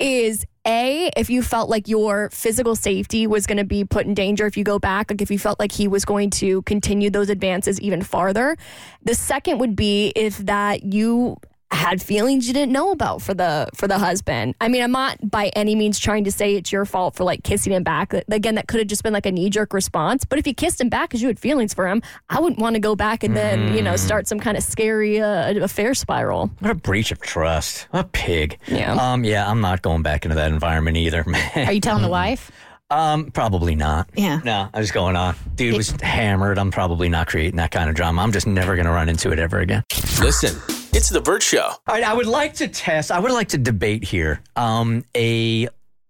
is 0.01 0.45
a 0.65 1.09
if 1.17 1.29
you 1.29 1.41
felt 1.41 1.69
like 1.69 1.87
your 1.87 2.29
physical 2.31 2.75
safety 2.75 3.25
was 3.25 3.47
going 3.47 3.57
to 3.57 3.63
be 3.63 3.83
put 3.83 4.05
in 4.05 4.13
danger 4.13 4.45
if 4.45 4.55
you 4.55 4.63
go 4.63 4.77
back 4.77 5.09
like 5.09 5.21
if 5.21 5.31
you 5.31 5.39
felt 5.39 5.59
like 5.59 5.71
he 5.71 5.87
was 5.87 6.05
going 6.05 6.29
to 6.29 6.61
continue 6.63 7.09
those 7.09 7.29
advances 7.29 7.79
even 7.81 8.01
farther. 8.01 8.57
The 9.03 9.15
second 9.15 9.59
would 9.59 9.75
be 9.75 10.11
if 10.15 10.37
that 10.39 10.83
you 10.83 11.37
had 11.71 12.01
feelings 12.01 12.47
you 12.47 12.53
didn't 12.53 12.71
know 12.71 12.91
about 12.91 13.21
for 13.21 13.33
the 13.33 13.67
for 13.73 13.87
the 13.87 13.97
husband 13.97 14.53
i 14.59 14.67
mean 14.67 14.83
i'm 14.83 14.91
not 14.91 15.17
by 15.29 15.47
any 15.55 15.73
means 15.75 15.97
trying 15.97 16.23
to 16.23 16.31
say 16.31 16.55
it's 16.55 16.71
your 16.71 16.85
fault 16.85 17.15
for 17.15 17.23
like 17.23 17.43
kissing 17.43 17.71
him 17.71 17.81
back 17.83 18.13
again 18.29 18.55
that 18.55 18.67
could 18.67 18.79
have 18.79 18.87
just 18.87 19.03
been 19.03 19.13
like 19.13 19.25
a 19.25 19.31
knee-jerk 19.31 19.73
response 19.73 20.25
but 20.25 20.37
if 20.37 20.45
you 20.45 20.53
kissed 20.53 20.81
him 20.81 20.89
back 20.89 21.09
because 21.09 21.21
you 21.21 21.27
had 21.27 21.39
feelings 21.39 21.73
for 21.73 21.87
him 21.87 22.01
i 22.29 22.39
wouldn't 22.39 22.59
want 22.59 22.73
to 22.75 22.79
go 22.79 22.95
back 22.95 23.23
and 23.23 23.35
then 23.37 23.73
you 23.73 23.81
know 23.81 23.95
start 23.95 24.27
some 24.27 24.39
kind 24.39 24.57
of 24.57 24.63
scary 24.63 25.21
uh, 25.21 25.53
affair 25.63 25.93
spiral 25.93 26.49
What 26.59 26.71
a 26.71 26.75
breach 26.75 27.11
of 27.11 27.19
trust. 27.21 27.87
What 27.91 28.05
a 28.05 28.07
pig. 28.09 28.57
Yeah. 28.67 28.93
Um. 28.93 29.23
Yeah. 29.23 29.49
I'm 29.49 29.61
not 29.61 29.81
going 29.81 30.01
back 30.01 30.25
into 30.25 30.35
that 30.35 30.51
environment 30.51 30.97
either, 30.97 31.23
man. 31.27 31.67
Are 31.67 31.71
you 31.71 31.79
telling 31.81 32.01
the 32.03 32.09
wife? 32.09 32.51
Um. 32.89 33.31
Probably 33.31 33.75
not. 33.75 34.09
Yeah. 34.15 34.41
No. 34.43 34.69
I 34.73 34.79
was 34.79 34.91
going 34.91 35.15
on. 35.15 35.35
Dude 35.55 35.75
was 35.75 35.91
hammered. 36.01 36.57
I'm 36.57 36.71
probably 36.71 37.09
not 37.09 37.27
creating 37.27 37.57
that 37.57 37.71
kind 37.71 37.89
of 37.89 37.95
drama. 37.95 38.21
I'm 38.21 38.31
just 38.31 38.47
never 38.47 38.75
gonna 38.75 38.91
run 38.91 39.09
into 39.09 39.31
it 39.31 39.39
ever 39.39 39.59
again. 39.59 39.83
Listen, 40.21 40.55
it's 41.01 41.09
The 41.09 41.19
Bert 41.19 41.41
Show. 41.41 41.63
All 41.63 41.79
right, 41.87 42.03
I 42.03 42.13
would 42.13 42.27
like 42.27 42.53
to 42.55 42.67
test, 42.67 43.09
I 43.09 43.17
would 43.17 43.31
like 43.31 43.47
to 43.49 43.57
debate 43.57 44.03
here 44.03 44.43
um, 44.55 45.03
a 45.17 45.67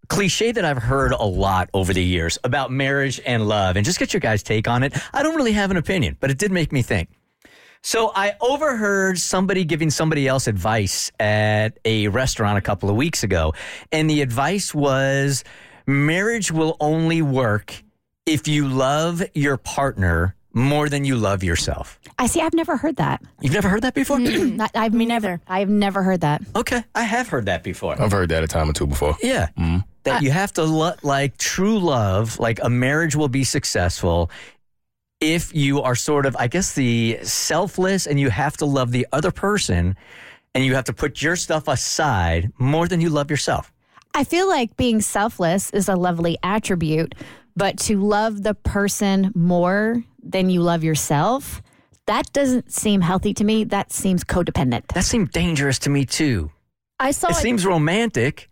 cliche 0.09 0.51
that 0.51 0.65
I've 0.65 0.79
heard 0.83 1.13
a 1.13 1.23
lot 1.23 1.69
over 1.73 1.93
the 1.93 2.03
years 2.03 2.37
about 2.43 2.71
marriage 2.71 3.21
and 3.25 3.47
love 3.47 3.77
and 3.77 3.85
just 3.85 3.99
get 3.99 4.11
your 4.11 4.19
guys' 4.19 4.43
take 4.43 4.67
on 4.67 4.83
it. 4.83 4.93
I 5.13 5.23
don't 5.23 5.37
really 5.37 5.53
have 5.53 5.71
an 5.71 5.77
opinion, 5.77 6.17
but 6.19 6.29
it 6.29 6.37
did 6.37 6.51
make 6.51 6.73
me 6.73 6.81
think. 6.81 7.07
So 7.81 8.11
I 8.13 8.33
overheard 8.41 9.17
somebody 9.17 9.63
giving 9.63 9.91
somebody 9.91 10.27
else 10.27 10.45
advice 10.47 11.09
at 11.21 11.79
a 11.85 12.09
restaurant 12.09 12.57
a 12.57 12.61
couple 12.61 12.89
of 12.89 12.97
weeks 12.97 13.23
ago, 13.23 13.53
and 13.93 14.09
the 14.09 14.21
advice 14.21 14.75
was 14.75 15.45
marriage 15.87 16.51
will 16.51 16.75
only 16.81 17.21
work 17.21 17.81
if 18.25 18.45
you 18.45 18.67
love 18.67 19.23
your 19.33 19.55
partner 19.55 20.35
more 20.53 20.89
than 20.89 21.05
you 21.05 21.15
love 21.15 21.43
yourself. 21.43 21.99
I 22.19 22.27
see. 22.27 22.41
I've 22.41 22.53
never 22.53 22.77
heard 22.77 22.97
that. 22.97 23.21
You've 23.41 23.53
never 23.53 23.69
heard 23.69 23.83
that 23.83 23.93
before? 23.93 24.17
I, 24.19 24.69
I've 24.75 24.93
Me 24.93 25.05
never. 25.05 25.41
I've 25.47 25.69
never 25.69 26.03
heard 26.03 26.21
that. 26.21 26.41
Okay, 26.55 26.83
I 26.93 27.03
have 27.03 27.29
heard 27.29 27.45
that 27.45 27.63
before. 27.63 27.99
I've 28.01 28.11
heard 28.11 28.29
that 28.29 28.43
a 28.43 28.47
time 28.47 28.69
or 28.69 28.73
two 28.73 28.87
before. 28.87 29.15
Yeah. 29.23 29.47
Mm-hmm. 29.57 29.77
That 30.03 30.23
you 30.23 30.31
have 30.31 30.51
to 30.53 30.63
lo- 30.63 30.95
like 31.03 31.37
true 31.37 31.79
love, 31.79 32.39
like 32.39 32.59
a 32.63 32.69
marriage 32.69 33.15
will 33.15 33.27
be 33.27 33.43
successful 33.43 34.31
if 35.19 35.53
you 35.53 35.81
are 35.83 35.93
sort 35.95 36.25
of, 36.25 36.35
I 36.37 36.47
guess, 36.47 36.73
the 36.73 37.19
selfless 37.21 38.07
and 38.07 38.19
you 38.19 38.31
have 38.31 38.57
to 38.57 38.65
love 38.65 38.91
the 38.91 39.05
other 39.11 39.31
person 39.31 39.95
and 40.55 40.65
you 40.65 40.73
have 40.73 40.85
to 40.85 40.93
put 40.93 41.21
your 41.21 41.35
stuff 41.35 41.67
aside 41.67 42.51
more 42.57 42.87
than 42.87 42.99
you 42.99 43.09
love 43.09 43.29
yourself. 43.29 43.71
I 44.13 44.23
feel 44.25 44.49
like 44.49 44.75
being 44.75 44.99
selfless 44.99 45.69
is 45.69 45.87
a 45.87 45.95
lovely 45.95 46.37
attribute, 46.43 47.15
but 47.55 47.77
to 47.79 47.99
love 47.99 48.43
the 48.43 48.53
person 48.53 49.31
more 49.35 50.03
than 50.23 50.49
you 50.49 50.61
love 50.61 50.83
yourself, 50.83 51.61
that 52.07 52.31
doesn't 52.33 52.71
seem 52.71 53.01
healthy 53.01 53.33
to 53.35 53.43
me. 53.43 53.63
That 53.63 53.91
seems 53.91 54.23
codependent. 54.23 54.87
That 54.93 55.03
seemed 55.05 55.31
dangerous 55.31 55.79
to 55.79 55.89
me 55.89 56.05
too. 56.05 56.51
i 56.99 57.11
saw 57.11 57.29
It 57.29 57.31
it 57.31 57.35
seems 57.37 57.65
romantic. 57.65 58.49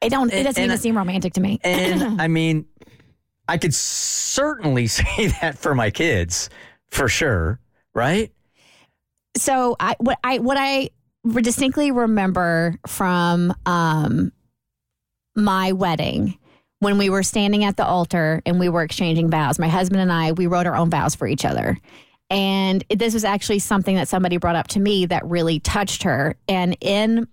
It 0.00 0.10
don't. 0.10 0.32
It 0.32 0.44
doesn't 0.44 0.62
and 0.62 0.70
even 0.72 0.78
seem 0.80 0.96
romantic 0.96 1.34
to 1.34 1.40
me. 1.40 1.60
And 1.64 2.20
I 2.20 2.28
mean, 2.28 2.66
I 3.48 3.58
could 3.58 3.74
certainly 3.74 4.86
say 4.98 5.28
that 5.40 5.58
for 5.58 5.74
my 5.74 5.90
kids, 5.90 6.50
for 6.90 7.08
sure, 7.08 7.60
right? 7.94 8.32
so 9.36 9.76
I 9.78 9.94
what 9.98 10.18
I 10.24 10.38
what 10.38 10.56
I 10.56 10.90
distinctly 11.24 11.90
remember 11.90 12.76
from 12.86 13.54
um 13.66 14.32
my 15.36 15.72
wedding 15.72 16.38
when 16.80 16.98
we 16.98 17.08
were 17.08 17.22
standing 17.22 17.64
at 17.64 17.76
the 17.76 17.84
altar 17.84 18.42
and 18.44 18.58
we 18.58 18.68
were 18.68 18.82
exchanging 18.82 19.30
vows. 19.30 19.58
My 19.58 19.68
husband 19.68 20.00
and 20.00 20.12
I 20.12 20.32
we 20.32 20.46
wrote 20.46 20.66
our 20.66 20.76
own 20.76 20.90
vows 20.90 21.14
for 21.14 21.26
each 21.28 21.44
other. 21.44 21.78
And 22.30 22.84
this 22.90 23.14
was 23.14 23.24
actually 23.24 23.58
something 23.58 23.96
that 23.96 24.08
somebody 24.08 24.36
brought 24.36 24.56
up 24.56 24.68
to 24.68 24.80
me 24.80 25.06
that 25.06 25.24
really 25.26 25.58
touched 25.60 26.04
her. 26.04 26.36
And 26.48 26.76
in 26.80 27.26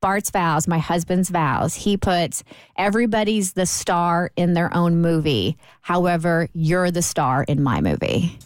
Bart's 0.00 0.30
vows, 0.30 0.68
my 0.68 0.78
husband's 0.78 1.28
vows, 1.30 1.74
he 1.74 1.96
puts 1.96 2.44
everybody's 2.76 3.54
the 3.54 3.66
star 3.66 4.30
in 4.36 4.52
their 4.54 4.72
own 4.74 5.00
movie. 5.00 5.56
However, 5.80 6.48
you're 6.52 6.90
the 6.90 7.02
star 7.02 7.42
in 7.44 7.62
my 7.62 7.80
movie. 7.80 8.38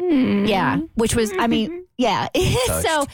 Yeah, 0.00 0.78
which 0.94 1.14
was, 1.14 1.32
I 1.38 1.46
mean, 1.46 1.84
yeah. 1.98 2.28
so, 2.82 3.06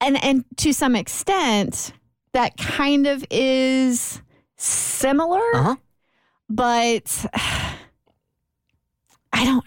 and 0.00 0.22
and 0.22 0.44
to 0.58 0.72
some 0.72 0.94
extent, 0.96 1.92
that 2.32 2.56
kind 2.56 3.06
of 3.06 3.24
is 3.30 4.20
similar, 4.56 5.40
Uh-huh. 5.54 5.76
But 6.50 7.26
I 9.32 9.44
don't. 9.44 9.64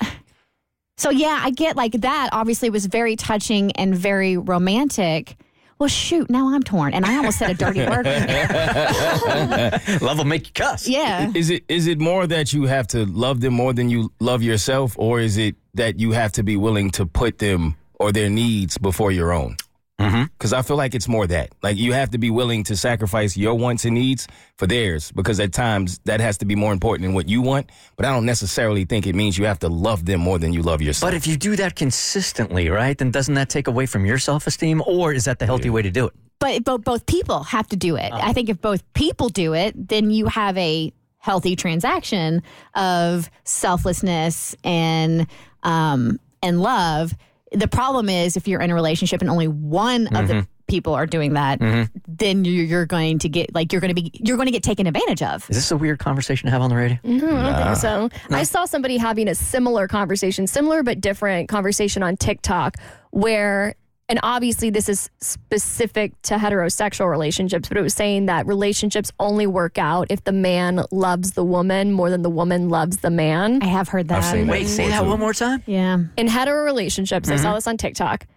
So 0.97 1.09
yeah, 1.09 1.39
I 1.41 1.49
get 1.49 1.75
like 1.75 1.93
that. 2.01 2.29
Obviously, 2.31 2.69
was 2.69 2.85
very 2.85 3.15
touching 3.15 3.71
and 3.71 3.95
very 3.95 4.37
romantic. 4.37 5.37
Well, 5.79 5.89
shoot, 5.89 6.29
now 6.29 6.53
I'm 6.53 6.61
torn, 6.61 6.93
and 6.93 7.03
I 7.05 7.17
almost 7.17 7.39
said 7.39 7.49
a 7.49 7.53
dirty 7.55 7.79
word. 7.79 8.05
Love 10.01 10.17
will 10.19 10.25
make 10.25 10.45
you 10.47 10.53
cuss. 10.53 10.87
yeah, 10.87 11.31
Is 11.33 11.49
it 11.49 11.63
is 11.67 11.87
it 11.87 11.99
more 11.99 12.27
that 12.27 12.53
you 12.53 12.65
have 12.65 12.87
to 12.89 13.05
love 13.05 13.41
them 13.41 13.55
more 13.55 13.73
than 13.73 13.89
you 13.89 14.11
love 14.19 14.43
yourself, 14.43 14.95
or 14.97 15.19
is 15.19 15.37
it 15.37 15.55
that 15.73 15.99
you 15.99 16.11
have 16.11 16.31
to 16.33 16.43
be 16.43 16.55
willing 16.55 16.91
to 16.91 17.05
put 17.05 17.39
them 17.39 17.75
or 17.95 18.11
their 18.11 18.29
needs 18.29 18.77
before 18.77 19.11
your 19.11 19.31
own. 19.31 19.55
Mm-hmm. 20.03 20.23
Because 20.37 20.53
I 20.53 20.61
feel 20.61 20.77
like 20.77 20.95
it's 20.95 21.07
more 21.07 21.27
that. 21.27 21.53
Like 21.61 21.77
you 21.77 21.93
have 21.93 22.11
to 22.11 22.17
be 22.17 22.29
willing 22.29 22.63
to 22.65 22.75
sacrifice 22.75 23.35
your 23.37 23.55
wants 23.55 23.85
and 23.85 23.95
needs 23.95 24.27
for 24.57 24.67
theirs. 24.67 25.11
Because 25.11 25.39
at 25.39 25.53
times 25.53 25.99
that 26.05 26.19
has 26.19 26.37
to 26.39 26.45
be 26.45 26.55
more 26.55 26.73
important 26.73 27.05
than 27.05 27.13
what 27.13 27.27
you 27.27 27.41
want. 27.41 27.69
But 27.95 28.05
I 28.05 28.11
don't 28.11 28.25
necessarily 28.25 28.85
think 28.85 29.07
it 29.07 29.15
means 29.15 29.37
you 29.37 29.45
have 29.45 29.59
to 29.59 29.69
love 29.69 30.05
them 30.05 30.19
more 30.21 30.39
than 30.39 30.53
you 30.53 30.61
love 30.61 30.81
yourself. 30.81 31.11
But 31.11 31.15
if 31.15 31.27
you 31.27 31.37
do 31.37 31.55
that 31.55 31.75
consistently, 31.75 32.69
right, 32.69 32.97
then 32.97 33.11
doesn't 33.11 33.33
that 33.35 33.49
take 33.49 33.67
away 33.67 33.85
from 33.85 34.05
your 34.05 34.17
self 34.17 34.47
esteem, 34.47 34.81
or 34.85 35.13
is 35.13 35.25
that 35.25 35.39
the 35.39 35.45
healthy 35.45 35.69
way 35.69 35.81
to 35.81 35.91
do 35.91 36.07
it? 36.07 36.13
But, 36.39 36.63
but 36.65 36.83
both 36.83 37.05
people 37.05 37.43
have 37.43 37.67
to 37.69 37.77
do 37.77 37.95
it. 37.95 38.11
I 38.11 38.33
think 38.33 38.49
if 38.49 38.59
both 38.59 38.81
people 38.93 39.29
do 39.29 39.53
it, 39.53 39.87
then 39.87 40.11
you 40.11 40.25
have 40.25 40.57
a 40.57 40.91
healthy 41.23 41.55
transaction 41.55 42.43
of 42.75 43.29
selflessness 43.45 44.55
and 44.63 45.25
um, 45.63 46.19
and 46.41 46.61
love. 46.61 47.13
The 47.53 47.67
problem 47.67 48.09
is 48.09 48.35
if 48.35 48.47
you're 48.47 48.61
in 48.61 48.71
a 48.71 48.75
relationship 48.75 49.21
and 49.21 49.29
only 49.29 49.47
one 49.47 50.07
of 50.07 50.27
the 50.27 50.33
mm-hmm. 50.33 50.49
people 50.67 50.93
are 50.93 51.05
doing 51.05 51.33
that, 51.33 51.59
mm-hmm. 51.59 51.83
then 52.07 52.45
you're, 52.45 52.65
you're 52.65 52.85
going 52.85 53.19
to 53.19 53.29
get 53.29 53.53
like 53.53 53.71
you're 53.71 53.81
going 53.81 53.93
to 53.93 54.01
be 54.01 54.11
you're 54.13 54.37
going 54.37 54.47
to 54.47 54.51
get 54.51 54.63
taken 54.63 54.87
advantage 54.87 55.21
of. 55.21 55.49
Is 55.49 55.57
this 55.57 55.71
a 55.71 55.77
weird 55.77 55.99
conversation 55.99 56.47
to 56.47 56.51
have 56.51 56.61
on 56.61 56.69
the 56.69 56.75
radio? 56.75 56.97
No, 57.03 57.35
I 57.37 57.51
don't 57.51 57.63
think 57.63 57.77
so. 57.77 58.09
I 58.35 58.43
saw 58.43 58.65
somebody 58.65 58.97
having 58.97 59.27
a 59.27 59.35
similar 59.35 59.87
conversation, 59.87 60.47
similar 60.47 60.83
but 60.83 60.99
different 60.99 61.49
conversation 61.49 62.03
on 62.03 62.17
TikTok 62.17 62.77
where 63.11 63.75
and 64.13 64.19
obviously 64.21 64.69
this 64.69 64.89
is 64.89 65.09
specific 65.21 66.13
to 66.21 66.35
heterosexual 66.35 67.09
relationships, 67.09 67.67
but 67.67 67.79
it 67.79 67.81
was 67.81 67.95
saying 67.95 68.27
that 68.27 68.45
relationships 68.45 69.11
only 69.19 69.47
work 69.47 69.79
out 69.79 70.05
if 70.11 70.23
the 70.23 70.31
man 70.31 70.83
loves 70.91 71.31
the 71.31 71.43
woman 71.43 71.91
more 71.91 72.11
than 72.11 72.21
the 72.21 72.29
woman 72.29 72.69
loves 72.69 72.97
the 72.97 73.09
man. 73.09 73.63
I 73.63 73.65
have 73.65 73.87
heard 73.89 74.09
that. 74.09 74.19
I've 74.19 74.25
seen 74.25 74.45
that 74.45 74.67
say 74.67 74.87
that 74.89 75.07
one 75.07 75.19
more 75.19 75.33
time. 75.33 75.63
Yeah. 75.65 75.97
in 76.15 76.27
hetero 76.27 76.63
relationships, 76.63 77.27
I 77.31 77.37
saw 77.37 77.55
this 77.55 77.65
on 77.65 77.75
TikTok, 77.75 78.27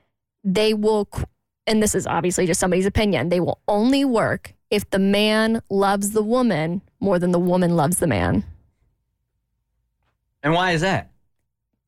they 0.42 0.72
will, 0.72 1.10
and 1.66 1.82
this 1.82 1.94
is 1.94 2.06
obviously 2.06 2.46
just 2.46 2.58
somebody's 2.58 2.86
opinion, 2.86 3.28
they 3.28 3.40
will 3.40 3.60
only 3.68 4.06
work 4.06 4.54
if 4.70 4.88
the 4.88 4.98
man 4.98 5.60
loves 5.68 6.12
the 6.12 6.22
woman 6.22 6.80
more 7.00 7.18
than 7.18 7.32
the 7.32 7.38
woman 7.38 7.76
loves 7.76 7.98
the 7.98 8.06
man. 8.06 8.44
And 10.42 10.54
why 10.54 10.70
is 10.70 10.80
that? 10.80 11.10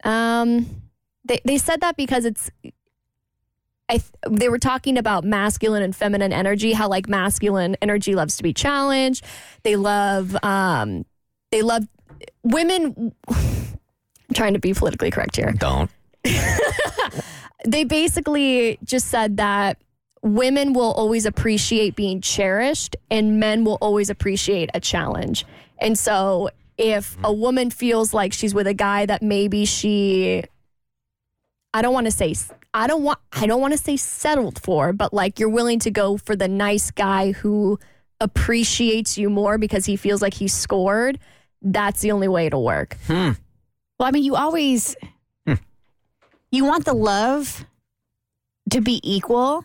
Um, 0.04 0.82
they 1.24 1.40
they 1.46 1.56
said 1.56 1.80
that 1.80 1.96
because 1.96 2.26
it's. 2.26 2.50
I 3.88 3.98
th- 3.98 4.12
they 4.28 4.48
were 4.48 4.58
talking 4.58 4.98
about 4.98 5.24
masculine 5.24 5.82
and 5.82 5.96
feminine 5.96 6.32
energy. 6.32 6.72
How 6.72 6.88
like 6.88 7.08
masculine 7.08 7.76
energy 7.80 8.14
loves 8.14 8.36
to 8.36 8.42
be 8.42 8.52
challenged. 8.52 9.24
They 9.62 9.76
love 9.76 10.36
um, 10.42 11.04
they 11.50 11.62
love 11.62 11.86
women. 12.42 13.14
I'm 13.28 14.34
trying 14.34 14.52
to 14.52 14.60
be 14.60 14.74
politically 14.74 15.10
correct 15.10 15.36
here. 15.36 15.52
Don't. 15.52 15.90
They 17.66 17.84
basically 17.84 18.78
just 18.84 19.08
said 19.08 19.36
that 19.38 19.78
women 20.22 20.72
will 20.72 20.92
always 20.92 21.26
appreciate 21.26 21.96
being 21.96 22.20
cherished, 22.20 22.96
and 23.10 23.40
men 23.40 23.64
will 23.64 23.78
always 23.80 24.10
appreciate 24.10 24.70
a 24.74 24.80
challenge. 24.80 25.44
And 25.78 25.98
so, 25.98 26.50
if 26.76 27.16
a 27.24 27.32
woman 27.32 27.70
feels 27.70 28.14
like 28.14 28.32
she's 28.32 28.54
with 28.54 28.66
a 28.66 28.74
guy 28.74 29.06
that 29.06 29.22
maybe 29.22 29.64
she 29.64 30.44
I 31.74 31.82
don't 31.82 31.92
want 31.92 32.06
to 32.06 32.10
say 32.10 32.34
I 32.74 32.86
don't 32.86 33.02
want 33.02 33.18
I 33.32 33.46
don't 33.46 33.60
want 33.60 33.72
to 33.72 33.78
say 33.78 33.96
settled 33.96 34.60
for, 34.60 34.92
but 34.92 35.12
like 35.12 35.38
you're 35.38 35.48
willing 35.48 35.78
to 35.80 35.90
go 35.90 36.16
for 36.16 36.36
the 36.36 36.48
nice 36.48 36.90
guy 36.90 37.32
who 37.32 37.78
appreciates 38.20 39.16
you 39.16 39.30
more 39.30 39.58
because 39.58 39.86
he 39.86 39.96
feels 39.96 40.22
like 40.22 40.34
he's 40.34 40.54
scored. 40.54 41.18
That's 41.62 42.00
the 42.00 42.12
only 42.12 42.28
way 42.28 42.48
to 42.48 42.58
work. 42.58 42.96
Hmm. 43.06 43.32
Well, 43.98 44.08
I 44.08 44.10
mean, 44.10 44.24
you 44.24 44.36
always 44.36 44.96
hmm. 45.46 45.54
you 46.50 46.64
want 46.64 46.84
the 46.84 46.94
love 46.94 47.64
to 48.70 48.80
be 48.80 49.00
equal, 49.02 49.64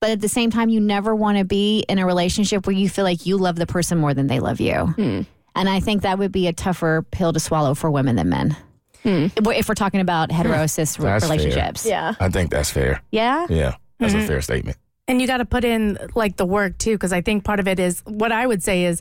but 0.00 0.10
at 0.10 0.20
the 0.20 0.28
same 0.28 0.50
time, 0.50 0.68
you 0.68 0.80
never 0.80 1.14
want 1.14 1.38
to 1.38 1.44
be 1.44 1.84
in 1.88 1.98
a 1.98 2.06
relationship 2.06 2.66
where 2.66 2.76
you 2.76 2.88
feel 2.88 3.04
like 3.04 3.26
you 3.26 3.36
love 3.36 3.56
the 3.56 3.66
person 3.66 3.98
more 3.98 4.14
than 4.14 4.26
they 4.26 4.40
love 4.40 4.60
you. 4.60 4.74
Hmm. 4.74 5.22
And 5.54 5.68
I 5.68 5.80
think 5.80 6.02
that 6.02 6.18
would 6.18 6.32
be 6.32 6.46
a 6.46 6.52
tougher 6.52 7.04
pill 7.10 7.32
to 7.32 7.40
swallow 7.40 7.74
for 7.74 7.90
women 7.90 8.16
than 8.16 8.28
men. 8.28 8.56
If 9.04 9.32
we're- 9.44 9.58
If 9.58 9.68
we're 9.68 9.74
talking 9.74 10.00
about 10.00 10.30
heterosis 10.30 10.98
re- 10.98 11.04
That's 11.04 11.26
fair. 11.26 11.30
relationships, 11.36 11.86
Yeah. 11.86 12.14
I 12.20 12.28
think 12.28 12.50
that's 12.50 12.70
fair. 12.70 13.02
yeah, 13.10 13.46
Yeah, 13.48 13.74
that's 13.98 14.12
Mm-hmm. 14.14 14.22
a 14.24 14.26
fair 14.26 14.40
statement. 14.42 14.76
And 15.08 15.20
you 15.20 15.26
got 15.26 15.38
to 15.38 15.44
put 15.44 15.64
in 15.64 15.98
like 16.14 16.36
the 16.36 16.46
work 16.46 16.78
too, 16.78 16.92
because 16.92 17.12
I 17.12 17.20
think 17.20 17.42
part 17.44 17.58
of 17.60 17.66
it 17.66 17.80
is 17.80 18.00
what 18.06 18.30
I 18.32 18.46
would 18.46 18.62
say 18.62 18.84
is 18.84 19.00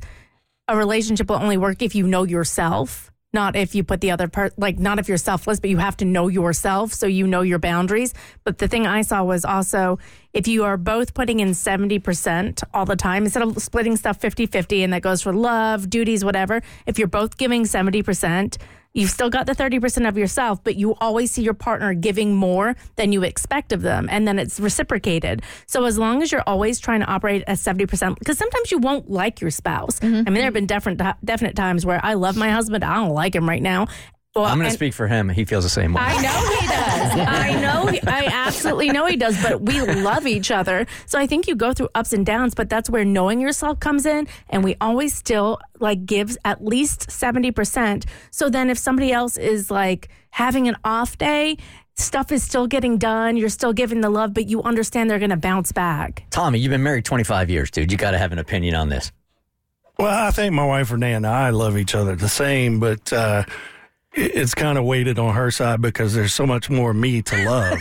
a 0.67 0.75
relationship 0.77 1.29
will 1.29 1.37
only 1.37 1.57
work 1.57 1.81
if 1.81 1.93
you 1.95 2.07
know 2.07 2.23
yourself, 2.23 3.11
not 3.31 3.55
if 3.55 3.75
you 3.75 3.83
put 3.83 4.01
the 4.01 4.09
other 4.09 4.27
part, 4.27 4.53
like 4.57 4.79
not 4.79 4.97
if 4.97 5.07
you're 5.07 5.17
selfless, 5.17 5.59
but 5.59 5.69
you 5.69 5.77
have 5.77 5.95
to 5.97 6.05
know 6.05 6.27
yourself 6.29 6.93
so 6.93 7.05
you 7.05 7.27
know 7.27 7.41
your 7.41 7.59
boundaries. 7.59 8.13
But 8.43 8.57
the 8.57 8.67
thing 8.67 8.87
I 8.87 9.01
saw 9.03 9.23
was 9.23 9.45
also 9.45 9.99
if 10.33 10.47
you 10.47 10.63
are 10.63 10.77
both 10.77 11.13
putting 11.13 11.39
in 11.41 11.49
70% 11.53 12.63
all 12.73 12.85
the 12.85 12.95
time, 12.95 13.23
instead 13.25 13.43
of 13.43 13.61
splitting 13.61 13.95
stuff 13.97 14.17
50 14.17 14.45
50, 14.47 14.83
and 14.83 14.93
that 14.93 15.01
goes 15.03 15.21
for 15.21 15.33
love, 15.33 15.89
duties, 15.89 16.23
whatever, 16.25 16.61
if 16.87 16.97
you're 16.97 17.07
both 17.07 17.37
giving 17.37 17.63
70%, 17.65 18.57
You've 18.99 19.09
still 19.09 19.29
got 19.29 19.45
the 19.45 19.53
30% 19.53 20.09
of 20.09 20.17
yourself, 20.17 20.61
but 20.61 20.75
you 20.75 20.93
always 20.95 21.31
see 21.31 21.41
your 21.41 21.53
partner 21.53 21.93
giving 21.93 22.35
more 22.35 22.75
than 22.97 23.13
you 23.13 23.23
expect 23.23 23.71
of 23.71 23.81
them. 23.81 24.09
And 24.11 24.27
then 24.27 24.37
it's 24.37 24.59
reciprocated. 24.59 25.41
So 25.67 25.85
as 25.85 25.97
long 25.97 26.21
as 26.21 26.33
you're 26.33 26.43
always 26.45 26.79
trying 26.79 26.99
to 26.99 27.05
operate 27.05 27.43
at 27.47 27.57
70%, 27.57 28.19
because 28.19 28.37
sometimes 28.37 28.71
you 28.71 28.77
won't 28.77 29.09
like 29.09 29.39
your 29.39 29.51
spouse. 29.51 30.01
Mm-hmm. 30.01 30.15
I 30.15 30.17
mean, 30.17 30.33
there 30.33 30.43
have 30.43 30.53
been 30.53 30.65
different, 30.65 31.01
definite 31.23 31.55
times 31.55 31.85
where 31.85 32.03
I 32.03 32.15
love 32.15 32.35
my 32.35 32.49
husband. 32.51 32.83
I 32.83 32.95
don't 32.95 33.13
like 33.13 33.35
him 33.35 33.47
right 33.47 33.61
now. 33.61 33.87
Well, 34.35 34.45
I'm 34.45 34.57
going 34.59 34.69
to 34.69 34.73
speak 34.75 34.93
for 34.93 35.07
him. 35.07 35.27
He 35.27 35.43
feels 35.43 35.63
the 35.63 35.69
same 35.69 35.93
way. 35.93 36.01
I 36.03 36.21
know 36.21 36.59
he 36.59 36.67
does. 36.67 37.27
I 37.27 37.61
know. 37.61 37.87
He, 37.87 37.99
I 38.03 38.25
absolutely 38.31 38.89
know 38.89 39.05
he 39.07 39.15
does. 39.15 39.41
But 39.41 39.61
we 39.63 39.81
love 39.81 40.27
each 40.27 40.51
other. 40.51 40.85
So 41.07 41.17
I 41.19 41.25
think 41.25 41.47
you 41.47 41.55
go 41.55 41.73
through 41.73 41.89
ups 41.95 42.13
and 42.13 42.25
downs. 42.25 42.53
But 42.53 42.69
that's 42.69 42.89
where 42.89 43.03
knowing 43.03 43.41
yourself 43.41 43.79
comes 43.79 44.05
in. 44.05 44.27
And 44.49 44.63
we 44.63 44.75
always 44.79 45.15
still 45.15 45.59
like 45.79 46.05
gives 46.05 46.37
at 46.45 46.63
least 46.63 47.09
seventy 47.11 47.51
percent. 47.51 48.05
So 48.29 48.49
then 48.49 48.69
if 48.69 48.77
somebody 48.77 49.11
else 49.11 49.35
is 49.35 49.71
like 49.71 50.09
having 50.29 50.67
an 50.67 50.75
off 50.83 51.17
day. 51.17 51.57
Stuff 51.95 52.31
is 52.31 52.43
still 52.43 52.65
getting 52.65 52.97
done. 52.97 53.35
You're 53.35 53.49
still 53.49 53.73
giving 53.73 53.99
the 53.99 54.09
love, 54.09 54.33
but 54.33 54.47
you 54.47 54.63
understand 54.63 55.09
they're 55.09 55.19
going 55.19 55.31
to 55.31 55.35
bounce 55.35 55.73
back. 55.73 56.23
Tommy, 56.29 56.57
you've 56.57 56.69
been 56.69 56.81
married 56.81 57.03
25 57.03 57.49
years, 57.49 57.69
dude. 57.71 57.91
You 57.91 57.97
got 57.97 58.11
to 58.11 58.17
have 58.17 58.31
an 58.31 58.39
opinion 58.39 58.75
on 58.75 58.87
this. 58.87 59.11
Well, 59.97 60.27
I 60.27 60.31
think 60.31 60.53
my 60.53 60.65
wife 60.65 60.91
Renee 60.91 61.13
and 61.15 61.27
I 61.27 61.49
love 61.49 61.77
each 61.77 61.93
other 61.95 62.15
the 62.15 62.29
same, 62.29 62.79
but 62.79 63.11
uh, 63.11 63.43
it- 63.45 63.53
it's 64.13 64.55
kind 64.55 64.77
of 64.77 64.85
weighted 64.85 65.19
on 65.19 65.33
her 65.35 65.51
side 65.51 65.81
because 65.81 66.13
there's 66.13 66.33
so 66.33 66.45
much 66.45 66.69
more 66.69 66.93
me 66.93 67.21
to 67.21 67.45
love. 67.45 67.79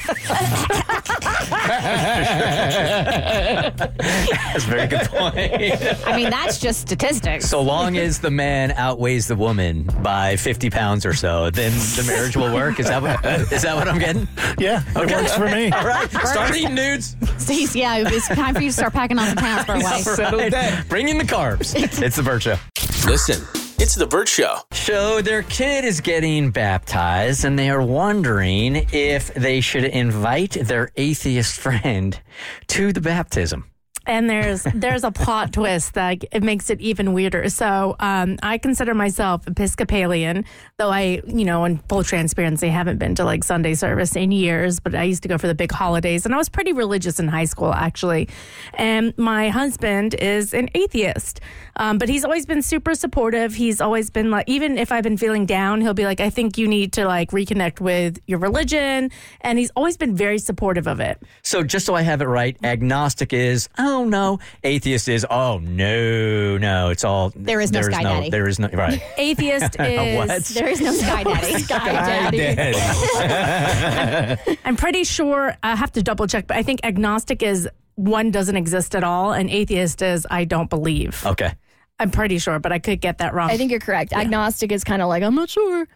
That's 4.48 4.64
a 4.64 4.68
very 4.68 4.86
good 4.88 5.08
point. 5.08 5.36
I 6.06 6.16
mean, 6.16 6.30
that's 6.30 6.58
just 6.58 6.80
statistics. 6.82 7.48
so 7.48 7.62
long 7.62 7.96
as 7.96 8.18
the 8.20 8.30
man 8.30 8.72
outweighs 8.72 9.26
the 9.28 9.36
woman 9.36 9.88
by 10.02 10.36
50 10.36 10.70
pounds 10.70 11.06
or 11.06 11.14
so, 11.14 11.50
then 11.50 11.72
the 11.72 12.04
marriage 12.06 12.36
will 12.36 12.52
work. 12.52 12.78
Is 12.80 12.88
that 12.88 13.02
what, 13.02 13.24
is 13.52 13.62
that 13.62 13.76
what 13.76 13.88
I'm 13.88 13.98
getting? 13.98 14.28
yeah, 14.58 14.82
it 14.96 15.10
works 15.10 15.34
for 15.34 15.46
me. 15.46 15.70
All 15.70 15.86
right. 15.86 16.10
Start 16.10 16.54
eating, 16.56 16.74
dudes. 16.74 17.16
So 17.38 17.52
yeah, 17.52 18.04
it's 18.06 18.28
time 18.28 18.54
for 18.54 18.60
you 18.60 18.68
to 18.68 18.74
start 18.74 18.92
packing 18.92 19.18
on 19.18 19.28
some 19.28 19.36
pounds 19.36 19.64
for 19.64 19.74
a 19.74 19.80
wife. 19.80 20.06
All 20.06 20.38
right. 20.38 20.84
Bring 20.88 21.08
in 21.08 21.18
the 21.18 21.24
carbs. 21.24 21.74
It's 22.02 22.16
the 22.16 22.22
Bert 22.22 22.42
Show. 22.42 22.56
Listen, 23.06 23.42
it's 23.78 23.94
The 23.94 24.06
Bert 24.06 24.28
Show. 24.28 24.56
So 24.72 25.22
their 25.22 25.44
kid 25.44 25.84
is 25.84 26.00
getting 26.00 26.50
baptized, 26.50 27.44
and 27.44 27.58
they 27.58 27.70
are 27.70 27.82
wondering 27.82 28.86
if 28.92 29.32
they 29.34 29.60
should 29.60 29.84
invite 29.84 30.52
their 30.52 30.90
atheist 30.96 31.60
friend 31.60 32.20
to 32.68 32.92
the 32.92 33.00
baptism. 33.00 33.70
And 34.08 34.28
there's 34.28 34.66
there's 34.74 35.04
a 35.04 35.12
plot 35.12 35.52
twist 35.58 35.94
that 35.94 36.24
it 36.32 36.42
makes 36.42 36.70
it 36.70 36.80
even 36.80 37.12
weirder. 37.12 37.48
So 37.50 37.94
um, 38.00 38.38
I 38.42 38.58
consider 38.58 38.94
myself 38.94 39.46
Episcopalian, 39.46 40.44
though 40.78 40.90
I, 40.90 41.22
you 41.26 41.44
know, 41.44 41.64
in 41.64 41.78
full 41.88 42.02
transparency, 42.02 42.68
haven't 42.68 42.98
been 42.98 43.14
to 43.16 43.24
like 43.24 43.44
Sunday 43.44 43.74
service 43.74 44.16
in 44.16 44.32
years. 44.32 44.80
But 44.80 44.94
I 44.94 45.04
used 45.04 45.22
to 45.22 45.28
go 45.28 45.38
for 45.38 45.46
the 45.46 45.54
big 45.54 45.70
holidays, 45.70 46.24
and 46.24 46.34
I 46.34 46.38
was 46.38 46.48
pretty 46.48 46.72
religious 46.72 47.20
in 47.20 47.28
high 47.28 47.44
school 47.44 47.72
actually. 47.72 48.28
And 48.74 49.16
my 49.18 49.50
husband 49.50 50.14
is 50.14 50.54
an 50.54 50.70
atheist, 50.74 51.40
um, 51.76 51.98
but 51.98 52.08
he's 52.08 52.24
always 52.24 52.46
been 52.46 52.62
super 52.62 52.94
supportive. 52.94 53.54
He's 53.54 53.80
always 53.80 54.10
been 54.10 54.30
like, 54.30 54.48
even 54.48 54.78
if 54.78 54.90
I've 54.90 55.04
been 55.04 55.18
feeling 55.18 55.44
down, 55.44 55.82
he'll 55.82 55.94
be 55.94 56.06
like, 56.06 56.20
"I 56.20 56.30
think 56.30 56.56
you 56.56 56.66
need 56.66 56.94
to 56.94 57.06
like 57.06 57.30
reconnect 57.30 57.80
with 57.80 58.18
your 58.26 58.38
religion," 58.38 59.10
and 59.42 59.58
he's 59.58 59.70
always 59.76 59.98
been 59.98 60.16
very 60.16 60.38
supportive 60.38 60.86
of 60.86 60.98
it. 60.98 61.22
So 61.42 61.62
just 61.62 61.84
so 61.84 61.94
I 61.94 62.02
have 62.02 62.22
it 62.22 62.26
right, 62.26 62.56
agnostic 62.64 63.34
is 63.34 63.68
oh 63.78 63.97
no, 64.04 64.38
atheist 64.64 65.08
is 65.08 65.26
oh 65.30 65.58
no 65.58 66.58
no. 66.58 66.90
It's 66.90 67.04
all 67.04 67.32
There 67.34 67.60
is 67.60 67.72
no 67.72 67.82
Sky 67.82 68.02
Daddy. 68.02 68.30
There 68.30 68.48
is 68.48 68.58
no 68.58 68.68
right. 68.68 69.00
Atheist 69.16 69.76
is 69.80 70.16
What? 70.16 70.44
There 70.44 70.68
is 70.68 70.80
no 70.80 70.92
sky 70.92 71.22
daddy. 71.24 71.62
Sky 71.62 72.30
Daddy. 72.30 72.78
I'm 74.64 74.76
pretty 74.76 75.04
sure 75.04 75.56
I 75.62 75.76
have 75.76 75.92
to 75.92 76.02
double 76.02 76.26
check, 76.26 76.46
but 76.46 76.56
I 76.56 76.62
think 76.62 76.80
agnostic 76.84 77.42
is 77.42 77.68
one 77.94 78.30
doesn't 78.30 78.56
exist 78.56 78.94
at 78.94 79.04
all, 79.04 79.32
and 79.32 79.50
atheist 79.50 80.02
is 80.02 80.26
I 80.30 80.44
don't 80.44 80.70
believe. 80.70 81.24
Okay. 81.26 81.52
I'm 82.00 82.12
pretty 82.12 82.38
sure, 82.38 82.60
but 82.60 82.70
I 82.72 82.78
could 82.78 83.00
get 83.00 83.18
that 83.18 83.34
wrong. 83.34 83.50
I 83.50 83.56
think 83.56 83.72
you're 83.72 83.80
correct. 83.80 84.12
Agnostic 84.12 84.70
is 84.70 84.84
kind 84.84 85.02
of 85.02 85.08
like, 85.08 85.24
I'm 85.24 85.34
not 85.34 85.50
sure. 85.50 85.88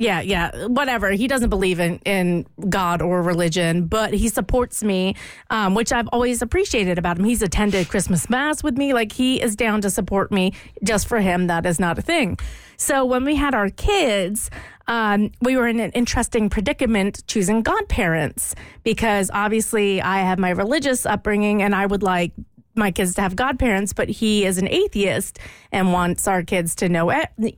Yeah, 0.00 0.22
yeah, 0.22 0.66
whatever. 0.66 1.12
He 1.12 1.28
doesn't 1.28 1.50
believe 1.50 1.78
in, 1.78 1.98
in 2.00 2.46
God 2.68 3.00
or 3.00 3.22
religion, 3.22 3.86
but 3.86 4.12
he 4.12 4.28
supports 4.28 4.82
me, 4.82 5.14
um, 5.50 5.76
which 5.76 5.92
I've 5.92 6.08
always 6.08 6.42
appreciated 6.42 6.98
about 6.98 7.16
him. 7.16 7.24
He's 7.24 7.42
attended 7.42 7.88
Christmas 7.88 8.28
Mass 8.28 8.64
with 8.64 8.76
me. 8.76 8.92
Like, 8.92 9.12
he 9.12 9.40
is 9.40 9.54
down 9.54 9.80
to 9.82 9.90
support 9.90 10.32
me. 10.32 10.52
Just 10.82 11.06
for 11.06 11.20
him, 11.20 11.46
that 11.46 11.64
is 11.64 11.78
not 11.78 11.96
a 11.96 12.02
thing. 12.02 12.38
So, 12.76 13.04
when 13.04 13.24
we 13.24 13.36
had 13.36 13.54
our 13.54 13.70
kids, 13.70 14.50
um, 14.88 15.30
we 15.40 15.56
were 15.56 15.68
in 15.68 15.78
an 15.78 15.92
interesting 15.92 16.50
predicament 16.50 17.24
choosing 17.28 17.62
godparents 17.62 18.56
because 18.82 19.30
obviously 19.32 20.02
I 20.02 20.22
have 20.22 20.40
my 20.40 20.50
religious 20.50 21.06
upbringing 21.06 21.62
and 21.62 21.72
I 21.72 21.86
would 21.86 22.02
like 22.02 22.32
my 22.74 22.90
kids 22.90 23.14
to 23.14 23.22
have 23.22 23.36
godparents, 23.36 23.92
but 23.92 24.08
he 24.08 24.44
is 24.44 24.58
an 24.58 24.68
atheist 24.68 25.38
and 25.72 25.92
wants 25.92 26.26
our 26.26 26.42
kids 26.42 26.74
to 26.76 26.88
know 26.88 27.12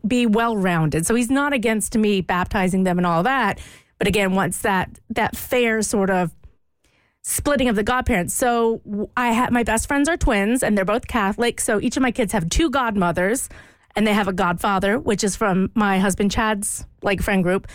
be 0.07 0.27
well 0.27 0.57
rounded. 0.57 1.07
So 1.07 1.15
he's 1.15 1.31
not 1.31 1.53
against 1.53 1.97
me 1.97 2.21
baptizing 2.21 2.85
them 2.85 2.99
and 2.99 3.07
all 3.07 3.23
that, 3.23 3.61
but 3.99 4.07
again, 4.07 4.35
wants 4.35 4.59
that 4.61 4.99
that 5.11 5.37
fair 5.37 5.83
sort 5.83 6.11
of 6.11 6.33
splitting 7.23 7.69
of 7.69 7.75
the 7.75 7.83
godparents. 7.83 8.35
So 8.35 9.11
I 9.17 9.33
have 9.33 9.51
my 9.51 9.65
best 9.65 9.89
friends 9.89 10.09
are 10.09 10.17
twins 10.17 10.63
and 10.63 10.77
they're 10.77 10.85
both 10.85 11.09
Catholic. 11.09 11.61
So 11.61 11.81
each 11.81 11.97
of 11.97 12.03
my 12.03 12.13
kids 12.13 12.33
have 12.33 12.49
two 12.49 12.71
godmothers 12.71 13.49
and 13.97 14.07
they 14.07 14.15
have 14.15 14.29
a 14.29 14.33
godfather, 14.33 14.99
which 14.99 15.25
is 15.25 15.35
from 15.35 15.71
my 15.75 15.99
husband 15.99 16.31
Chad's 16.31 16.87
like 17.03 17.21
friend 17.21 17.43
group. 17.43 17.67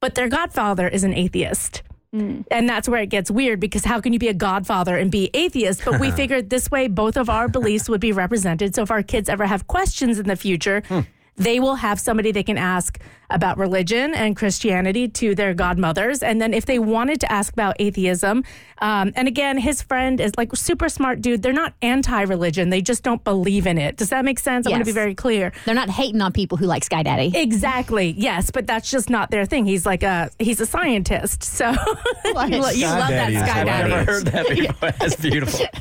But 0.00 0.14
their 0.14 0.28
godfather 0.28 0.88
is 0.88 1.04
an 1.04 1.14
atheist. 1.14 1.82
Mm. 2.14 2.44
And 2.50 2.68
that's 2.68 2.88
where 2.88 3.02
it 3.02 3.08
gets 3.08 3.30
weird 3.30 3.60
because 3.60 3.84
how 3.84 4.00
can 4.00 4.12
you 4.12 4.18
be 4.18 4.28
a 4.28 4.34
godfather 4.34 4.96
and 4.96 5.10
be 5.10 5.30
atheist? 5.34 5.84
But 5.84 6.00
we 6.00 6.10
figured 6.22 6.50
this 6.50 6.70
way 6.70 6.88
both 6.88 7.16
of 7.16 7.28
our 7.28 7.48
beliefs 7.48 7.88
would 7.88 8.00
be 8.00 8.12
represented. 8.12 8.74
So 8.74 8.82
if 8.82 8.90
our 8.90 9.02
kids 9.02 9.28
ever 9.28 9.46
have 9.46 9.66
questions 9.66 10.18
in 10.18 10.26
the 10.26 10.36
future, 10.36 10.82
hmm. 10.88 11.00
they 11.36 11.60
will 11.60 11.76
have 11.76 12.00
somebody 12.00 12.32
they 12.32 12.42
can 12.42 12.58
ask 12.58 12.98
about 13.30 13.58
religion 13.58 14.14
and 14.14 14.36
Christianity 14.36 15.08
to 15.08 15.34
their 15.34 15.54
godmothers. 15.54 16.22
And 16.22 16.40
then 16.40 16.54
if 16.54 16.66
they 16.66 16.78
wanted 16.78 17.20
to 17.20 17.32
ask 17.32 17.52
about 17.52 17.76
atheism, 17.78 18.44
um, 18.80 19.12
and 19.16 19.26
again, 19.28 19.58
his 19.58 19.82
friend 19.82 20.20
is 20.20 20.32
like 20.36 20.54
super 20.56 20.88
smart 20.88 21.20
dude. 21.20 21.42
They're 21.42 21.52
not 21.52 21.74
anti 21.82 22.22
religion, 22.22 22.70
they 22.70 22.80
just 22.80 23.02
don't 23.02 23.22
believe 23.24 23.66
in 23.66 23.78
it. 23.78 23.96
Does 23.96 24.10
that 24.10 24.24
make 24.24 24.38
sense? 24.38 24.66
I 24.66 24.70
want 24.70 24.82
to 24.82 24.86
be 24.86 24.92
very 24.92 25.14
clear. 25.14 25.52
They're 25.64 25.74
not 25.74 25.90
hating 25.90 26.20
on 26.20 26.32
people 26.32 26.58
who 26.58 26.66
like 26.66 26.84
Sky 26.84 27.02
Daddy. 27.02 27.32
Exactly. 27.34 28.14
Yes, 28.16 28.50
but 28.50 28.66
that's 28.66 28.90
just 28.90 29.10
not 29.10 29.30
their 29.30 29.44
thing. 29.44 29.66
He's 29.66 29.84
like 29.84 30.02
a 30.02 30.30
he's 30.38 30.60
a 30.60 30.66
scientist. 30.66 31.42
So 31.42 31.70
you, 32.24 32.32
lo- 32.34 32.70
you 32.70 32.86
love 32.86 33.08
Daddy 33.10 33.34
that 33.34 33.48
Sky 33.48 33.64
Daddy. 33.64 33.70
I've 33.70 33.88
never 33.90 34.12
heard 34.12 34.26
that 34.26 34.48
before. 34.48 34.90
That's 34.98 35.16
beautiful. 35.16 35.66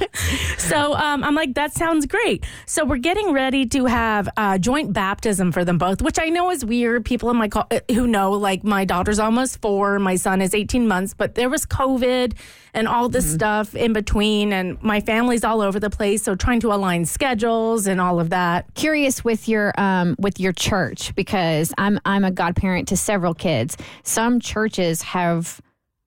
So 0.58 0.95
um, 0.95 1.24
I'm 1.24 1.34
like, 1.36 1.54
that 1.54 1.74
sounds 1.74 2.06
great. 2.06 2.45
So 2.66 2.84
we're 2.84 2.98
getting 2.98 3.32
ready 3.32 3.66
to 3.68 3.86
have 3.86 4.28
uh, 4.36 4.58
joint 4.58 4.91
baptism 4.91 5.54
for 5.54 5.64
them 5.64 5.78
both, 5.78 6.02
which 6.02 6.20
I 6.20 6.28
know 6.28 6.52
is 6.52 6.66
weird. 6.66 7.06
People 7.06 7.30
in 7.30 7.37
my 7.38 7.48
co- 7.48 7.66
uh, 7.72 7.80
who 7.94 8.08
know, 8.08 8.32
like 8.32 8.64
my 8.64 8.86
daughter's 8.86 9.20
almost 9.20 9.62
four, 9.62 10.00
my 10.00 10.16
son 10.16 10.42
is 10.42 10.54
18 10.54 10.88
months, 10.88 11.14
but 11.14 11.36
there 11.36 11.50
was 11.50 11.66
COVID 11.66 12.34
and 12.74 12.88
all 12.88 13.10
this 13.10 13.32
stuff 13.34 13.74
in 13.76 13.94
between, 13.94 14.54
and 14.54 14.82
my 14.84 15.00
family's 15.00 15.44
all 15.44 15.62
over 15.62 15.80
the 15.80 15.90
place. 15.90 16.24
So 16.24 16.36
trying 16.36 16.60
to 16.62 16.74
align 16.74 17.06
schedules 17.06 17.88
and 17.88 18.00
all 18.02 18.20
of 18.20 18.30
that. 18.32 18.74
Curious 18.76 19.24
with 19.24 19.48
your 19.48 19.74
um, 19.80 20.16
with 20.20 20.40
your 20.40 20.54
church 20.54 21.16
because 21.16 21.74
I'm 21.78 22.00
I'm 22.06 22.24
a 22.24 22.32
godparent 22.32 22.88
to 22.90 22.98
several 22.98 23.34
kids. 23.34 23.78
Some 24.04 24.40
churches 24.40 25.02
have 25.04 25.62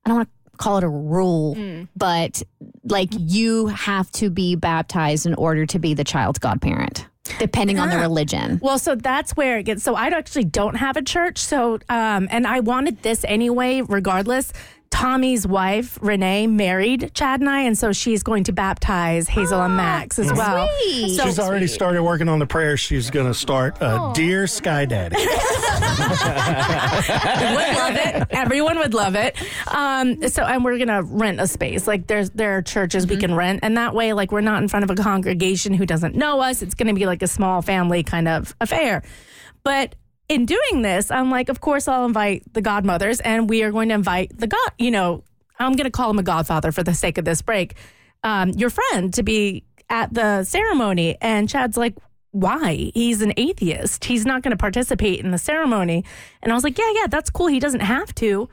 I 0.05 0.11
don't 0.11 0.19
want 0.19 0.29
to 0.29 0.57
call 0.59 0.79
it 0.79 0.85
a 0.85 0.89
rule, 0.89 1.57
but 1.97 2.43
like 2.85 3.09
you 3.13 3.67
have 3.69 4.11
to 4.13 4.31
be 4.31 4.57
baptized 4.57 5.27
in 5.27 5.35
order 5.35 5.67
to 5.67 5.79
be 5.79 5.95
the 5.95 6.05
child's 6.05 6.39
godparent, 6.39 7.07
depending 7.39 7.79
on 7.79 7.89
the 7.91 7.99
religion. 7.99 8.59
Well, 8.63 8.79
so 8.79 8.95
that's 8.95 9.37
where 9.37 9.59
it 9.59 9.65
gets. 9.65 9.83
So 9.83 9.95
I 9.95 10.09
actually 10.09 10.45
don't 10.45 10.77
have 10.77 10.97
a 10.97 11.03
church. 11.03 11.39
So, 11.39 11.79
um, 11.89 12.29
and 12.31 12.47
I 12.47 12.61
wanted 12.61 13.03
this 13.03 13.25
anyway, 13.25 13.83
regardless. 13.83 14.53
Tommy's 14.91 15.47
wife, 15.47 15.99
Renee, 16.03 16.47
married 16.47 17.13
Chad 17.15 17.41
and 17.41 17.49
I, 17.49 17.61
and 17.63 17.79
so 17.79 17.93
she's 17.93 18.23
going 18.23 18.45
to 18.45 18.53
baptize 18.53 19.29
Hazel 19.29 19.63
and 19.63 19.77
Max 19.77 20.19
as 20.19 20.33
well. 20.33 20.69
sweet. 20.83 21.17
So 21.17 21.25
She's 21.25 21.39
already 21.39 21.69
started 21.69 22.03
working 22.03 22.29
on 22.29 22.39
the 22.39 22.47
prayer. 22.47 22.77
She's 22.77 23.09
going 23.09 23.27
to 23.27 23.33
start, 23.33 23.81
uh, 23.81 24.13
Dear 24.13 24.47
Sky 24.47 24.85
Daddy. 24.85 25.17
would 25.21 25.27
love 27.77 27.97
it. 27.97 28.27
Everyone 28.31 28.79
would 28.79 28.93
love 28.95 29.15
it. 29.15 29.37
Um, 29.69 30.29
so, 30.29 30.43
and 30.43 30.65
we're 30.65 30.79
gonna 30.79 31.03
rent 31.03 31.41
a 31.41 31.47
space. 31.47 31.87
Like, 31.87 32.07
there's 32.07 32.31
there 32.31 32.57
are 32.59 32.63
churches 32.63 33.07
we 33.07 33.17
can 33.17 33.35
rent, 33.35 33.61
and 33.63 33.77
that 33.77 33.95
way, 33.95 34.13
like, 34.13 34.33
we're 34.33 34.41
not 34.41 34.61
in 34.63 34.69
front 34.69 34.85
of 34.85 34.91
a 34.91 34.97
congregation 35.03 35.73
who 35.73 35.87
doesn't 35.87 36.15
know 36.15 36.41
us. 36.41 36.63
It's 36.63 36.75
gonna 36.75 36.95
be 36.95 37.07
like 37.07 37.23
a 37.23 37.27
small 37.29 37.63
family 37.63 38.03
kind 38.03 38.29
of 38.29 38.55
affair. 38.61 39.03
But 39.63 39.95
in 40.31 40.47
doing 40.47 40.83
this, 40.83 41.11
I'm 41.11 41.29
like, 41.29 41.49
of 41.49 41.61
course, 41.61 41.89
I'll 41.89 42.07
invite 42.07 42.45
the 42.55 42.63
godmothers, 42.63 43.19
and 43.21 43.51
we 43.51 43.65
are 43.65 43.73
going 43.73 43.89
to 43.89 43.97
invite 43.97 44.39
the 44.39 44.47
god. 44.47 44.71
You 44.79 44.93
know, 44.93 45.25
I'm 45.59 45.75
gonna 45.75 45.91
call 45.91 46.09
him 46.09 46.21
a 46.21 46.23
godfather 46.23 46.71
for 46.71 46.85
the 46.85 46.95
sake 46.95 47.19
of 47.19 47.25
this 47.25 47.43
break. 47.43 47.75
Um, 48.23 48.51
your 48.51 48.71
friend 48.71 49.13
to 49.15 49.25
be 49.25 49.65
at 49.89 50.15
the 50.15 50.45
ceremony, 50.45 51.17
and 51.21 51.49
Chad's 51.49 51.77
like, 51.77 51.97
why? 52.31 52.93
He's 52.95 53.23
an 53.23 53.33
atheist. 53.37 54.05
He's 54.05 54.25
not 54.25 54.43
going 54.43 54.53
to 54.53 54.57
participate 54.57 55.19
in 55.19 55.33
the 55.33 55.39
ceremony. 55.39 56.05
And 56.43 56.53
I 56.53 56.55
was 56.55 56.63
like, 56.63 56.79
yeah, 56.79 56.93
yeah, 56.95 57.09
that's 57.09 57.29
cool. 57.29 57.49
He 57.49 57.59
doesn't 57.59 57.81
have 57.81 58.15
to. 58.17 58.49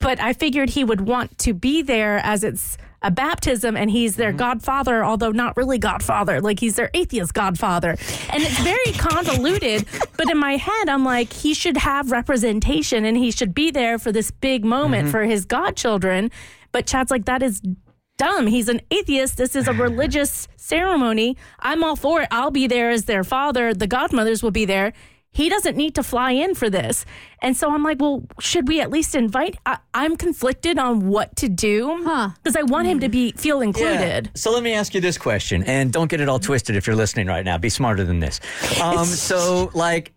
But 0.00 0.20
I 0.20 0.34
figured 0.34 0.68
he 0.68 0.84
would 0.84 1.00
want 1.00 1.38
to 1.38 1.54
be 1.54 1.80
there 1.80 2.18
as 2.18 2.44
it's 2.44 2.76
a 3.06 3.10
baptism 3.10 3.76
and 3.76 3.88
he's 3.88 4.16
their 4.16 4.30
mm-hmm. 4.30 4.38
godfather, 4.38 5.04
although 5.04 5.30
not 5.30 5.56
really 5.56 5.78
godfather. 5.78 6.40
Like 6.40 6.58
he's 6.58 6.74
their 6.74 6.90
atheist 6.92 7.32
godfather. 7.34 7.90
And 8.30 8.42
it's 8.42 8.58
very 8.58 8.92
convoluted. 8.98 9.86
but 10.16 10.28
in 10.28 10.36
my 10.36 10.56
head, 10.56 10.88
I'm 10.88 11.04
like, 11.04 11.32
he 11.32 11.54
should 11.54 11.76
have 11.76 12.10
representation 12.10 13.04
and 13.04 13.16
he 13.16 13.30
should 13.30 13.54
be 13.54 13.70
there 13.70 13.98
for 13.98 14.10
this 14.10 14.32
big 14.32 14.64
moment 14.64 15.04
mm-hmm. 15.04 15.12
for 15.12 15.22
his 15.22 15.44
godchildren. 15.44 16.32
But 16.72 16.86
Chad's 16.86 17.12
like, 17.12 17.26
that 17.26 17.44
is 17.44 17.62
dumb. 18.18 18.48
He's 18.48 18.68
an 18.68 18.80
atheist. 18.90 19.36
This 19.36 19.54
is 19.54 19.68
a 19.68 19.72
religious 19.86 20.48
ceremony. 20.56 21.36
I'm 21.60 21.84
all 21.84 21.94
for 21.94 22.22
it. 22.22 22.28
I'll 22.32 22.50
be 22.50 22.66
there 22.66 22.90
as 22.90 23.04
their 23.04 23.22
father. 23.22 23.72
The 23.72 23.86
godmothers 23.86 24.42
will 24.42 24.50
be 24.50 24.64
there. 24.64 24.92
He 25.36 25.50
doesn't 25.50 25.76
need 25.76 25.94
to 25.96 26.02
fly 26.02 26.30
in 26.30 26.54
for 26.54 26.70
this. 26.70 27.04
And 27.42 27.54
so 27.54 27.70
I'm 27.70 27.82
like, 27.82 28.00
well, 28.00 28.24
should 28.40 28.66
we 28.68 28.80
at 28.80 28.90
least 28.90 29.14
invite? 29.14 29.58
I, 29.66 29.76
I'm 29.92 30.16
conflicted 30.16 30.78
on 30.78 31.08
what 31.08 31.36
to 31.36 31.48
do 31.50 32.02
Huh. 32.04 32.30
because 32.42 32.56
I 32.56 32.62
want 32.62 32.86
him 32.88 33.00
to 33.00 33.10
be 33.10 33.32
feel 33.32 33.60
included. 33.60 34.30
So 34.34 34.50
let 34.50 34.62
me 34.62 34.72
ask 34.72 34.94
you 34.94 35.02
this 35.02 35.18
question, 35.18 35.62
and 35.64 35.92
don't 35.92 36.08
get 36.10 36.22
it 36.22 36.28
all 36.30 36.38
twisted 36.38 36.74
if 36.74 36.86
you're 36.86 36.96
listening 36.96 37.26
right 37.26 37.44
now. 37.44 37.58
Be 37.58 37.68
smarter 37.68 38.02
than 38.02 38.18
this. 38.20 38.40
Um, 38.82 39.04
so, 39.04 39.70
like, 39.74 40.14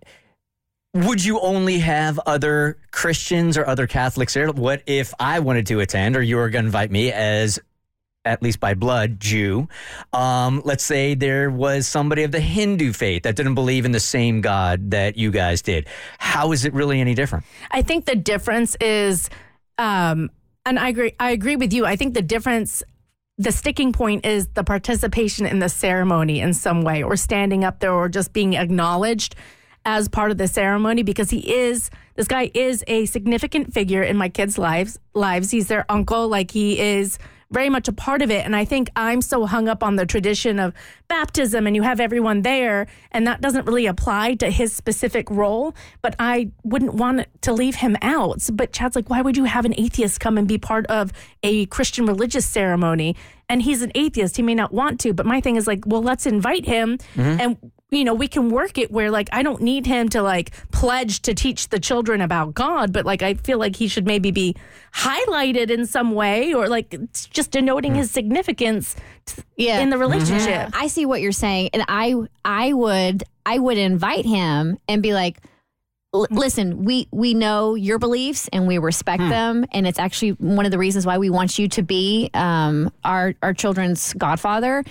would 0.93 1.23
you 1.23 1.39
only 1.41 1.79
have 1.79 2.17
other 2.25 2.77
Christians 2.91 3.57
or 3.57 3.67
other 3.67 3.87
Catholics 3.87 4.33
there? 4.33 4.49
What 4.53 4.81
if 4.85 5.13
I 5.19 5.39
wanted 5.39 5.67
to 5.67 5.81
attend, 5.81 6.15
or 6.15 6.21
you 6.21 6.37
were 6.37 6.49
going 6.49 6.63
to 6.63 6.67
invite 6.67 6.91
me 6.91 7.11
as 7.11 7.59
at 8.25 8.43
least 8.43 8.59
by 8.59 8.73
blood, 8.73 9.19
Jew. 9.19 9.67
Um, 10.13 10.61
let's 10.65 10.83
say 10.83 11.15
there 11.15 11.49
was 11.49 11.87
somebody 11.87 12.23
of 12.23 12.31
the 12.31 12.39
Hindu 12.39 12.93
faith 12.93 13.23
that 13.23 13.35
didn't 13.35 13.55
believe 13.55 13.85
in 13.85 13.91
the 13.91 13.99
same 13.99 14.41
God 14.41 14.91
that 14.91 15.17
you 15.17 15.31
guys 15.31 15.61
did. 15.61 15.87
How 16.17 16.51
is 16.51 16.65
it 16.65 16.73
really 16.73 16.99
any 16.99 17.15
different? 17.15 17.45
I 17.71 17.81
think 17.81 18.05
the 18.05 18.15
difference 18.15 18.75
is, 18.81 19.29
um, 19.77 20.29
and 20.65 20.77
I 20.77 20.89
agree. 20.89 21.13
I 21.19 21.31
agree 21.31 21.55
with 21.55 21.73
you. 21.73 21.85
I 21.85 21.95
think 21.95 22.13
the 22.13 22.21
difference, 22.21 22.83
the 23.37 23.51
sticking 23.51 23.93
point 23.93 24.25
is 24.25 24.47
the 24.49 24.63
participation 24.63 25.45
in 25.45 25.59
the 25.59 25.69
ceremony 25.69 26.41
in 26.41 26.53
some 26.53 26.83
way, 26.83 27.01
or 27.01 27.15
standing 27.15 27.63
up 27.63 27.79
there, 27.79 27.93
or 27.93 28.09
just 28.09 28.33
being 28.33 28.55
acknowledged 28.55 29.35
as 29.85 30.09
part 30.09 30.29
of 30.29 30.37
the 30.37 30.47
ceremony 30.47 31.03
because 31.03 31.29
he 31.29 31.39
is 31.55 31.89
this 32.15 32.27
guy 32.27 32.51
is 32.53 32.83
a 32.87 33.05
significant 33.05 33.73
figure 33.73 34.03
in 34.03 34.17
my 34.17 34.27
kids' 34.27 34.57
lives. 34.57 34.99
Lives. 35.13 35.51
He's 35.51 35.69
their 35.69 35.85
uncle. 35.89 36.27
Like 36.27 36.51
he 36.51 36.77
is 36.77 37.17
very 37.51 37.69
much 37.69 37.87
a 37.87 37.93
part 37.93 38.21
of 38.21 38.29
it. 38.29 38.45
And 38.45 38.55
I 38.55 38.65
think 38.65 38.89
I'm 38.95 39.21
so 39.21 39.45
hung 39.45 39.67
up 39.67 39.83
on 39.83 39.95
the 39.95 40.05
tradition 40.05 40.59
of 40.59 40.73
baptism 41.07 41.65
and 41.65 41.75
you 41.75 41.81
have 41.81 41.99
everyone 41.99 42.43
there, 42.43 42.87
and 43.11 43.25
that 43.27 43.41
doesn't 43.41 43.65
really 43.65 43.87
apply 43.87 44.35
to 44.35 44.49
his 44.49 44.73
specific 44.73 45.29
role. 45.29 45.75
But 46.01 46.15
I 46.19 46.51
wouldn't 46.63 46.93
want 46.93 47.25
to 47.41 47.53
leave 47.53 47.75
him 47.75 47.97
out. 48.01 48.47
But 48.53 48.71
Chad's 48.71 48.95
like, 48.95 49.09
why 49.09 49.21
would 49.21 49.37
you 49.37 49.45
have 49.45 49.65
an 49.65 49.73
atheist 49.77 50.19
come 50.19 50.37
and 50.37 50.47
be 50.47 50.57
part 50.57 50.85
of 50.87 51.11
a 51.43 51.65
Christian 51.67 52.05
religious 52.05 52.45
ceremony? 52.45 53.15
And 53.47 53.61
he's 53.63 53.81
an 53.81 53.91
atheist. 53.95 54.37
He 54.37 54.43
may 54.43 54.55
not 54.55 54.71
want 54.71 54.99
to. 55.01 55.13
But 55.13 55.25
my 55.25 55.41
thing 55.41 55.55
is 55.55 55.65
like, 55.65 55.83
well, 55.85 56.03
let's 56.03 56.25
invite 56.25 56.65
him 56.65 56.99
mm-hmm. 57.15 57.41
and 57.41 57.71
you 57.91 58.03
know, 58.03 58.13
we 58.13 58.27
can 58.27 58.49
work 58.51 58.77
it 58.77 58.91
where 58.91 59.09
like 59.09 59.29
I 59.31 59.41
don't 59.41 59.61
need 59.61 59.87
him 59.87 60.09
to 60.09 60.21
like 60.21 60.51
pledge 60.71 61.21
to 61.23 61.33
teach 61.33 61.69
the 61.69 61.79
children 61.79 62.21
about 62.21 62.53
God, 62.53 62.93
but 62.93 63.03
like 63.05 63.23
I 63.23 63.33
feel 63.33 63.57
like 63.57 63.75
he 63.75 63.87
should 63.87 64.05
maybe 64.05 64.29
be 64.31 64.55
highlighted 64.93 65.69
in 65.71 65.85
some 65.87 66.11
way 66.13 66.53
or 66.53 66.67
like 66.67 66.95
just 67.13 67.51
denoting 67.51 67.95
his 67.95 68.11
significance 68.11 68.95
Yeah. 69.55 69.79
in 69.79 69.89
the 69.89 69.97
relationship. 69.97 70.69
I 70.73 70.87
see 70.87 71.05
what 71.05 71.21
you're 71.21 71.31
saying, 71.31 71.71
and 71.73 71.83
I 71.87 72.15
I 72.45 72.73
would 72.73 73.23
I 73.45 73.57
would 73.57 73.77
invite 73.79 74.25
him 74.25 74.77
and 74.87 75.01
be 75.01 75.13
like, 75.13 75.39
listen, 76.13 76.83
we 76.85 77.07
we 77.11 77.33
know 77.33 77.75
your 77.75 77.97
beliefs 77.99 78.49
and 78.53 78.67
we 78.67 78.77
respect 78.77 79.21
them, 79.21 79.65
and 79.71 79.87
it's 79.87 79.99
actually 79.99 80.31
one 80.31 80.65
of 80.65 80.71
the 80.71 80.77
reasons 80.77 81.05
why 81.05 81.17
we 81.17 81.29
want 81.29 81.57
you 81.57 81.67
to 81.69 81.81
be 81.81 82.29
um, 82.35 82.91
our 83.03 83.33
our 83.41 83.53
children's 83.53 84.13
godfather. 84.13 84.83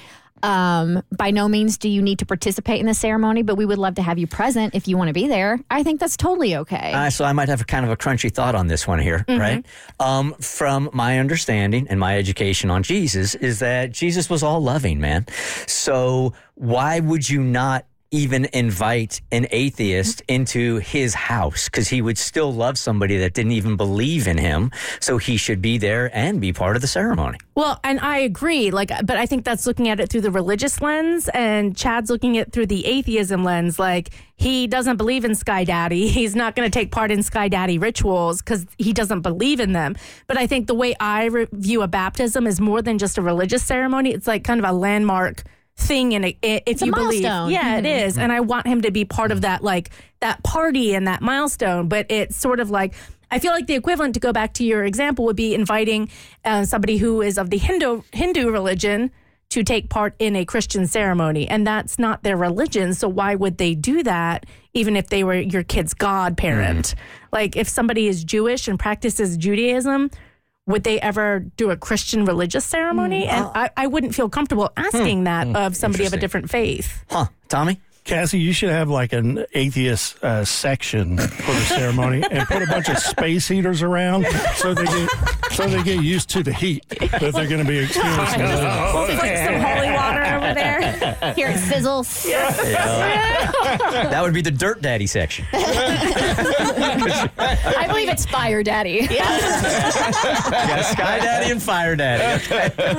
Um, 0.43 1.03
by 1.17 1.31
no 1.31 1.49
means 1.49 1.79
do 1.79 1.89
you 1.89 2.01
need 2.03 2.19
to 2.21 2.27
participate 2.27 2.81
in 2.81 2.87
the 2.87 2.95
ceremony, 2.95 3.43
but 3.43 3.57
we 3.57 3.65
would 3.67 3.79
love 3.79 3.95
to 3.97 4.03
have 4.03 4.19
you 4.19 4.27
present 4.27 4.75
if 4.75 4.87
you 4.89 4.97
want 4.97 5.09
to 5.09 5.15
be 5.15 5.29
there. 5.29 5.59
I 5.71 5.83
think 5.83 6.01
that's 6.01 6.17
totally 6.17 6.57
okay. 6.57 6.93
Uh, 6.93 7.11
so 7.11 7.25
I 7.25 7.33
might 7.33 7.49
have 7.49 7.61
a 7.61 7.65
kind 7.65 7.85
of 7.85 7.91
a 7.91 7.97
crunchy 7.97 8.33
thought 8.33 8.55
on 8.55 8.67
this 8.67 8.87
one 8.87 8.99
here, 8.99 9.25
Mhm. 9.29 9.39
right? 9.41 9.67
Um, 10.01 10.35
from 10.41 10.91
my 10.93 11.19
understanding 11.19 11.87
and 11.91 11.99
my 11.99 12.17
education 12.19 12.71
on 12.71 12.83
Jesus 12.83 13.35
is 13.37 13.59
that 13.61 13.93
Jesus 13.93 14.29
was 14.31 14.43
all 14.43 14.61
loving, 14.61 15.01
man. 15.01 15.27
So 15.67 16.33
why 16.55 17.01
would 17.01 17.29
you 17.29 17.43
not 17.43 17.85
even 18.11 18.49
invite 18.53 19.21
an 19.31 19.47
atheist 19.51 20.23
into 20.29 20.77
his 20.77 21.15
house? 21.15 21.67
Because 21.67 21.89
he 21.89 22.01
would 22.01 22.19
still 22.19 22.53
love 22.53 22.79
somebody 22.79 23.19
that 23.19 23.35
didn't 23.35 23.53
even 23.53 23.77
believe 23.77 24.27
in 24.27 24.39
him. 24.39 24.71
So 25.01 25.19
he 25.19 25.37
should 25.37 25.61
be 25.61 25.79
there 25.79 26.11
and 26.17 26.41
be 26.41 26.53
part 26.53 26.77
of 26.77 26.83
the 26.83 26.89
ceremony. 26.89 27.39
Well, 27.55 27.81
and 27.85 28.01
I 28.01 28.19
agree. 28.19 28.71
Like, 28.71 28.91
but 29.05 29.17
I 29.17 29.27
think 29.27 29.45
that's 29.45 29.67
looking 29.67 29.89
at 29.89 30.01
it 30.01 30.11
through 30.11 30.23
the 30.23 30.31
religious 30.31 30.81
lens, 30.81 31.29
and 31.35 31.77
Chad's 31.77 32.11
looking 32.11 32.39
at 32.39 32.49
it 32.49 32.53
through 32.53 32.67
the 32.67 32.87
atheism 32.87 33.45
lens. 33.45 33.79
Like, 33.79 34.11
he 34.37 34.67
doesn't 34.67 34.97
believe 34.97 35.25
in 35.25 35.35
Sky 35.35 35.65
Daddy. 35.65 36.09
He's 36.19 36.37
not 36.37 36.55
going 36.55 36.71
to 36.71 36.77
take 36.77 36.93
part 36.93 37.11
in 37.11 37.23
Sky 37.23 37.49
Daddy 37.49 37.79
rituals 37.79 38.41
because 38.41 38.67
he 38.79 38.93
doesn't 38.93 39.23
believe 39.23 39.61
in 39.61 39.73
them. 39.73 39.97
But 40.27 40.39
I 40.39 40.47
think 40.47 40.67
the 40.67 40.75
way 40.75 40.95
I 41.01 41.25
re- 41.27 41.49
view 41.53 41.83
a 41.83 41.89
baptism 41.89 42.47
is 42.47 42.61
more 42.61 42.81
than 42.81 42.99
just 42.99 43.19
a 43.19 43.23
religious 43.23 43.65
ceremony. 43.65 44.13
It's 44.13 44.27
like 44.27 44.45
kind 44.45 44.65
of 44.65 44.69
a 44.69 44.73
landmark 44.73 45.43
thing 45.79 46.15
and 46.15 46.25
if 46.25 46.35
It's 46.43 46.83
a 46.83 46.87
you 46.87 46.93
believe 46.93 47.23
yeah 47.23 47.77
it 47.79 47.85
Mhm. 47.85 48.07
is 48.07 48.19
and 48.19 48.33
i 48.33 48.41
want 48.41 48.67
him 48.67 48.83
to 48.83 48.91
be 48.91 49.05
part 49.05 49.31
of 49.31 49.43
that 49.43 49.63
like 49.63 49.91
that 50.21 50.43
party 50.43 50.93
and 50.95 51.07
that 51.07 51.23
milestone 51.23 51.89
but 51.89 52.07
it's 52.11 52.37
sort 52.37 52.61
of 52.61 52.69
like 52.71 52.95
I 53.31 53.39
feel 53.41 53.53
like 53.53 53.67
the 53.67 53.75
equivalent 53.75 54.15
to 54.15 54.21
go 54.21 54.33
back 54.33 54.55
to 54.55 54.65
your 54.65 54.85
example 54.85 55.27
would 55.27 55.37
be 55.37 55.55
inviting 55.55 56.09
uh, 56.47 56.65
somebody 56.65 56.97
who 56.97 57.21
is 57.21 57.37
of 57.37 57.51
the 57.51 57.59
Hindu 57.59 58.01
Hindu 58.11 58.51
religion 58.51 59.11
to 59.51 59.63
take 59.63 59.91
part 59.91 60.15
in 60.19 60.35
a 60.35 60.47
Christian 60.47 60.87
ceremony, 60.87 61.47
and 61.47 61.67
that's 61.67 61.99
not 61.99 62.23
their 62.23 62.39
religion. 62.39 62.95
So 62.95 63.07
why 63.07 63.35
would 63.35 63.59
they 63.59 63.75
do 63.75 64.03
that? 64.05 64.47
Even 64.73 64.97
if 64.97 65.09
they 65.09 65.25
were 65.25 65.35
your 65.35 65.63
kid's 65.63 65.93
godparent, 65.93 66.95
like 67.31 67.55
if 67.55 67.69
somebody 67.69 68.09
is 68.09 68.25
Jewish 68.25 68.67
and 68.67 68.79
practices 68.79 69.37
Judaism, 69.37 70.11
would 70.69 70.85
they 70.85 71.01
ever 71.01 71.41
do 71.57 71.71
a 71.71 71.77
Christian 71.77 72.25
religious 72.27 72.65
ceremony? 72.65 73.25
Mm. 73.27 73.33
And 73.33 73.45
oh. 73.47 73.53
I, 73.55 73.71
I 73.77 73.87
wouldn't 73.89 74.15
feel 74.15 74.29
comfortable 74.29 74.71
asking 74.77 75.19
hmm. 75.19 75.25
that 75.25 75.47
hmm. 75.49 75.57
of 75.57 75.75
somebody 75.75 76.05
of 76.05 76.13
a 76.13 76.19
different 76.19 76.51
faith. 76.51 77.05
Huh, 77.11 77.27
Tommy? 77.49 77.81
Cassie, 78.09 78.39
you 78.39 78.55
should 78.55 78.71
have 78.71 78.89
like 78.89 79.13
an 79.13 79.45
atheist 79.53 80.25
uh, 80.25 80.43
section 80.43 81.19
for 81.19 81.53
the 81.53 81.61
ceremony 81.61 82.25
and 82.31 82.49
put 82.49 82.63
a 82.63 82.67
bunch 82.67 82.89
of 82.89 82.97
space 82.97 83.47
heaters 83.47 83.83
around 83.83 84.27
so 84.57 84.73
they 84.73 84.87
get 84.87 85.11
so 85.51 85.69
they 85.69 85.83
get 85.83 86.03
used 86.03 86.31
to 86.31 86.43
the 86.43 86.55
heat 86.55 86.89
that 86.89 87.21
they're 87.21 87.47
going 87.47 87.63
to 87.63 87.69
be 87.69 87.81
experiencing. 87.81 88.41
Like 89.19 89.37
some 89.37 89.61
holy 89.61 89.91
water 89.91 90.23
over 90.23 90.55
there. 90.55 91.35
Here 91.35 91.49
it 91.49 91.57
sizzles. 91.57 92.25
that 94.11 94.23
would 94.23 94.33
be 94.33 94.41
the 94.43 94.51
Dirt 94.51 94.81
Daddy 94.81 95.07
section. 95.07 95.45
I 95.53 95.65
believe 97.89 98.09
it's 98.09 98.25
Fire 98.27 98.63
Daddy. 98.63 99.07
Yeah, 99.11 99.91
Sky 100.83 101.19
Daddy 101.19 101.51
and 101.51 101.63
Fire 101.63 101.97
Daddy. 101.97 102.45
Okay. 102.45 102.99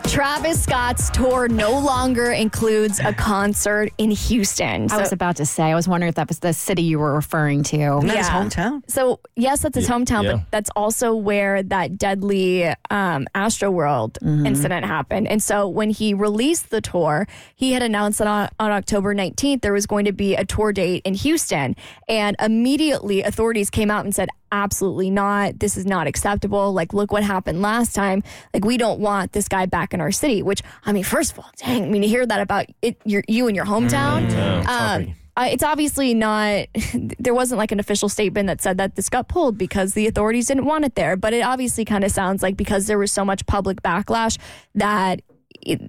Travis 0.11 0.63
Scott's 0.63 1.09
tour 1.11 1.47
no 1.47 1.79
longer 1.79 2.31
includes 2.31 2.99
a 2.99 3.13
concert 3.13 3.93
in 3.97 4.11
Houston. 4.11 4.91
I 4.91 4.97
was 4.97 5.13
about 5.13 5.37
to 5.37 5.45
say, 5.45 5.63
I 5.63 5.73
was 5.75 5.87
wondering 5.87 6.09
if 6.09 6.15
that 6.15 6.27
was 6.27 6.39
the 6.39 6.51
city 6.51 6.81
you 6.81 6.99
were 6.99 7.13
referring 7.13 7.63
to. 7.63 7.77
Yeah. 7.77 8.17
his 8.17 8.27
hometown? 8.27 8.81
So 8.89 9.21
yes, 9.37 9.61
that's 9.61 9.77
his 9.77 9.87
hometown, 9.87 10.25
yeah. 10.25 10.31
but 10.33 10.41
that's 10.51 10.69
also 10.75 11.15
where 11.15 11.63
that 11.63 11.97
deadly 11.97 12.65
um, 12.89 13.25
Astroworld 13.33 14.17
Mm-hmm. 14.21 14.45
incident 14.47 14.85
happened. 14.85 15.29
And 15.29 15.41
so 15.41 15.69
when 15.69 15.89
he 15.91 16.13
released 16.13 16.71
the 16.71 16.81
tour, 16.81 17.25
he 17.55 17.71
had 17.71 17.81
announced 17.81 18.19
that 18.19 18.27
on, 18.27 18.49
on 18.59 18.71
October 18.71 19.15
19th 19.15 19.61
there 19.61 19.71
was 19.71 19.85
going 19.85 20.03
to 20.05 20.11
be 20.11 20.35
a 20.35 20.43
tour 20.43 20.73
date 20.73 21.03
in 21.05 21.13
Houston, 21.13 21.73
and 22.09 22.35
immediately 22.41 23.23
authorities 23.23 23.69
came 23.69 23.89
out 23.89 24.03
and 24.03 24.13
said. 24.13 24.27
Absolutely 24.51 25.09
not. 25.09 25.59
This 25.59 25.77
is 25.77 25.85
not 25.85 26.07
acceptable. 26.07 26.73
Like, 26.73 26.93
look 26.93 27.11
what 27.11 27.23
happened 27.23 27.61
last 27.61 27.95
time. 27.95 28.21
Like, 28.53 28.65
we 28.65 28.77
don't 28.77 28.99
want 28.99 29.31
this 29.31 29.47
guy 29.47 29.65
back 29.65 29.93
in 29.93 30.01
our 30.01 30.11
city. 30.11 30.43
Which, 30.43 30.61
I 30.85 30.91
mean, 30.91 31.03
first 31.03 31.31
of 31.31 31.39
all, 31.39 31.49
dang. 31.57 31.85
I 31.85 31.87
mean, 31.87 32.01
to 32.01 32.07
hear 32.07 32.25
that 32.25 32.41
about 32.41 32.65
it, 32.81 32.97
your, 33.05 33.23
you 33.27 33.47
and 33.47 33.55
your 33.55 33.65
hometown. 33.65 34.29
um, 34.67 35.15
uh, 35.37 35.47
it's 35.49 35.63
obviously 35.63 36.13
not, 36.13 36.65
there 37.19 37.33
wasn't 37.33 37.57
like 37.57 37.71
an 37.71 37.79
official 37.79 38.09
statement 38.09 38.47
that 38.47 38.61
said 38.61 38.77
that 38.77 38.95
this 38.95 39.07
got 39.07 39.29
pulled 39.29 39.57
because 39.57 39.93
the 39.93 40.05
authorities 40.05 40.47
didn't 40.47 40.65
want 40.65 40.83
it 40.83 40.95
there. 40.95 41.15
But 41.15 41.33
it 41.33 41.41
obviously 41.41 41.85
kind 41.85 42.03
of 42.03 42.11
sounds 42.11 42.43
like 42.43 42.57
because 42.57 42.87
there 42.87 42.97
was 42.97 43.11
so 43.11 43.23
much 43.23 43.45
public 43.45 43.81
backlash 43.81 44.37
that 44.75 45.21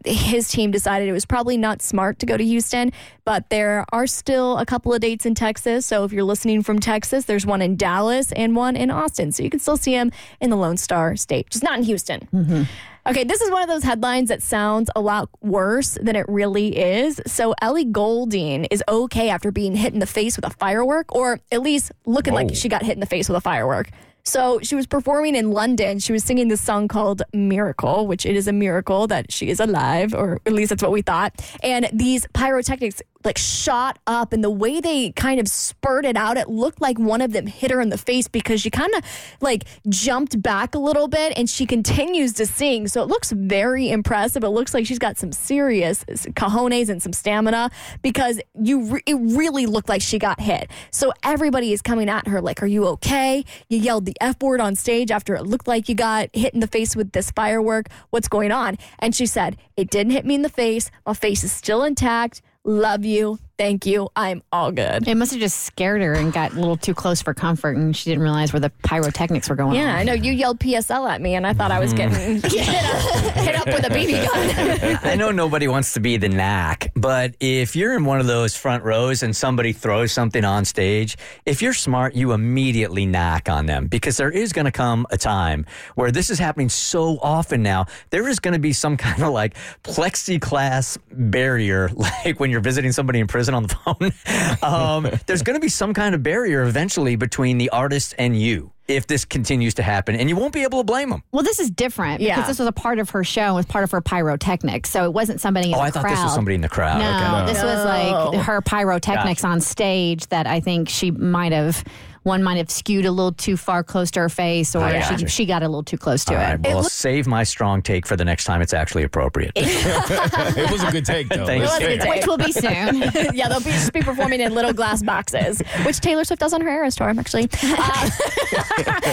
his 0.05 0.49
team 0.49 0.71
decided 0.71 1.09
it 1.09 1.13
was 1.13 1.25
probably 1.25 1.57
not 1.57 1.83
smart 1.83 2.19
to 2.21 2.27
go 2.27 2.37
to 2.37 2.45
Houston. 2.45 2.93
But 3.25 3.51
there 3.51 3.85
are 3.93 4.07
still 4.07 4.59
a 4.59 4.67
couple 4.67 4.93
of 4.93 5.01
dates 5.01 5.27
in 5.27 5.35
Texas. 5.35 5.87
So 5.87 6.05
if 6.05 6.13
you're 6.13 6.25
listening 6.25 6.63
from 6.63 6.81
Texas, 6.81 7.25
there's 7.25 7.47
one 7.47 7.63
in 7.63 7.77
Dallas 7.77 8.33
and 8.33 8.57
one 8.57 8.77
in 8.77 8.91
Austin. 8.91 9.33
So 9.33 9.43
you 9.43 9.51
can 9.51 9.61
still 9.61 9.77
see 9.77 9.93
him 9.93 10.11
in 10.41 10.51
the 10.51 10.57
Lone 10.57 10.77
Star 10.77 11.17
State, 11.17 11.51
just 11.51 11.63
not 11.63 11.79
in 11.79 11.85
Houston. 11.85 12.29
Mm-hmm. 12.33 12.63
Okay, 13.05 13.25
this 13.25 13.41
is 13.41 13.51
one 13.51 13.63
of 13.63 13.69
those 13.69 13.83
headlines 13.83 14.29
that 14.29 14.43
sounds 14.43 14.89
a 14.95 15.01
lot 15.01 15.29
worse 15.41 15.99
than 16.01 16.15
it 16.15 16.25
really 16.29 16.77
is. 16.79 17.21
So 17.27 17.53
Ellie 17.61 17.85
Goulding 17.85 18.67
is 18.67 18.83
okay 18.89 19.29
after 19.29 19.51
being 19.51 19.75
hit 19.75 19.93
in 19.93 19.99
the 19.99 20.07
face 20.07 20.37
with 20.37 20.47
a 20.47 20.51
firework, 20.51 21.13
or 21.13 21.41
at 21.51 21.63
least 21.63 21.91
looking 22.07 22.33
like 22.33 22.51
oh. 22.53 22.55
she 22.55 22.69
got 22.69 22.85
hit 22.85 22.93
in 22.93 23.01
the 23.01 23.07
face 23.07 23.29
with 23.29 23.37
a 23.37 23.41
firework. 23.41 23.91
So 24.25 24.61
she 24.63 24.75
was 24.75 24.87
performing 24.87 25.35
in 25.35 25.51
London. 25.51 25.99
She 25.99 26.13
was 26.13 26.23
singing 26.25 26.49
this 26.49 26.61
song 26.61 26.89
called 26.89 27.23
Miracle, 27.33 28.07
which 28.07 28.25
it 28.25 28.37
is 28.37 28.47
a 28.47 28.53
miracle 28.53 29.07
that 29.09 29.33
she 29.33 29.49
is 29.49 29.59
alive, 29.59 30.15
or 30.15 30.41
at 30.47 30.53
least 30.53 30.71
that's 30.71 30.83
what 30.83 30.93
we 30.93 31.03
thought. 31.03 31.33
And 31.63 31.89
these 31.93 32.27
pyrotechnics 32.33 33.03
like 33.25 33.39
shot 33.39 33.99
up 34.07 34.33
and 34.33 34.43
the 34.43 34.51
way 34.51 34.81
they 34.81 35.13
kind 35.13 35.39
of 35.39 35.47
spurted 35.47 36.17
out, 36.17 36.37
it 36.37 36.49
looked 36.49 36.81
like 36.81 36.99
one 36.99 37.21
of 37.21 37.33
them 37.33 37.47
hit 37.47 37.71
her 37.71 37.81
in 37.81 37.89
the 37.89 37.99
face 37.99 38.29
because 38.29 38.61
she 38.61 38.71
kind 38.71 38.93
of 38.95 39.05
like 39.41 39.65
jumped 39.89 40.41
back 40.43 40.75
a 40.75 40.79
little 40.79 41.09
bit 41.09 41.33
and 41.37 41.49
she 41.49 41.67
continues 41.67 42.33
to 42.35 42.47
sing. 42.47 42.89
So 42.89 43.03
it 43.03 43.09
looks 43.09 43.31
very 43.31 43.91
impressive. 43.91 44.43
It 44.45 44.49
looks 44.49 44.75
like 44.75 44.87
she's 44.87 44.99
got 44.99 45.19
some 45.19 45.33
serious 45.33 46.05
cojones 46.05 46.89
and 46.89 47.03
some 47.03 47.13
stamina 47.13 47.71
because 48.03 48.41
you 48.61 48.85
re- 48.85 49.03
it 49.07 49.15
really 49.15 49.67
looked 49.67 49.89
like 49.89 50.03
she 50.03 50.19
got 50.19 50.41
hit. 50.41 50.71
So 50.91 51.13
everybody 51.23 51.73
is 51.73 51.83
coming 51.83 52.09
at 52.09 52.27
her 52.27 52.41
like, 52.41 52.63
"Are 52.63 52.67
you 52.67 52.87
okay?" 52.89 53.45
You 53.69 53.79
yelled 53.79 54.05
the 54.13 54.25
f 54.25 54.43
word 54.43 54.61
on 54.61 54.75
stage 54.75 55.11
after 55.11 55.35
it 55.35 55.45
looked 55.45 55.69
like 55.69 55.89
you 55.89 55.95
got 55.95 56.29
hit 56.33 56.55
in 56.55 56.61
the 56.61 56.67
face 56.67 56.95
with 56.95 57.13
this 57.13 57.31
firework. 57.31 57.87
What's 58.11 58.29
going 58.29 58.53
on? 58.53 58.77
And 58.99 59.15
she 59.15 59.27
said, 59.27 59.57
"It 59.77 59.91
didn't 59.91 60.13
hit 60.13 60.27
me 60.27 60.35
in 60.35 60.43
the 60.43 60.49
face. 60.49 60.91
My 61.07 61.15
face 61.15 61.45
is 61.45 61.53
still 61.53 61.83
intact. 61.83 62.43
Love 62.65 63.05
you. 63.05 63.39
Thank 63.63 63.87
you. 63.87 64.09
I'm 64.17 64.43
all 64.51 64.73
good." 64.73 65.07
It 65.07 65.17
must 65.17 65.31
have 65.31 65.41
just 65.41 65.61
scared 65.61 66.03
her 66.03 66.15
and 66.15 66.33
got 66.33 66.51
a 66.53 66.55
little 66.57 66.77
too 66.77 66.95
close 66.95 67.23
for 67.23 67.33
comfort, 67.33 67.77
and 67.77 67.97
she 67.97 68.11
didn't 68.11 68.25
realize 68.25 68.53
where 68.53 68.59
the 68.59 68.71
pyrotechnics 68.83 69.49
were 69.49 69.55
going 69.55 69.77
Yeah, 69.77 69.93
on. 69.93 69.99
I 69.99 70.03
know 70.03 70.15
you 70.15 70.33
yelled 70.33 70.59
PSL 70.59 71.09
at 71.09 71.21
me, 71.21 71.37
and 71.37 71.47
I 71.47 71.53
thought 71.53 71.71
I 71.71 71.79
was 71.79 71.93
getting 71.93 72.41
mm. 72.41 72.43
hit, 72.51 72.85
up, 72.85 73.35
hit 73.37 73.55
up 73.55 73.67
with 73.67 73.87
a 73.87 73.91
BB 73.91 74.27
gun. 74.91 74.99
I 75.05 75.15
know 75.15 75.31
nobody 75.31 75.69
wants 75.69 75.93
to 75.93 76.01
be 76.01 76.17
the 76.17 76.29
knack, 76.29 76.91
but 76.97 77.37
if 77.39 77.77
you're 77.77 77.95
in 77.95 78.05
one 78.05 78.19
of 78.19 78.27
those 78.27 78.57
front 78.57 78.83
rows 78.83 79.23
and 79.23 79.35
somebody 79.37 79.73
throws 79.73 80.11
something 80.11 80.45
on 80.45 80.65
stage, 80.65 81.17
if 81.47 81.63
you're 81.63 81.73
smart, 81.73 82.17
you 82.17 82.33
immediately 82.33 83.07
knock 83.07 83.49
on 83.49 83.67
them 83.67 83.87
because 83.87 84.17
there 84.17 84.31
is 84.31 84.53
going 84.53 84.65
to 84.65 84.73
come 84.73 85.07
a 85.11 85.17
time 85.17 85.67
where 85.95 86.11
this 86.11 86.31
is 86.31 86.39
happening 86.41 86.69
so 86.69 87.21
often 87.23 87.63
now. 87.63 87.87
There 88.11 88.27
is 88.27 88.41
going 88.41 88.55
to 88.55 88.61
be 88.61 88.73
some 88.73 88.97
kind 89.07 89.23
of 89.23 89.33
like 89.33 89.55
plexiglass 89.85 90.99
barrier, 91.13 91.91
like 91.91 92.41
when 92.41 92.51
you're 92.51 92.61
visiting 92.61 92.91
somebody 92.91 93.21
in 93.21 93.29
prison 93.29 93.52
on 93.55 93.65
the 93.65 94.13
phone. 94.63 94.63
um, 94.63 95.19
there's 95.27 95.43
going 95.43 95.55
to 95.57 95.61
be 95.61 95.69
some 95.69 95.95
kind 95.95 96.15
of 96.15 96.23
barrier 96.23 96.63
eventually 96.63 97.17
between 97.17 97.59
the 97.59 97.71
artist 97.71 98.15
and 98.19 98.37
you 98.41 98.73
if 98.89 99.07
this 99.07 99.25
continues 99.25 99.75
to 99.75 99.83
happen, 99.83 100.15
and 100.17 100.29
you 100.29 100.37
won't 100.37 100.53
be 100.53 100.65
able 100.65 100.79
to 100.81 100.85
blame 100.85 101.09
them. 101.09 101.23
Well, 101.31 101.45
this 101.45 101.61
is 101.61 101.71
different 101.71 102.19
because 102.19 102.37
Yeah. 102.41 102.47
this 102.47 102.59
was 102.59 102.67
a 102.69 102.73
part 102.73 102.99
of 102.99 103.11
her 103.11 103.23
show 103.25 103.43
and 103.43 103.55
was 103.55 103.65
part 103.65 103.85
of 103.85 103.91
her 103.93 104.01
pyrotechnics. 104.03 104.91
So 104.91 105.05
it 105.05 105.13
wasn't 105.15 105.41
somebody 105.41 105.67
in 105.69 105.71
the 105.73 105.77
city. 105.79 105.81
Oh, 105.81 105.85
the 105.85 105.89
I 105.89 105.91
thought 106.03 106.05
crowd. 106.09 106.17
this 106.17 106.25
was 106.25 106.35
somebody 106.35 106.55
in 106.57 106.61
the 106.61 106.69
crowd. 106.69 106.99
No, 106.99 107.39
Okay. 107.45 107.53
this 107.53 107.63
was 107.63 107.85
like 107.87 108.45
her 108.45 108.61
pyrotechnics 108.61 109.45
on 109.45 109.61
stage 109.61 110.27
that 110.29 110.47
I 110.47 110.61
think 110.61 110.89
she 110.89 111.11
might 111.13 111.53
have. 111.53 111.83
One 112.23 112.43
might 112.43 112.57
have 112.59 112.71
skewed 112.71 113.05
a 113.05 113.11
little 113.11 113.33
too 113.33 113.57
far 113.57 113.83
close 113.83 114.11
to 114.13 114.21
her 114.21 114.29
face, 114.29 114.75
or 114.77 114.89
she, 114.89 114.99
gotcha. 114.99 115.29
she 115.29 115.47
got 115.47 115.63
a 115.63 115.69
little 115.69 115.83
too 115.83 115.99
close 115.99 116.25
to 116.27 116.35
All 116.35 116.41
it. 116.41 116.45
right, 116.45 116.61
well, 116.61 116.79
I'll 116.79 116.85
save 116.85 117.27
my 117.27 117.43
strong 117.43 117.83
take 117.83 118.07
for 118.07 118.17
the 118.17 118.25
next 118.25 118.45
time 118.45 118.63
it's 118.63 118.73
actually 118.75 119.03
appropriate. 119.03 119.53
it 119.57 120.71
was 120.71 120.83
a 120.85 120.91
good 120.93 121.05
take, 121.05 121.29
though. 121.29 121.47
Thank 121.47 121.63
It 121.63 121.67
was 121.67 121.79
a 121.79 121.93
you. 121.93 121.99
good 121.99 122.09
Which 122.09 122.27
will 122.27 122.39
be 122.39 122.53
soon. 122.53 122.73
yeah, 123.35 123.49
they'll 123.49 123.59
be, 123.61 123.71
just 123.71 123.93
be 123.93 124.03
performing 124.03 124.41
in 124.41 124.55
little 124.55 124.73
glass 124.73 125.03
boxes, 125.03 125.61
which 125.85 126.01
Taylor 126.01 126.25
Swift 126.25 126.41
does 126.41 126.53
on 126.53 126.61
her 126.61 126.69
Eras 126.69 126.95
tour, 126.95 127.09
actually, 127.09 127.45
uh, 127.63 128.11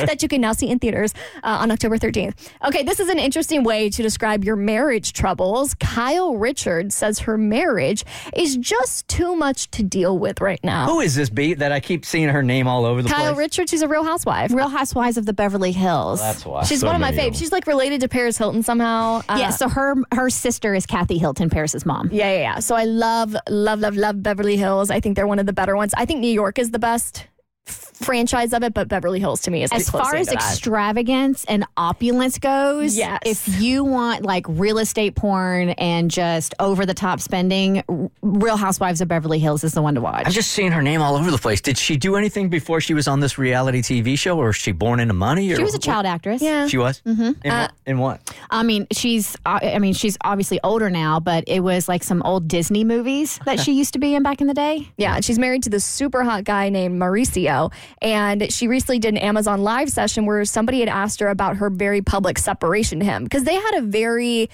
that 0.05 0.19
you 0.21 0.27
can 0.29 0.41
now 0.41 0.53
see 0.53 0.69
in 0.69 0.79
theaters 0.79 1.13
uh, 1.43 1.57
on 1.61 1.71
October 1.71 1.97
13th. 1.97 2.49
Okay, 2.65 2.83
this 2.83 2.99
is 2.99 3.09
an 3.09 3.19
interesting 3.19 3.63
way 3.63 3.89
to 3.89 4.01
describe 4.01 4.43
your 4.43 4.55
marriage 4.55 5.13
troubles. 5.13 5.73
Kyle 5.75 6.35
Richards 6.35 6.95
says 6.95 7.19
her 7.19 7.37
marriage 7.37 8.03
is 8.35 8.57
just 8.57 9.07
too 9.07 9.35
much 9.35 9.69
to 9.71 9.83
deal 9.83 10.17
with 10.17 10.41
right 10.41 10.63
now. 10.63 10.85
Who 10.85 10.99
is 10.99 11.15
this 11.15 11.29
beat 11.29 11.59
that 11.59 11.71
I 11.71 11.79
keep 11.79 12.05
seeing 12.05 12.29
her 12.29 12.43
name 12.43 12.67
all 12.67 12.85
over 12.85 12.98
over 12.99 13.07
the 13.09 13.13
Kyle 13.13 13.33
place? 13.33 13.37
Richards, 13.45 13.71
who's 13.71 13.81
a 13.81 13.87
Real 13.87 14.03
Housewife. 14.03 14.51
Real 14.53 14.69
Housewives 14.69 15.17
of 15.17 15.25
the 15.25 15.33
Beverly 15.33 15.71
Hills. 15.71 16.19
That's 16.19 16.45
why. 16.45 16.63
She's 16.63 16.81
So 16.81 16.87
one 16.87 16.95
of 16.95 17.01
my 17.01 17.11
many 17.11 17.17
of 17.17 17.23
faves. 17.23 17.27
them. 17.35 17.39
She's 17.39 17.51
like 17.51 17.67
related 17.67 18.01
to 18.01 18.07
Paris 18.07 18.37
Hilton 18.37 18.63
somehow. 18.63 19.21
Uh, 19.29 19.37
yeah, 19.39 19.49
so 19.49 19.67
her 19.69 19.95
her 20.13 20.29
sister 20.29 20.73
is 20.75 20.85
Kathy 20.85 21.17
Hilton, 21.17 21.49
Paris's 21.49 21.85
mom. 21.85 22.09
Yeah, 22.11 22.31
yeah, 22.33 22.39
yeah. 22.39 22.59
So 22.59 22.75
I 22.75 22.85
love, 22.85 23.35
love, 23.49 23.79
love, 23.79 23.95
love 23.95 24.21
Beverly 24.23 24.57
Hills. 24.57 24.89
I 24.91 24.99
think 24.99 25.15
they're 25.15 25.27
one 25.27 25.39
of 25.39 25.45
the 25.45 25.53
better 25.53 25.75
ones. 25.75 25.93
I 25.97 26.05
think 26.05 26.19
New 26.19 26.31
York 26.31 26.59
is 26.59 26.71
the 26.71 26.79
best 26.79 27.21
f- 27.21 27.28
franchise 27.69 28.53
of 28.53 28.63
it, 28.63 28.73
but 28.73 28.87
Beverly 28.87 29.19
Hills 29.19 29.41
to 29.41 29.51
me 29.51 29.63
is 29.63 29.71
As 29.71 29.89
far 29.89 30.15
as 30.15 30.27
to 30.27 30.33
that. 30.35 30.41
extravagance 30.41 31.43
and 31.45 31.65
opulence 31.75 32.37
goes, 32.37 32.97
Yes. 32.97 33.19
if 33.25 33.61
you 33.61 33.83
want 33.83 34.23
like 34.23 34.45
real 34.47 34.77
estate 34.77 35.15
porn 35.15 35.69
and 35.71 36.09
just 36.09 36.53
over 36.59 36.85
the 36.85 36.93
top 36.93 37.19
spending, 37.19 37.83
Real 38.21 38.55
Housewives 38.57 39.01
of 39.01 39.07
Beverly 39.09 39.39
Hills 39.39 39.63
is 39.63 39.73
the 39.73 39.81
one 39.81 39.95
to 39.95 40.01
watch. 40.01 40.23
I'm 40.25 40.31
just 40.31 40.51
seeing 40.51 40.71
her 40.71 40.81
name 40.81 41.01
all 41.01 41.15
over 41.17 41.29
the 41.29 41.37
place. 41.37 41.59
Did 41.61 41.77
she 41.77 41.97
do 41.97 42.15
anything 42.15 42.47
before 42.49 42.79
she 42.79 42.93
was 42.93 43.07
on 43.07 43.19
this 43.19 43.37
reality 43.37 43.81
TV 43.81 44.17
show, 44.17 44.37
or 44.39 44.47
was 44.47 44.55
she 44.55 44.71
born 44.71 44.99
into 45.01 45.13
money? 45.13 45.51
Or 45.51 45.57
she 45.57 45.63
was 45.63 45.75
a 45.75 45.79
child 45.79 46.05
actress. 46.05 46.41
Yeah. 46.41 46.67
She 46.67 46.77
was. 46.77 47.01
Mm-hmm. 47.05 47.31
In, 47.43 47.51
what, 47.51 47.71
in 47.85 47.97
what? 47.99 48.35
I 48.49 48.63
mean, 48.63 48.87
she's 48.91 49.35
uh, 49.45 49.59
I 49.61 49.79
mean, 49.79 49.93
she's 49.93 50.17
obviously 50.21 50.59
older 50.63 50.89
now, 50.89 51.19
but 51.19 51.43
it 51.47 51.59
was 51.59 51.89
like 51.89 52.03
some 52.03 52.21
old 52.23 52.47
Disney 52.47 52.83
movies 52.85 53.39
that 53.45 53.59
she 53.59 53.73
used 53.73 53.93
to 53.93 53.99
be 53.99 54.15
in 54.15 54.23
back 54.23 54.39
in 54.41 54.47
the 54.47 54.53
day. 54.53 54.87
Yeah, 54.97 55.15
and 55.15 55.23
she's 55.25 55.39
married 55.39 55.63
to 55.63 55.69
this 55.69 55.85
super 55.85 56.23
hot 56.23 56.43
guy 56.43 56.69
named 56.69 56.99
Mauricio. 57.01 57.58
And 58.01 58.51
she 58.51 58.67
recently 58.67 58.99
did 58.99 59.09
an 59.09 59.17
Amazon 59.17 59.63
Live 59.63 59.89
session 59.89 60.25
where 60.25 60.43
somebody 60.45 60.79
had 60.79 60.89
asked 60.89 61.19
her 61.19 61.27
about 61.27 61.57
her 61.57 61.69
very 61.69 62.01
public 62.01 62.37
separation 62.37 62.99
to 62.99 63.05
him 63.05 63.23
because 63.23 63.43
they 63.43 63.55
had 63.55 63.75
a 63.75 63.81
very 63.81 64.49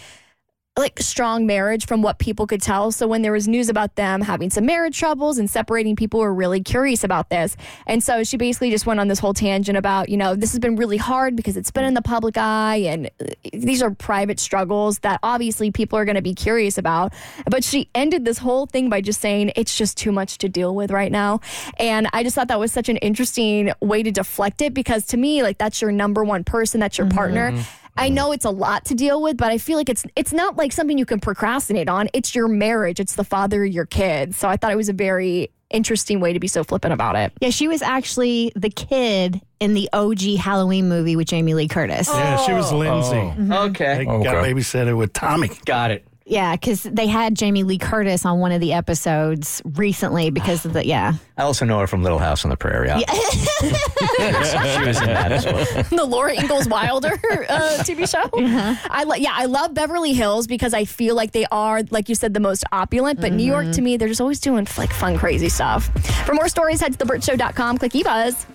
like 0.77 0.99
strong 0.99 1.45
marriage 1.45 1.85
from 1.85 2.01
what 2.01 2.19
people 2.19 2.45
could 2.45 2.61
tell. 2.61 2.91
So 2.91 3.07
when 3.07 3.21
there 3.21 3.31
was 3.31 3.47
news 3.47 3.69
about 3.69 3.95
them 3.95 4.19
having 4.21 4.49
some 4.49 4.65
marriage 4.65 4.99
troubles 4.99 5.37
and 5.37 5.49
separating, 5.49 5.95
people 5.95 6.19
were 6.19 6.33
really 6.33 6.61
curious 6.61 7.03
about 7.05 7.29
this. 7.29 7.55
And 7.87 8.03
so 8.03 8.25
she 8.25 8.35
basically 8.35 8.71
just 8.71 8.85
went 8.85 8.99
on 8.99 9.07
this 9.07 9.19
whole 9.19 9.33
tangent 9.33 9.77
about, 9.77 10.09
you 10.09 10.17
know, 10.17 10.35
this 10.35 10.51
has 10.51 10.59
been 10.59 10.75
really 10.75 10.97
hard 10.97 11.37
because 11.37 11.55
it's 11.55 11.71
been 11.71 11.85
in 11.85 11.93
the 11.93 12.01
public 12.01 12.37
eye 12.37 12.83
and 12.87 13.09
uh, 13.21 13.25
these 13.53 13.81
are 13.81 13.91
private 13.91 14.37
struggles 14.37 14.99
that 14.99 15.21
obviously 15.23 15.71
people 15.71 15.97
are 15.97 16.03
going 16.03 16.15
to 16.15 16.21
be 16.21 16.33
curious 16.33 16.77
about. 16.77 17.13
But 17.49 17.63
she 17.63 17.89
ended 17.95 18.25
this 18.25 18.37
whole 18.37 18.65
thing 18.65 18.89
by 18.89 18.99
just 18.99 19.21
saying 19.21 19.53
it's 19.55 19.77
just 19.77 19.97
too 19.97 20.11
much 20.11 20.39
to 20.39 20.49
deal 20.49 20.75
with 20.75 20.91
right 20.91 21.11
now. 21.11 21.39
And 21.79 22.09
I 22.11 22.23
just 22.23 22.35
thought 22.35 22.49
that 22.49 22.59
was 22.59 22.73
such 22.73 22.89
an 22.89 22.97
interesting 22.97 23.71
way 23.79 24.03
to 24.03 24.11
deflect 24.11 24.61
it 24.61 24.73
because 24.73 25.05
to 25.07 25.17
me, 25.17 25.41
like 25.41 25.57
that's 25.57 25.81
your 25.81 25.93
number 25.93 26.25
one 26.25 26.43
person, 26.43 26.81
that's 26.81 26.97
your 26.97 27.09
partner. 27.09 27.53
I 27.97 28.09
know 28.09 28.31
it's 28.31 28.45
a 28.45 28.49
lot 28.49 28.85
to 28.85 28.95
deal 28.95 29.21
with, 29.21 29.37
but 29.37 29.51
I 29.51 29.57
feel 29.57 29.77
like 29.77 29.89
it's 29.89 30.05
it's 30.15 30.33
not 30.33 30.57
like 30.57 30.71
something 30.71 30.97
you 30.97 31.05
can 31.05 31.19
procrastinate 31.19 31.87
on. 31.89 32.09
It's 32.13 32.35
your 32.35 32.47
marriage. 32.47 32.99
It's 32.99 33.15
the 33.15 33.23
father 33.23 33.63
of 33.63 33.71
your 33.71 33.85
kids. 33.85 34.37
So 34.37 34.49
I 34.49 34.57
thought 34.57 34.71
it 34.71 34.75
was 34.77 34.89
a 34.89 34.93
very 34.93 35.49
interesting 35.71 36.19
way 36.19 36.31
to 36.33 36.39
be 36.39 36.47
so 36.47 36.63
flippant 36.63 36.93
about 36.93 37.15
it. 37.15 37.31
Yeah, 37.41 37.49
she 37.49 37.67
was 37.67 37.81
actually 37.81 38.51
the 38.55 38.69
kid 38.69 39.41
in 39.59 39.73
the 39.73 39.89
OG 39.93 40.37
Halloween 40.39 40.87
movie 40.89 41.15
with 41.15 41.27
Jamie 41.27 41.53
Lee 41.53 41.67
Curtis. 41.67 42.07
Yeah, 42.07 42.37
she 42.45 42.53
was 42.53 42.71
Lindsay. 42.71 43.15
Mm-hmm. 43.15 43.51
Okay. 43.51 43.97
They 43.99 44.05
got 44.05 44.15
Okay. 44.27 44.53
babysitted 44.53 44.95
with 44.97 45.13
Tommy. 45.13 45.49
Got 45.65 45.91
it. 45.91 46.07
Yeah, 46.27 46.55
because 46.55 46.81
they 46.81 47.05
had 47.05 47.35
Jamie 47.35 47.63
Lee 47.63 47.77
Curtis 47.77 48.25
on 48.25 48.39
one 48.39 48.51
of 48.51 48.59
the 48.59 48.73
episodes 48.73 49.61
recently 49.63 50.31
because 50.31 50.65
of 50.65 50.73
the 50.73 50.83
yeah. 50.83 51.13
I 51.37 51.43
also 51.43 51.65
know 51.65 51.79
her 51.79 51.85
from 51.87 52.01
Little 52.01 52.17
House 52.17 52.43
on 52.43 52.49
the 52.49 52.57
Prairie. 52.57 52.87
Yeah. 52.87 52.97
she 53.11 54.87
was 54.87 54.99
in 55.01 55.07
that 55.07 55.31
as 55.31 55.45
well. 55.45 55.83
the 55.83 56.05
Laura 56.05 56.33
Ingalls 56.33 56.67
Wilder 56.67 57.13
uh, 57.13 57.77
TV 57.83 58.09
show. 58.09 58.27
I 58.89 59.03
lo- 59.03 59.15
yeah, 59.15 59.33
I 59.33 59.45
love 59.45 59.75
Beverly 59.75 60.13
Hills 60.13 60.47
because 60.47 60.73
I 60.73 60.85
feel 60.85 61.15
like 61.15 61.31
they 61.31 61.45
are, 61.51 61.83
like 61.91 62.09
you 62.09 62.15
said, 62.15 62.33
the 62.33 62.39
most 62.39 62.63
opulent. 62.71 63.21
But 63.21 63.31
New 63.31 63.45
York, 63.45 63.71
to 63.73 63.81
me, 63.81 63.97
they're 63.97 64.07
just 64.07 64.21
always 64.21 64.39
doing 64.39 64.67
like 64.77 64.91
fun, 64.91 65.17
crazy 65.17 65.49
stuff. 65.49 65.89
For 66.25 66.33
more 66.33 66.49
stories, 66.49 66.81
head 66.81 66.97
to 66.97 67.05
thebertshow.com. 67.05 67.77
Click 67.77 67.91
eBuzz. 67.91 68.45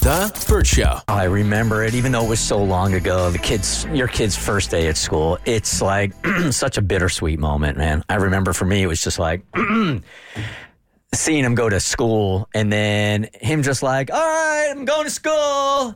The 0.00 0.46
Bert 0.48 0.66
Show. 0.66 1.00
I 1.08 1.24
remember 1.24 1.84
it, 1.84 1.94
even 1.94 2.12
though 2.12 2.24
it 2.24 2.28
was 2.28 2.40
so 2.40 2.62
long 2.62 2.94
ago. 2.94 3.30
The 3.30 3.38
kids, 3.38 3.84
your 3.92 4.08
kid's 4.08 4.36
first 4.36 4.70
day 4.70 4.86
at 4.88 4.96
school, 4.96 5.38
it's 5.44 5.82
like 5.82 6.12
such 6.50 6.78
a 6.78 6.82
bittersweet 6.82 7.38
moment, 7.38 7.76
man. 7.76 8.04
I 8.08 8.14
remember 8.14 8.52
for 8.52 8.64
me, 8.64 8.82
it 8.82 8.86
was 8.86 9.02
just 9.02 9.18
like 9.18 9.42
seeing 11.14 11.44
him 11.44 11.54
go 11.54 11.68
to 11.68 11.80
school 11.80 12.48
and 12.54 12.72
then 12.72 13.28
him 13.34 13.62
just 13.62 13.82
like, 13.82 14.10
all 14.12 14.18
right, 14.18 14.68
I'm 14.70 14.84
going 14.84 15.04
to 15.04 15.10
school. 15.10 15.94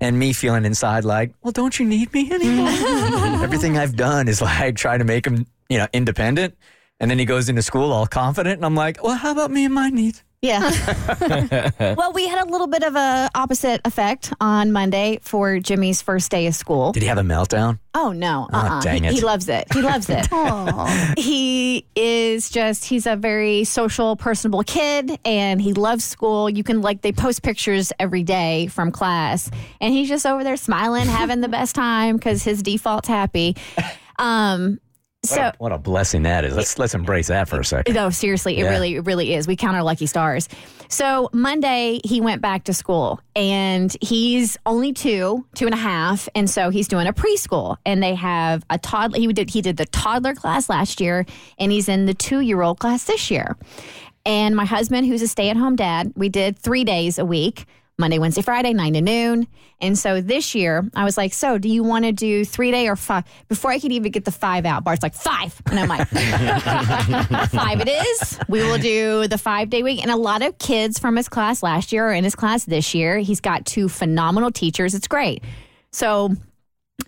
And 0.00 0.18
me 0.18 0.32
feeling 0.32 0.64
inside 0.64 1.04
like, 1.04 1.32
well, 1.42 1.52
don't 1.52 1.78
you 1.78 1.86
need 1.86 2.12
me 2.12 2.32
anymore? 2.32 2.68
Everything 3.44 3.78
I've 3.78 3.96
done 3.96 4.28
is 4.28 4.40
like 4.40 4.76
trying 4.76 4.98
to 4.98 5.04
make 5.04 5.26
him, 5.26 5.46
you 5.68 5.78
know, 5.78 5.86
independent. 5.92 6.56
And 6.98 7.10
then 7.10 7.18
he 7.18 7.24
goes 7.24 7.48
into 7.48 7.62
school 7.62 7.92
all 7.92 8.06
confident. 8.06 8.56
And 8.56 8.64
I'm 8.64 8.74
like, 8.74 9.02
well, 9.02 9.16
how 9.16 9.30
about 9.32 9.50
me 9.50 9.64
and 9.64 9.74
my 9.74 9.90
needs? 9.90 10.24
Yeah. 10.42 11.70
well, 11.96 12.12
we 12.12 12.26
had 12.26 12.44
a 12.44 12.50
little 12.50 12.66
bit 12.66 12.82
of 12.82 12.96
a 12.96 13.30
opposite 13.32 13.80
effect 13.84 14.32
on 14.40 14.72
Monday 14.72 15.20
for 15.22 15.60
Jimmy's 15.60 16.02
first 16.02 16.32
day 16.32 16.48
of 16.48 16.54
school. 16.56 16.90
Did 16.90 17.04
he 17.04 17.08
have 17.08 17.18
a 17.18 17.22
meltdown? 17.22 17.78
Oh 17.94 18.10
no! 18.10 18.48
Uh-uh. 18.52 18.80
dang 18.80 19.04
he, 19.04 19.08
it. 19.08 19.14
he 19.14 19.20
loves 19.20 19.48
it. 19.48 19.72
He 19.72 19.82
loves 19.82 20.08
it. 20.10 20.26
he 21.18 21.86
is 21.94 22.50
just 22.50 22.84
he's 22.86 23.06
a 23.06 23.14
very 23.14 23.62
social, 23.62 24.16
personable 24.16 24.64
kid, 24.64 25.16
and 25.24 25.62
he 25.62 25.74
loves 25.74 26.04
school. 26.04 26.50
You 26.50 26.64
can 26.64 26.80
like 26.80 27.02
they 27.02 27.12
post 27.12 27.42
pictures 27.42 27.92
every 28.00 28.24
day 28.24 28.66
from 28.66 28.90
class, 28.90 29.48
and 29.80 29.94
he's 29.94 30.08
just 30.08 30.26
over 30.26 30.42
there 30.42 30.56
smiling, 30.56 31.06
having 31.06 31.40
the 31.40 31.48
best 31.48 31.76
time 31.76 32.16
because 32.16 32.42
his 32.42 32.62
default's 32.62 33.08
happy. 33.08 33.56
Um, 34.18 34.80
What, 35.22 35.30
so 35.30 35.40
a, 35.42 35.52
what 35.58 35.70
a 35.70 35.78
blessing 35.78 36.24
that 36.24 36.44
is. 36.44 36.56
Let's 36.56 36.80
let's 36.80 36.94
embrace 36.94 37.28
that 37.28 37.48
for 37.48 37.60
a 37.60 37.64
second. 37.64 37.94
no, 37.94 38.10
seriously, 38.10 38.58
it 38.58 38.64
Yeah. 38.64 38.70
really, 38.70 38.96
it 38.96 39.06
really 39.06 39.34
is. 39.34 39.46
We 39.46 39.54
count 39.54 39.76
our 39.76 39.84
lucky 39.84 40.06
stars. 40.06 40.48
So 40.88 41.30
Monday 41.32 42.00
he 42.04 42.20
went 42.20 42.42
back 42.42 42.64
to 42.64 42.74
school, 42.74 43.20
and 43.36 43.96
he's 44.00 44.58
only 44.66 44.92
two, 44.92 45.46
two 45.54 45.66
and 45.66 45.74
a 45.74 45.78
half, 45.78 46.28
and 46.34 46.50
so 46.50 46.70
he's 46.70 46.88
doing 46.88 47.06
a 47.06 47.12
preschool, 47.12 47.76
and 47.86 48.02
they 48.02 48.16
have 48.16 48.64
a 48.68 48.78
toddler. 48.78 49.16
He 49.20 49.32
did 49.32 49.48
he 49.50 49.62
did 49.62 49.76
the 49.76 49.86
toddler 49.86 50.34
class 50.34 50.68
last 50.68 51.00
year, 51.00 51.24
and 51.56 51.70
he's 51.70 51.88
in 51.88 52.06
the 52.06 52.14
two 52.14 52.40
year 52.40 52.60
old 52.60 52.80
class 52.80 53.04
this 53.04 53.30
year. 53.30 53.56
And 54.26 54.56
my 54.56 54.64
husband, 54.64 55.06
who's 55.06 55.22
a 55.22 55.28
stay 55.28 55.50
at 55.50 55.56
home 55.56 55.76
dad, 55.76 56.12
we 56.16 56.30
did 56.30 56.58
three 56.58 56.82
days 56.82 57.18
a 57.20 57.24
week. 57.24 57.66
Monday, 58.02 58.18
Wednesday, 58.18 58.42
Friday, 58.42 58.72
nine 58.72 58.94
to 58.94 59.00
noon. 59.00 59.46
And 59.80 59.96
so 59.96 60.20
this 60.20 60.56
year, 60.56 60.90
I 60.92 61.04
was 61.04 61.16
like, 61.16 61.32
So, 61.32 61.56
do 61.56 61.68
you 61.68 61.84
want 61.84 62.04
to 62.04 62.10
do 62.10 62.44
three 62.44 62.72
day 62.72 62.88
or 62.88 62.96
five? 62.96 63.22
Before 63.48 63.70
I 63.70 63.78
could 63.78 63.92
even 63.92 64.10
get 64.10 64.24
the 64.24 64.32
five 64.32 64.66
out, 64.66 64.82
Bart's 64.82 65.04
like, 65.04 65.14
Five. 65.14 65.62
And 65.66 65.78
I'm 65.78 65.88
like, 65.88 66.08
Five 67.50 67.80
it 67.80 67.88
is. 67.88 68.40
We 68.48 68.60
will 68.62 68.78
do 68.78 69.28
the 69.28 69.38
five 69.38 69.70
day 69.70 69.84
week. 69.84 70.02
And 70.02 70.10
a 70.10 70.16
lot 70.16 70.42
of 70.42 70.58
kids 70.58 70.98
from 70.98 71.14
his 71.14 71.28
class 71.28 71.62
last 71.62 71.92
year 71.92 72.08
are 72.08 72.12
in 72.12 72.24
his 72.24 72.34
class 72.34 72.64
this 72.64 72.92
year. 72.92 73.18
He's 73.18 73.40
got 73.40 73.66
two 73.66 73.88
phenomenal 73.88 74.50
teachers. 74.50 74.96
It's 74.96 75.06
great. 75.06 75.44
So, 75.92 76.34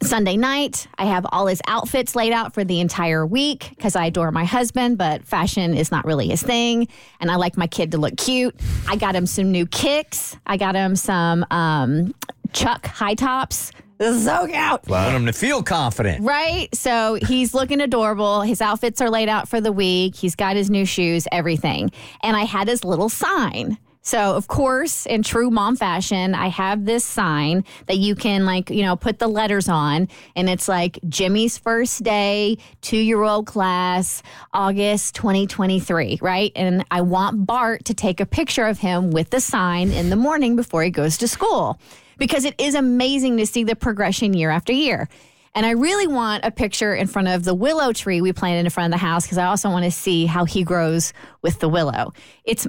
Sunday 0.03 0.37
night, 0.37 0.87
I 0.99 1.07
have 1.07 1.27
all 1.33 1.47
his 1.47 1.61
outfits 1.67 2.15
laid 2.15 2.33
out 2.33 2.53
for 2.53 2.65
the 2.65 2.81
entire 2.81 3.27
week 3.27 3.71
because 3.71 3.97
I 3.97 4.07
adore 4.07 4.31
my 4.31 4.45
husband, 4.45 4.99
but 4.99 5.25
fashion 5.25 5.75
is 5.75 5.91
not 5.91 6.05
really 6.05 6.29
his 6.29 6.43
thing. 6.43 6.89
And 7.21 7.31
I 7.31 7.37
like 7.37 7.57
my 7.57 7.67
kid 7.67 7.93
to 7.93 7.99
look 7.99 8.17
cute. 8.17 8.55
I 8.89 8.97
got 8.97 9.15
him 9.15 9.27
some 9.27 9.51
new 9.51 9.67
kicks. 9.67 10.37
I 10.47 10.57
got 10.57 10.75
him 10.75 10.97
some 10.97 11.47
um, 11.51 12.15
Chuck 12.53 12.87
high 12.87 13.15
tops. 13.15 13.73
This 13.99 14.17
is 14.17 14.25
so 14.25 14.47
cute. 14.47 14.89
Want 14.89 15.15
him 15.15 15.27
to 15.27 15.33
feel 15.33 15.63
confident. 15.63 16.25
Right? 16.25 16.69
So 16.75 17.15
he's 17.15 17.55
looking 17.55 17.81
adorable. 17.81 18.43
His 18.43 18.61
outfits 18.61 19.01
are 19.01 19.11
laid 19.11 19.29
out 19.29 19.49
for 19.49 19.61
the 19.61 19.73
week. 19.73 20.17
He's 20.17 20.35
got 20.35 20.57
his 20.57 20.69
new 20.69 20.85
shoes, 20.85 21.29
everything. 21.31 21.91
And 22.23 22.37
I 22.37 22.45
had 22.45 22.69
his 22.69 22.85
little 22.85 23.09
sign. 23.09 23.79
So, 24.07 24.37
of 24.37 24.49
course, 24.49 25.07
in 25.07 25.23
true 25.23 25.51
mom 25.51 25.77
fashion, 25.77 26.35
I 26.35 26.49
have 26.49 26.85
this 26.85 27.07
sign 27.07 27.65
that 27.87 27.97
you 27.97 28.15
can, 28.15 28.45
like, 28.45 28.69
you 28.69 28.83
know, 28.83 28.97
put 28.97 29.19
the 29.19 29.29
letters 29.29 29.67
on. 29.67 30.09
And 30.37 30.51
it's 30.51 30.69
like 30.69 30.99
Jimmy's 31.09 31.57
first 31.57 32.03
day, 32.03 32.59
two 32.83 32.99
year 32.99 33.23
old 33.23 33.47
class, 33.47 34.23
August 34.53 35.15
2023, 35.15 36.19
right? 36.21 36.53
And 36.55 36.85
I 36.91 37.01
want 37.01 37.47
Bart 37.47 37.87
to 37.87 37.95
take 37.95 38.21
a 38.21 38.27
picture 38.27 38.67
of 38.67 38.79
him 38.79 39.11
with 39.11 39.31
the 39.31 39.41
sign 39.41 39.91
in 39.91 40.11
the 40.11 40.17
morning 40.17 40.55
before 40.55 40.83
he 40.83 40.91
goes 40.91 41.17
to 41.19 41.27
school 41.27 41.81
because 42.19 42.45
it 42.45 42.55
is 42.59 42.75
amazing 42.75 43.39
to 43.39 43.47
see 43.47 43.65
the 43.65 43.75
progression 43.75 44.35
year 44.35 44.51
after 44.51 44.75
year. 44.75 45.09
And 45.55 45.65
I 45.65 45.71
really 45.71 46.09
want 46.09 46.45
a 46.45 46.51
picture 46.51 46.95
in 46.95 47.07
front 47.07 47.29
of 47.29 47.45
the 47.45 47.55
willow 47.55 47.93
tree 47.93 48.21
we 48.21 48.33
planted 48.33 48.67
in 48.67 48.71
front 48.71 48.93
of 48.93 49.01
the 49.01 49.07
house 49.07 49.25
because 49.25 49.39
I 49.39 49.47
also 49.47 49.71
want 49.71 49.85
to 49.85 49.91
see 49.91 50.27
how 50.27 50.45
he 50.45 50.65
grows 50.65 51.13
with 51.43 51.61
the 51.61 51.69
willow. 51.69 52.13
It's 52.45 52.67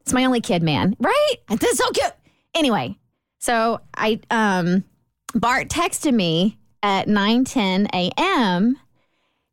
it's 0.00 0.12
my 0.12 0.24
only 0.24 0.40
kid, 0.40 0.62
man. 0.62 0.96
Right? 0.98 1.34
That's 1.48 1.76
so 1.78 1.90
cute. 1.90 2.12
Anyway, 2.54 2.96
so 3.38 3.80
I 3.94 4.20
um 4.30 4.84
Bart 5.34 5.68
texted 5.68 6.12
me 6.14 6.58
at 6.82 7.06
9 7.08 7.44
10 7.44 7.88
a.m. 7.94 8.76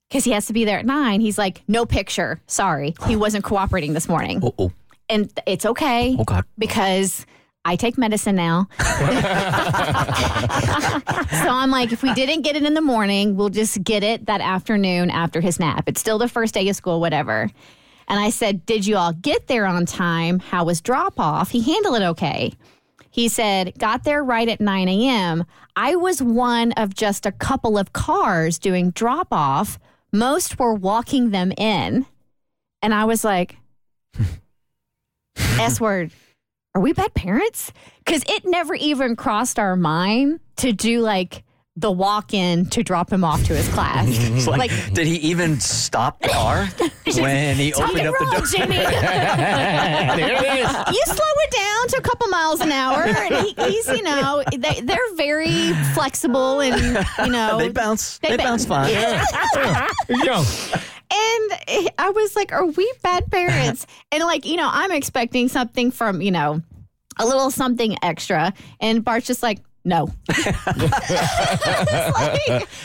because 0.09 0.23
he 0.23 0.31
has 0.31 0.47
to 0.47 0.53
be 0.53 0.65
there 0.65 0.79
at 0.79 0.85
nine. 0.85 1.19
He's 1.21 1.37
like, 1.37 1.61
no 1.67 1.85
picture. 1.85 2.39
Sorry. 2.47 2.95
He 3.07 3.15
wasn't 3.15 3.43
cooperating 3.43 3.93
this 3.93 4.07
morning. 4.09 4.41
Oh, 4.57 4.71
And 5.09 5.31
it's 5.45 5.65
okay 5.65 6.15
oh 6.17 6.23
God. 6.23 6.45
because 6.57 7.25
I 7.65 7.75
take 7.75 7.97
medicine 7.97 8.35
now. 8.37 8.69
so 8.79 8.85
I'm 11.49 11.69
like, 11.69 11.91
if 11.91 12.01
we 12.01 12.13
didn't 12.13 12.41
get 12.43 12.55
it 12.55 12.63
in 12.63 12.73
the 12.73 12.81
morning, 12.81 13.35
we'll 13.35 13.49
just 13.49 13.83
get 13.83 14.03
it 14.03 14.25
that 14.27 14.39
afternoon 14.41 15.09
after 15.09 15.41
his 15.41 15.59
nap. 15.59 15.83
It's 15.87 15.99
still 15.99 16.17
the 16.17 16.29
first 16.29 16.53
day 16.53 16.67
of 16.69 16.75
school, 16.77 16.99
whatever. 17.01 17.49
And 18.07 18.19
I 18.19 18.29
said, 18.29 18.65
Did 18.65 18.85
you 18.85 18.97
all 18.97 19.13
get 19.13 19.47
there 19.47 19.65
on 19.65 19.85
time? 19.85 20.39
How 20.39 20.63
was 20.65 20.81
drop 20.81 21.19
off? 21.19 21.51
He 21.51 21.61
handled 21.61 21.97
it 21.97 22.03
okay. 22.03 22.53
He 23.17 23.29
said, 23.29 23.73
got 23.79 24.03
there 24.03 24.23
right 24.23 24.47
at 24.47 24.61
9 24.61 24.87
a.m. 24.87 25.43
I 25.75 25.95
was 25.95 26.21
one 26.21 26.71
of 26.73 26.93
just 26.93 27.25
a 27.25 27.31
couple 27.31 27.75
of 27.75 27.91
cars 27.91 28.59
doing 28.59 28.91
drop 28.91 29.29
off. 29.31 29.79
Most 30.13 30.59
were 30.59 30.75
walking 30.75 31.31
them 31.31 31.51
in. 31.57 32.05
And 32.83 32.93
I 32.93 33.05
was 33.05 33.23
like, 33.23 33.57
S 35.35 35.81
word, 35.81 36.11
are 36.75 36.81
we 36.81 36.93
bad 36.93 37.15
parents? 37.15 37.71
Because 38.05 38.23
it 38.27 38.45
never 38.45 38.75
even 38.75 39.15
crossed 39.15 39.57
our 39.57 39.75
mind 39.75 40.39
to 40.57 40.71
do 40.71 40.99
like 41.01 41.43
the 41.79 41.91
walk 41.91 42.33
in 42.33 42.65
to 42.65 42.81
drop 42.83 43.13
him 43.13 43.23
off 43.23 43.43
to 43.45 43.55
his 43.55 43.67
class. 43.69 44.07
Like, 44.47 44.71
like, 44.71 44.93
did 44.93 45.05
he 45.07 45.15
even 45.17 45.59
stop 45.59 46.19
the 46.21 46.29
car 46.29 46.65
when 47.21 47.55
he 47.55 47.73
opened 47.73 48.07
up 48.07 48.15
roll, 48.19 48.29
the 48.31 48.37
door? 48.37 48.45
Jimmy. 48.47 48.75
you 50.93 51.03
slow 51.05 51.33
it 51.43 51.51
down 51.51 51.87
to 51.89 51.97
a 51.97 52.01
couple 52.01 52.27
miles 52.29 52.61
an 52.61 52.71
hour, 52.71 53.03
and 53.03 53.35
he, 53.45 53.53
he's 53.57 53.87
you 53.87 54.01
know 54.03 54.43
they, 54.51 54.81
they're 54.81 55.13
very 55.15 55.73
flexible 55.93 56.61
and 56.61 56.75
you 57.25 57.31
know 57.31 57.57
they 57.57 57.69
bounce. 57.69 58.17
They, 58.19 58.29
They 58.29 58.37
ba- 58.37 58.43
bounce 58.43 58.65
fine. 58.65 58.91
Yo, 58.93 60.43
And 61.09 61.91
I 61.97 62.09
was 62.13 62.35
like, 62.35 62.51
are 62.51 62.65
we 62.65 62.91
bad 63.03 63.29
parents? 63.31 63.85
and 64.11 64.23
like, 64.23 64.45
you 64.45 64.55
know, 64.57 64.69
I'm 64.71 64.91
expecting 64.91 65.47
something 65.47 65.91
from, 65.91 66.21
you 66.21 66.31
know, 66.31 66.61
a 67.19 67.25
little 67.25 67.51
something 67.51 67.95
extra. 68.01 68.53
And 68.79 69.03
Bart's 69.03 69.27
just 69.27 69.41
like, 69.43 69.59
no. 69.87 70.09
Like- 70.27 70.55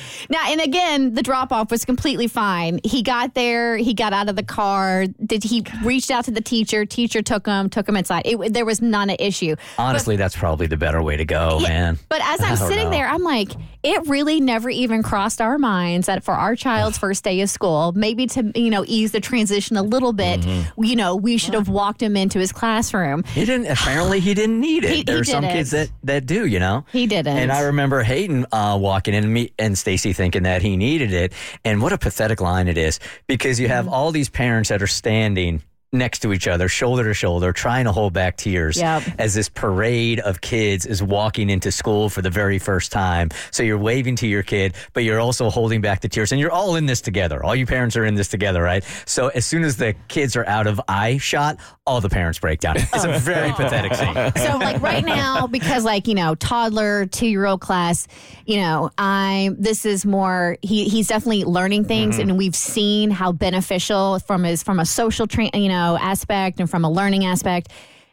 now, 0.31 0.45
and 0.49 0.61
again, 0.61 1.15
the 1.15 1.23
drop 1.23 1.53
off 1.53 1.71
was 1.71 1.85
completely 1.85 2.27
fine. 2.29 2.81
He 2.85 3.03
got 3.03 3.35
there, 3.35 3.77
he 3.77 3.95
got 3.95 4.13
out 4.13 4.29
of 4.29 4.37
the 4.37 4.43
car. 4.43 5.07
Did 5.25 5.45
he 5.45 5.65
reached 5.85 6.11
out 6.11 6.25
to 6.27 6.31
the 6.31 6.41
teacher? 6.41 6.85
Teacher 6.87 7.23
took 7.23 7.47
him, 7.47 7.69
took 7.69 7.89
him 7.89 7.97
inside. 7.97 8.23
It, 8.25 8.53
there 8.53 8.65
was 8.65 8.81
not 8.81 9.11
an 9.11 9.17
issue. 9.19 9.57
Honestly, 9.79 10.17
that's 10.17 10.37
probably 10.37 10.67
the 10.67 10.77
better 10.77 11.03
way 11.03 11.17
to 11.17 11.25
go, 11.25 11.61
man. 11.61 11.99
But 12.09 12.21
as 12.23 12.41
I'm 12.41 12.57
sitting 12.57 12.85
know. 12.85 12.91
there, 12.91 13.09
I'm 13.09 13.23
like, 13.23 13.51
it 13.83 14.07
really 14.07 14.41
never 14.41 14.71
even 14.71 15.03
crossed 15.03 15.41
our 15.41 15.59
minds 15.59 16.07
that 16.07 16.23
for 16.23 16.35
our 16.35 16.55
child's 16.55 16.99
first 16.99 17.25
day 17.25 17.41
of 17.41 17.51
school, 17.51 17.93
maybe 17.97 18.27
to 18.29 18.53
you 18.55 18.71
know 18.71 18.85
ease 18.87 19.13
the 19.13 19.21
transition 19.21 19.77
a 19.77 19.83
little 19.83 20.13
bit, 20.13 20.41
Mm-hmm. 20.43 20.85
you 20.85 20.97
know, 20.97 21.15
we 21.17 21.37
should 21.37 21.55
have 21.55 21.69
walked 21.69 22.01
him 22.03 22.17
into 22.17 22.39
his 22.39 22.53
classroom. 22.53 23.23
He 23.25 23.45
didn't. 23.45 23.67
Apparently, 23.67 24.21
he 24.21 24.35
didn't 24.35 24.61
need 24.61 24.85
it. 24.85 24.91
He- 24.91 24.97
he 24.99 25.03
there 25.03 25.19
are 25.19 25.25
some 25.25 25.43
didn't. 25.43 25.57
kids 25.57 25.71
that 25.73 25.91
that 26.05 26.27
do, 26.27 26.47
you 26.47 26.59
know. 26.61 26.85
He 26.93 27.07
didn't. 27.07 27.39
And 27.39 27.51
I 27.51 27.63
remember 27.63 28.03
Hayden 28.03 28.45
uh, 28.53 28.79
walking 28.81 29.15
in 29.15 29.25
and 29.25 29.33
me 29.33 29.53
and 29.59 29.77
Stacy 29.79 30.13
thinking 30.13 30.43
that 30.43 30.61
he 30.63 30.77
needed 30.77 31.13
it. 31.13 31.33
And 31.65 31.81
what 31.81 31.93
a 31.93 31.99
pathetic 31.99 32.41
line 32.41 32.69
it 32.69 32.77
is 32.77 33.01
because 33.27 33.59
you 33.59 33.67
Mm-hmm. 33.67 33.75
have 33.77 33.89
all 33.89 34.13
these 34.13 34.29
parents 34.29 34.69
that 34.69 34.83
are 34.83 34.87
standing 34.87 35.63
next 35.95 36.21
to 36.21 36.33
each 36.33 36.49
other, 36.49 36.69
shoulder 36.69 37.05
to 37.05 37.13
shoulder, 37.15 37.53
trying 37.53 37.85
to 37.85 37.93
hold 37.93 38.15
back 38.15 38.37
tears 38.39 38.79
Yep. 38.79 39.03
as 39.19 39.35
this 39.35 39.51
parade 39.51 40.21
of 40.21 40.41
kids 40.41 40.87
is 40.87 41.03
walking 41.03 41.51
into 41.51 41.71
school 41.71 42.09
for 42.09 42.23
the 42.23 42.31
very 42.31 42.59
first 42.59 42.91
time. 42.91 43.29
So 43.51 43.63
you're 43.63 43.77
waving 43.79 44.17
to 44.17 44.27
your 44.27 44.43
kid, 44.43 44.75
but 44.95 45.05
you're 45.05 45.21
also 45.21 45.51
holding 45.51 45.83
back 45.83 46.01
the 46.01 46.09
tears. 46.09 46.33
And 46.33 46.41
you're 46.41 46.51
all 46.51 46.77
in 46.77 46.87
this 46.87 47.03
together. 47.03 47.45
All 47.45 47.55
you 47.55 47.67
parents 47.67 47.95
are 47.97 48.07
in 48.07 48.15
this 48.15 48.29
together, 48.29 48.63
right? 48.63 48.83
So 49.05 49.29
as 49.29 49.45
soon 49.45 49.65
as 49.65 49.77
the 49.77 49.95
kids 50.09 50.35
are 50.35 50.47
out 50.47 50.67
of 50.67 50.81
eye 50.89 51.19
shot, 51.19 51.59
all 51.87 52.01
the 52.01 52.09
parents 52.09 52.39
break 52.39 52.61
down. 52.61 52.77
It's 52.79 53.05
a 53.05 53.19
very 53.19 53.53
pathetic 53.53 53.95
scene. 53.95 54.15
so 54.37 54.57
like 54.59 54.81
right 54.81 55.05
now 55.05 55.47
because 55.47 55.85
like 55.85 56.07
you 56.09 56.15
know 56.15 56.35
toddler 56.37 57.07
two 57.07 57.27
year 57.27 57.45
old 57.45 57.61
class 57.61 58.07
you 58.47 58.57
know 58.59 58.91
i 58.99 59.51
this 59.59 59.85
is 59.85 60.07
more 60.07 60.57
he 60.63 60.89
he's 60.89 61.09
definitely 61.09 61.45
learning 61.45 61.85
things 61.85 62.17
Mm-hmm. 62.17 62.31
and 62.31 62.39
we've 62.39 62.55
seen 62.55 63.11
how 63.11 63.33
beneficial 63.33 64.19
from 64.21 64.45
his 64.45 64.63
from 64.63 64.79
a 64.79 64.87
social 64.87 65.27
tra- 65.27 65.51
you 65.55 65.69
know 65.69 65.82
aspect 66.01 66.61
and 66.61 66.69
from 66.71 66.85
a 66.85 66.91
learning 66.91 67.25
aspect 67.25 67.69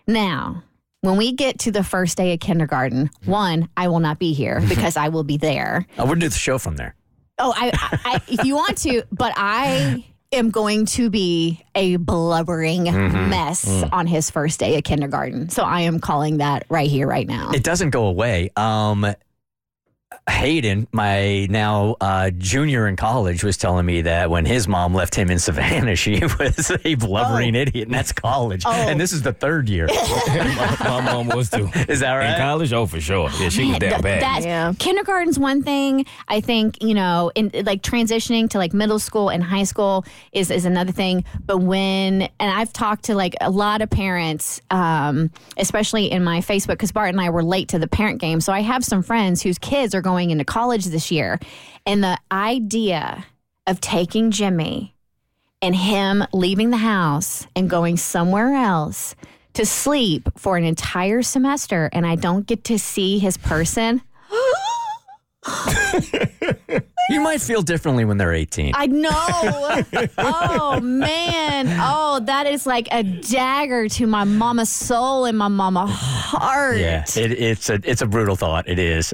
now 0.07 0.63
when 1.01 1.15
we 1.17 1.31
get 1.31 1.59
to 1.59 1.71
the 1.71 1.83
first 1.83 2.17
day 2.17 2.33
of 2.33 2.39
kindergarten 2.39 3.09
one 3.25 3.69
i 3.77 3.87
will 3.87 3.99
not 3.99 4.19
be 4.19 4.33
here 4.33 4.61
because 4.69 4.97
i 4.97 5.07
will 5.09 5.23
be 5.23 5.37
there 5.37 5.85
I 5.97 6.03
would 6.03 6.19
do 6.19 6.27
the 6.29 6.35
show 6.35 6.57
from 6.57 6.75
there. 6.75 6.95
Oh, 7.41 7.53
I, 7.55 7.71
I, 7.73 7.99
I 8.15 8.21
if 8.27 8.43
you 8.43 8.55
want 8.55 8.77
to, 8.79 9.03
but 9.13 9.31
I 9.37 10.03
am 10.33 10.49
going 10.51 10.85
to 10.87 11.09
be 11.09 11.63
a 11.73 11.95
blubbering 11.95 12.83
Mm-hmm. 12.85 13.29
mess 13.29 13.65
Mm. 13.65 13.89
on 13.93 14.07
his 14.07 14.29
first 14.29 14.59
day 14.59 14.77
of 14.77 14.83
kindergarten. 14.83 15.47
So 15.49 15.63
I 15.63 15.81
am 15.81 15.99
calling 16.01 16.37
that 16.39 16.65
right 16.69 16.89
here, 16.89 17.07
right 17.07 17.25
now. 17.27 17.51
It 17.53 17.63
doesn't 17.63 17.91
go 17.91 18.07
away. 18.07 18.49
Um, 18.57 19.05
Hayden, 20.29 20.87
my 20.91 21.45
now 21.49 21.95
uh, 22.01 22.31
junior 22.31 22.87
in 22.87 22.95
college, 22.95 23.43
was 23.43 23.57
telling 23.57 23.85
me 23.85 24.01
that 24.03 24.29
when 24.29 24.45
his 24.45 24.67
mom 24.67 24.93
left 24.93 25.13
him 25.13 25.29
in 25.29 25.37
Savannah, 25.39 25.95
she 25.97 26.19
was 26.39 26.71
a 26.83 26.95
blubbering 26.95 27.55
idiot, 27.55 27.87
and 27.87 27.93
that's 27.93 28.11
college. 28.11 28.63
And 28.65 28.99
this 28.99 29.11
is 29.11 29.21
the 29.21 29.33
third 29.33 29.69
year. 29.69 29.87
my, 29.87 30.77
my 30.83 31.01
mom 31.01 31.27
was 31.29 31.49
too. 31.49 31.69
Is 31.87 31.99
that 31.99 32.13
In 32.13 32.19
right? 32.31 32.37
college, 32.37 32.73
oh 32.73 32.85
for 32.85 32.99
sure. 33.01 33.29
Yeah, 33.39 33.49
she 33.49 33.65
was 33.69 33.79
that 33.79 33.89
th- 33.89 34.01
bad. 34.01 34.21
that's- 34.21 34.45
Yeah. 34.45 34.73
kindergarten's 34.79 35.37
one 35.39 35.61
thing. 35.63 36.05
I 36.27 36.41
think 36.41 36.81
you 36.83 36.93
know, 36.93 37.31
in 37.35 37.51
like 37.65 37.81
transitioning 37.81 38.49
to 38.51 38.57
like 38.57 38.73
middle 38.73 38.99
school 38.99 39.29
and 39.29 39.43
high 39.43 39.63
school 39.63 40.05
is 40.31 40.49
is 40.51 40.65
another 40.65 40.91
thing. 40.91 41.23
But 41.45 41.57
when 41.59 42.23
and 42.23 42.31
I've 42.39 42.73
talked 42.73 43.05
to 43.05 43.15
like 43.15 43.35
a 43.41 43.49
lot 43.51 43.81
of 43.81 43.89
parents, 43.89 44.59
um, 44.71 45.31
especially 45.57 46.11
in 46.11 46.23
my 46.23 46.39
Facebook, 46.39 46.69
because 46.69 46.91
Bart 46.91 47.09
and 47.09 47.21
I 47.21 47.29
were 47.29 47.43
late 47.43 47.69
to 47.69 47.79
the 47.79 47.87
parent 47.87 48.19
game, 48.21 48.41
so 48.41 48.53
I 48.53 48.61
have 48.61 48.83
some 48.83 49.03
friends 49.03 49.41
whose 49.41 49.57
kids 49.57 49.93
are 49.95 49.98
going 50.01 50.31
into 50.31 50.45
college 50.45 50.85
this 50.85 51.11
year, 51.11 51.39
and 51.85 52.03
the 52.03 52.17
idea 52.31 53.25
of 53.67 53.81
taking 53.81 54.31
Jimmy 54.31 54.95
and 55.61 55.75
him 55.75 56.23
leaving 56.33 56.69
the 56.69 56.77
house 56.77 57.45
and 57.55 57.69
going 57.69 57.97
somewhere 57.97 58.53
else 58.53 59.15
to 59.53 59.65
sleep 59.65 60.29
for 60.37 60.57
an 60.57 60.63
entire 60.63 61.21
semester 61.21 61.89
and 61.91 62.05
I 62.05 62.15
don't 62.15 62.47
get 62.47 62.63
to 62.65 62.79
see 62.79 63.19
his 63.19 63.37
person. 63.37 64.01
You 67.09 67.21
might 67.21 67.41
feel 67.41 67.61
differently 67.61 68.05
when 68.05 68.17
they're 68.17 68.33
18. 68.33 68.73
I 68.75 68.87
know. 68.87 69.09
oh 70.17 70.79
man. 70.81 71.67
Oh, 71.79 72.19
that 72.21 72.47
is 72.47 72.65
like 72.65 72.87
a 72.91 73.03
dagger 73.03 73.89
to 73.89 74.07
my 74.07 74.23
mama's 74.23 74.69
soul 74.69 75.25
and 75.25 75.37
my 75.37 75.47
mama 75.47 75.87
heart. 75.87 76.77
yeah, 76.77 77.03
it, 77.15 77.31
it's 77.31 77.69
a 77.69 77.79
it's 77.83 78.01
a 78.01 78.05
brutal 78.07 78.35
thought. 78.35 78.67
It 78.67 78.79
is. 78.79 79.13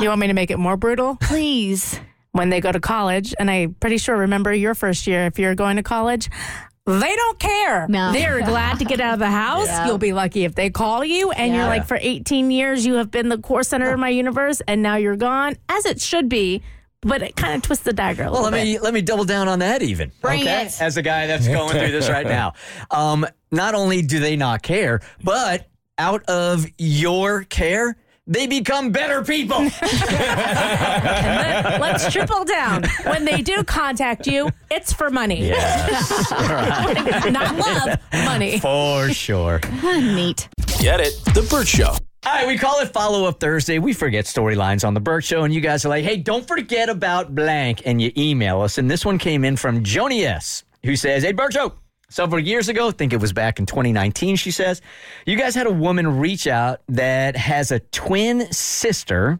You 0.00 0.08
want 0.08 0.20
me 0.20 0.26
to 0.26 0.34
make 0.34 0.50
it 0.50 0.58
more 0.58 0.76
brutal? 0.76 1.16
Please. 1.20 2.00
When 2.32 2.50
they 2.50 2.60
go 2.60 2.70
to 2.70 2.78
college, 2.80 3.34
and 3.38 3.50
I'm 3.50 3.74
pretty 3.74 3.98
sure, 3.98 4.16
remember 4.16 4.52
your 4.52 4.74
first 4.74 5.06
year, 5.06 5.26
if 5.26 5.38
you're 5.38 5.54
going 5.54 5.76
to 5.76 5.82
college, 5.82 6.28
they 6.86 7.16
don't 7.16 7.38
care. 7.38 7.86
No. 7.88 8.12
They're 8.12 8.40
glad 8.42 8.78
to 8.78 8.84
get 8.84 9.00
out 9.00 9.14
of 9.14 9.18
the 9.18 9.30
house. 9.30 9.86
You'll 9.86 9.98
be 9.98 10.12
lucky 10.12 10.44
if 10.44 10.54
they 10.54 10.70
call 10.70 11.04
you. 11.04 11.30
And 11.32 11.54
you're 11.54 11.64
like, 11.66 11.86
for 11.86 11.98
18 12.00 12.50
years, 12.50 12.86
you 12.86 12.94
have 12.94 13.10
been 13.10 13.28
the 13.28 13.38
core 13.38 13.62
center 13.62 13.92
of 13.92 13.98
my 13.98 14.08
universe, 14.10 14.62
and 14.68 14.82
now 14.82 14.96
you're 14.96 15.16
gone, 15.16 15.56
as 15.68 15.84
it 15.84 16.00
should 16.00 16.28
be. 16.28 16.62
But 17.02 17.22
it 17.22 17.36
kind 17.36 17.54
of 17.54 17.62
twists 17.62 17.84
the 17.84 17.92
dagger 17.92 18.24
a 18.24 18.30
Well, 18.32 18.42
let 18.42 18.52
bit. 18.52 18.64
me 18.64 18.78
let 18.80 18.92
me 18.92 19.00
double 19.02 19.24
down 19.24 19.46
on 19.48 19.60
that 19.60 19.82
even. 19.82 20.10
Bring 20.20 20.40
okay, 20.42 20.66
it. 20.66 20.82
as 20.82 20.96
a 20.96 21.02
guy 21.02 21.26
that's 21.28 21.46
going 21.46 21.70
through 21.78 21.92
this 21.92 22.08
right 22.08 22.26
now. 22.26 22.54
Um, 22.90 23.24
not 23.52 23.74
only 23.74 24.02
do 24.02 24.18
they 24.18 24.34
not 24.36 24.62
care, 24.62 25.00
but 25.22 25.68
out 25.98 26.22
of 26.24 26.66
your 26.78 27.44
care, 27.44 27.96
they 28.26 28.46
become 28.46 28.90
better 28.92 29.22
people. 29.22 29.58
Let, 29.82 31.80
us 31.82 32.12
triple 32.12 32.44
down. 32.44 32.84
When 33.04 33.24
they 33.24 33.42
do 33.42 33.62
contact 33.64 34.26
you, 34.26 34.50
it's 34.70 34.92
for 34.92 35.10
money. 35.10 35.46
yes, 35.48 36.30
Not 37.30 37.56
love, 37.56 37.98
money. 38.24 38.58
for 38.60 39.10
sure. 39.12 39.60
Neat. 39.82 40.48
Get 40.80 41.00
it? 41.00 41.14
The 41.34 41.46
Bert 41.50 41.66
Show. 41.68 41.94
All 42.28 42.34
right, 42.34 42.46
we 42.46 42.58
call 42.58 42.78
it 42.80 42.92
Follow 42.92 43.24
Up 43.24 43.40
Thursday. 43.40 43.78
We 43.78 43.94
forget 43.94 44.26
storylines 44.26 44.86
on 44.86 44.92
the 44.92 45.00
Bert 45.00 45.24
Show, 45.24 45.44
and 45.44 45.54
you 45.54 45.62
guys 45.62 45.86
are 45.86 45.88
like, 45.88 46.04
"Hey, 46.04 46.18
don't 46.18 46.46
forget 46.46 46.90
about 46.90 47.34
blank," 47.34 47.80
and 47.86 48.02
you 48.02 48.12
email 48.18 48.60
us. 48.60 48.76
And 48.76 48.90
this 48.90 49.02
one 49.02 49.16
came 49.16 49.46
in 49.46 49.56
from 49.56 49.82
Joni 49.82 50.26
S, 50.26 50.62
who 50.84 50.94
says, 50.94 51.22
"Hey, 51.22 51.32
Bert 51.32 51.54
Show." 51.54 51.72
Several 52.10 52.38
years 52.38 52.68
ago, 52.68 52.88
I 52.88 52.90
think 52.90 53.14
it 53.14 53.20
was 53.20 53.32
back 53.32 53.58
in 53.58 53.64
2019, 53.64 54.36
she 54.36 54.50
says, 54.50 54.82
you 55.24 55.38
guys 55.38 55.54
had 55.54 55.66
a 55.66 55.72
woman 55.72 56.18
reach 56.18 56.46
out 56.46 56.82
that 56.88 57.34
has 57.34 57.70
a 57.72 57.80
twin 57.80 58.52
sister. 58.52 59.38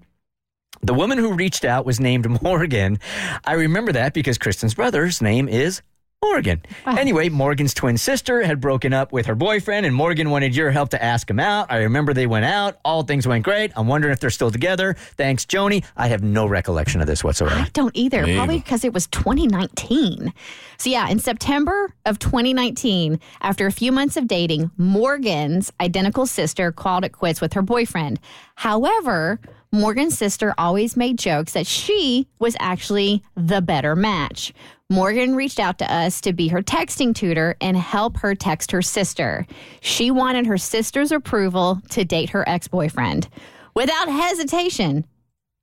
The 0.83 0.95
woman 0.95 1.19
who 1.19 1.35
reached 1.35 1.67
out 1.67 1.85
was 1.85 2.01
named 2.01 2.43
Morgan. 2.43 3.01
I 3.45 3.53
remember 3.53 3.93
that 3.93 4.15
because 4.15 4.39
Kristen's 4.39 4.73
brother's 4.73 5.21
name 5.21 5.47
is 5.47 5.83
Morgan. 6.23 6.61
Ah. 6.85 6.97
Anyway, 6.97 7.29
Morgan's 7.29 7.73
twin 7.73 7.97
sister 7.97 8.43
had 8.43 8.61
broken 8.61 8.93
up 8.93 9.13
with 9.13 9.27
her 9.27 9.37
boyfriend, 9.37 9.87
and 9.87 9.95
Morgan 9.95 10.31
wanted 10.31 10.55
your 10.55 10.73
help 10.73 10.89
to 10.91 11.03
ask 11.03 11.31
him 11.31 11.39
out. 11.39 11.71
I 11.71 11.79
remember 11.79 12.13
they 12.13 12.27
went 12.27 12.45
out. 12.45 12.79
All 12.85 13.05
things 13.05 13.27
went 13.27 13.45
great. 13.45 13.71
I'm 13.77 13.87
wondering 13.87 14.13
if 14.13 14.19
they're 14.19 14.29
still 14.29 14.51
together. 14.51 14.95
Thanks, 15.17 15.45
Joni. 15.47 15.85
I 15.97 16.09
have 16.09 16.25
no 16.25 16.47
recollection 16.47 17.01
of 17.01 17.07
this 17.07 17.23
whatsoever. 17.23 17.55
I 17.55 17.69
don't 17.73 17.97
either. 17.97 18.27
Me 18.27 18.35
Probably 18.35 18.59
because 18.59 18.85
it 18.85 18.93
was 18.93 19.07
2019. 19.09 20.33
So, 20.77 20.91
yeah, 20.91 21.09
in 21.09 21.21
September 21.21 21.93
of 22.05 22.19
2019, 22.19 23.21
after 23.41 23.67
a 23.67 23.73
few 23.73 23.93
months 23.93 24.17
of 24.17 24.27
dating, 24.27 24.73
Morgan's 24.77 25.73
identical 25.81 26.27
sister 26.27 26.73
called 26.73 27.05
it 27.05 27.13
quits 27.13 27.41
with 27.41 27.53
her 27.53 27.63
boyfriend. 27.63 28.19
However, 28.57 29.39
Morgan's 29.71 30.17
sister 30.17 30.55
always 30.57 30.97
made 30.97 31.19
jokes 31.19 31.53
that 31.53 31.67
she 31.67 32.27
was 32.39 32.57
actually 32.59 33.23
the 33.37 33.61
better 33.61 33.95
match. 33.95 34.55
Morgan 34.89 35.35
reached 35.37 35.61
out 35.61 35.79
to 35.79 35.93
us 35.93 36.23
to 36.23 36.33
be 36.33 36.49
her 36.49 36.63
texting 36.63 37.15
tutor 37.15 37.55
and 37.61 37.77
help 37.77 38.17
her 38.19 38.35
text 38.35 38.73
her 38.73 38.81
sister. 38.81 39.47
She 39.81 40.11
wanted 40.11 40.47
her 40.47 40.57
sister's 40.57 41.13
approval 41.13 41.83
to 41.91 42.05
date 42.07 42.31
her 42.31 42.49
ex 42.49 42.67
boyfriend. 42.69 43.29
Without 43.75 44.09
hesitation, 44.09 45.05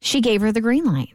she 0.02 0.22
gave 0.22 0.42
her 0.42 0.52
the 0.52 0.62
green 0.62 0.86
light. 0.86 1.14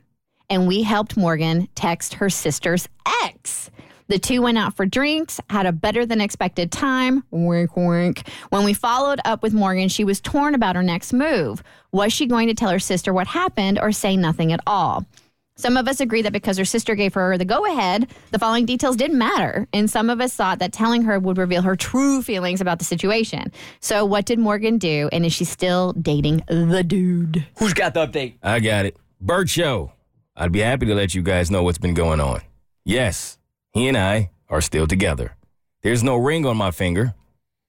And 0.49 0.67
we 0.67 0.83
helped 0.83 1.17
Morgan 1.17 1.69
text 1.77 2.15
her 2.15 2.29
sister's 2.29 2.89
ex. 3.23 3.71
The 4.11 4.19
two 4.19 4.43
went 4.43 4.59
out 4.59 4.75
for 4.75 4.87
drinks, 4.87 5.39
had 5.51 5.67
a 5.67 5.73
better 5.73 6.05
than 6.05 6.21
expected 6.21 6.73
time. 6.73 7.23
Wink, 7.31 7.77
wink. 7.77 8.29
When 8.49 8.65
we 8.65 8.75
followed 8.75 9.21
up 9.25 9.41
with 9.41 9.55
Morgan, 9.55 9.89
she 9.89 10.03
was 10.03 10.21
torn 10.21 10.57
about 10.57 10.75
her 10.75 10.83
next 10.83 11.13
move. 11.13 11.63
Was 11.93 12.13
she 12.13 12.27
going 12.27 12.49
to 12.49 12.55
tell 12.55 12.71
her 12.71 12.81
sister 12.81 13.15
what 13.15 13.29
happened 13.29 13.79
or 13.79 13.93
say 13.93 14.17
nothing 14.17 14.53
at 14.53 14.59
all? 14.67 15.07
Some 15.55 15.77
of 15.77 15.87
us 15.87 16.01
agree 16.01 16.23
that 16.23 16.33
because 16.33 16.59
her 16.59 16.65
sister 16.65 16.97
gave 16.97 17.15
her 17.15 17.39
the 17.39 17.45
go 17.45 17.65
ahead, 17.65 18.11
the 18.33 18.41
following 18.41 18.67
details 18.67 18.97
didn't 18.97 19.17
matter. 19.17 19.69
And 19.73 19.89
some 19.89 20.11
of 20.11 20.21
us 20.21 20.35
thought 20.35 20.59
that 20.59 20.73
telling 20.73 21.03
her 21.03 21.21
would 21.21 21.39
reveal 21.39 21.63
her 21.63 21.77
true 21.77 22.21
feelings 22.21 22.61
about 22.61 22.81
the 22.81 22.85
situation. 22.85 23.53
So, 23.79 24.05
what 24.05 24.27
did 24.27 24.41
Morgan 24.41 24.79
do? 24.79 25.09
And 25.13 25.25
is 25.25 25.33
she 25.33 25.45
still 25.45 25.93
dating 25.93 26.43
the 26.49 26.83
dude? 26.83 27.47
Who's 27.61 27.75
got 27.75 27.95
the 27.95 28.09
update? 28.09 28.39
I 28.43 28.59
got 28.59 28.87
it. 28.87 28.97
Bert 29.21 29.49
Show. 29.49 29.93
I'd 30.35 30.51
be 30.51 30.59
happy 30.59 30.87
to 30.87 30.97
let 30.97 31.15
you 31.15 31.23
guys 31.23 31.49
know 31.49 31.63
what's 31.63 31.79
been 31.79 31.95
going 31.95 32.21
on. 32.21 32.41
Yes, 32.85 33.39
he 33.73 33.89
and 33.89 33.97
I 33.97 34.31
are 34.49 34.61
still 34.61 34.87
together. 34.87 35.37
There's 35.83 36.03
no 36.03 36.17
ring 36.17 36.45
on 36.45 36.57
my 36.57 36.71
finger 36.71 37.15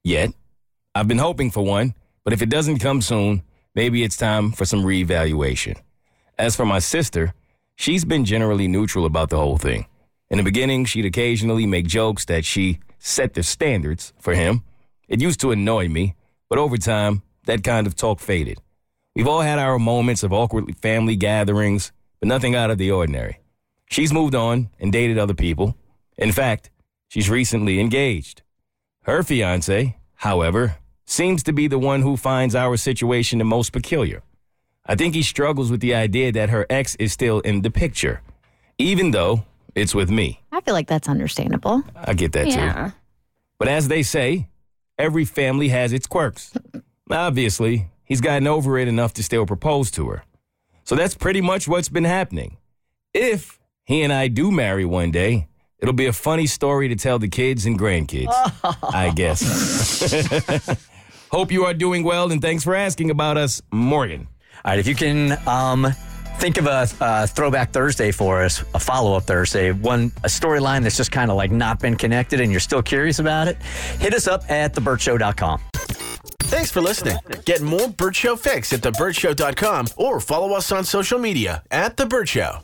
yet. 0.04 0.32
I've 0.96 1.08
been 1.08 1.20
hoping 1.20 1.52
for 1.52 1.64
one, 1.64 1.94
but 2.24 2.34
if 2.34 2.42
it 2.42 2.50
doesn't 2.50 2.80
come 2.80 3.02
soon, 3.02 3.44
maybe 3.76 4.04
it's 4.04 4.18
time 4.18 4.52
for 4.52 4.66
some 4.66 4.84
reevaluation. 4.84 5.78
As 6.38 6.56
for 6.56 6.66
my 6.66 6.80
sister, 6.80 7.34
she's 7.76 8.04
been 8.04 8.26
generally 8.26 8.68
neutral 8.68 9.06
about 9.06 9.30
the 9.30 9.38
whole 9.38 9.58
thing. 9.58 9.86
In 10.30 10.38
the 10.38 10.44
beginning, 10.44 10.86
she'd 10.86 11.06
occasionally 11.06 11.66
make 11.66 11.88
jokes 11.88 12.26
that 12.26 12.46
she 12.46 12.80
set 13.00 13.34
the 13.34 13.44
standards 13.44 14.14
for 14.20 14.34
him. 14.34 14.64
It 15.08 15.22
used 15.22 15.40
to 15.42 15.52
annoy 15.52 15.88
me, 15.88 16.16
but 16.50 16.60
over 16.60 16.78
time, 16.78 17.22
that 17.46 17.64
kind 17.64 17.88
of 17.88 17.96
talk 17.96 18.20
faded. 18.20 18.60
We've 19.16 19.28
all 19.28 19.42
had 19.42 19.60
our 19.60 19.78
moments 19.78 20.24
of 20.24 20.32
awkward 20.32 20.76
family 20.78 21.16
gatherings, 21.16 21.92
but 22.20 22.28
nothing 22.28 22.56
out 22.56 22.72
of 22.72 22.78
the 22.78 22.92
ordinary. 22.92 23.40
She's 23.90 24.14
moved 24.14 24.36
on 24.36 24.70
and 24.80 24.92
dated 24.92 25.18
other 25.18 25.34
people. 25.34 25.76
In 26.22 26.32
fact, 26.32 26.70
she's 27.08 27.32
recently 27.32 27.80
engaged. 27.80 28.44
Her 29.06 29.24
fiance, 29.24 29.98
however, 30.18 30.78
seems 31.08 31.42
to 31.44 31.52
be 31.52 31.68
the 31.68 31.80
one 31.80 32.04
who 32.04 32.16
finds 32.16 32.54
our 32.54 32.78
situation 32.78 33.40
the 33.40 33.44
most 33.44 33.74
peculiar. 33.74 34.22
I 34.86 34.94
think 34.94 35.16
he 35.16 35.24
struggles 35.24 35.72
with 35.72 35.82
the 35.82 35.96
idea 35.96 36.32
that 36.32 36.52
her 36.52 36.68
ex 36.70 36.96
is 36.96 37.12
still 37.12 37.40
in 37.40 37.64
the 37.64 37.72
picture, 37.72 38.22
even 38.78 39.10
though 39.10 39.46
it's 39.74 39.96
with 39.96 40.12
me. 40.12 40.42
I 40.52 40.62
feel 40.62 40.76
like 40.76 40.88
that's 40.88 41.10
understandable. 41.10 41.84
I 41.96 42.14
get 42.14 42.34
that 42.34 42.46
too. 42.52 42.94
But 43.58 43.68
as 43.68 43.88
they 43.88 44.04
say, 44.04 44.48
every 45.00 45.26
family 45.26 45.70
has 45.70 45.92
its 45.92 46.06
quirks. 46.06 46.54
Obviously, 47.10 47.88
he's 48.06 48.22
gotten 48.22 48.46
over 48.48 48.78
it 48.78 48.88
enough 48.88 49.14
to 49.14 49.24
still 49.24 49.48
propose 49.48 49.90
to 49.92 50.10
her. 50.10 50.24
So 50.84 50.96
that's 50.96 51.16
pretty 51.16 51.42
much 51.42 51.68
what's 51.68 51.90
been 51.90 52.04
happening. 52.04 52.58
If 53.12 53.60
he 53.86 54.04
and 54.04 54.14
I 54.14 54.28
do 54.28 54.52
marry 54.52 54.86
one 54.86 55.10
day, 55.10 55.48
it'll 55.82 55.94
be 55.94 56.06
a 56.06 56.14
funny 56.14 56.48
story 56.48 56.88
to 56.88 56.96
tell 56.96 57.20
the 57.20 57.28
kids 57.28 57.66
and 57.66 57.78
grandkids, 57.78 58.32
I 58.94 59.10
guess. 59.16 60.88
Hope 61.32 61.52
you 61.52 61.66
are 61.66 61.74
doing 61.74 62.04
well, 62.04 62.32
and 62.32 62.42
thanks 62.42 62.64
for 62.64 62.76
asking 62.76 63.10
about 63.10 63.38
us, 63.38 63.62
Morgan. 63.72 64.28
All 64.64 64.72
right, 64.72 64.80
if 64.80 64.88
you 64.88 64.96
can 64.96 65.38
um, 65.48 65.88
think 66.38 66.58
of 66.58 66.68
a 66.68 66.88
uh, 67.00 67.26
throwback 67.26 67.72
Thursday 67.72 68.12
for 68.12 68.44
us, 68.44 68.64
a 68.74 68.80
follow 68.80 69.16
up 69.16 69.24
Thursday, 69.24 69.72
one 69.72 70.12
a 70.24 70.28
storyline 70.28 70.84
that's 70.84 70.98
just 70.98 71.12
kind 71.12 71.32
of 71.32 71.38
like 71.38 71.52
not 71.52 71.80
been 71.80 71.96
connected, 71.96 72.42
and 72.42 72.52
you're 72.52 72.60
still 72.60 72.82
curious 72.84 73.20
about 73.20 73.48
it, 73.48 73.58
hit 74.00 74.14
us 74.14 74.28
up 74.28 74.50
at 74.52 74.74
thebertshow.com. 74.74 75.62
Thanks 76.52 76.70
for 76.70 76.82
listening. 76.82 77.18
Get 77.46 77.62
more 77.62 77.88
Bert 77.88 78.14
Show 78.14 78.36
fix 78.36 78.74
at 78.74 78.82
thebertshow.com 78.82 79.88
or 79.96 80.20
follow 80.20 80.54
us 80.54 80.70
on 80.74 80.84
social 80.84 81.18
media 81.18 81.64
at 81.72 81.96
The 81.96 82.06
Bert 82.06 82.28
Show. 82.28 82.60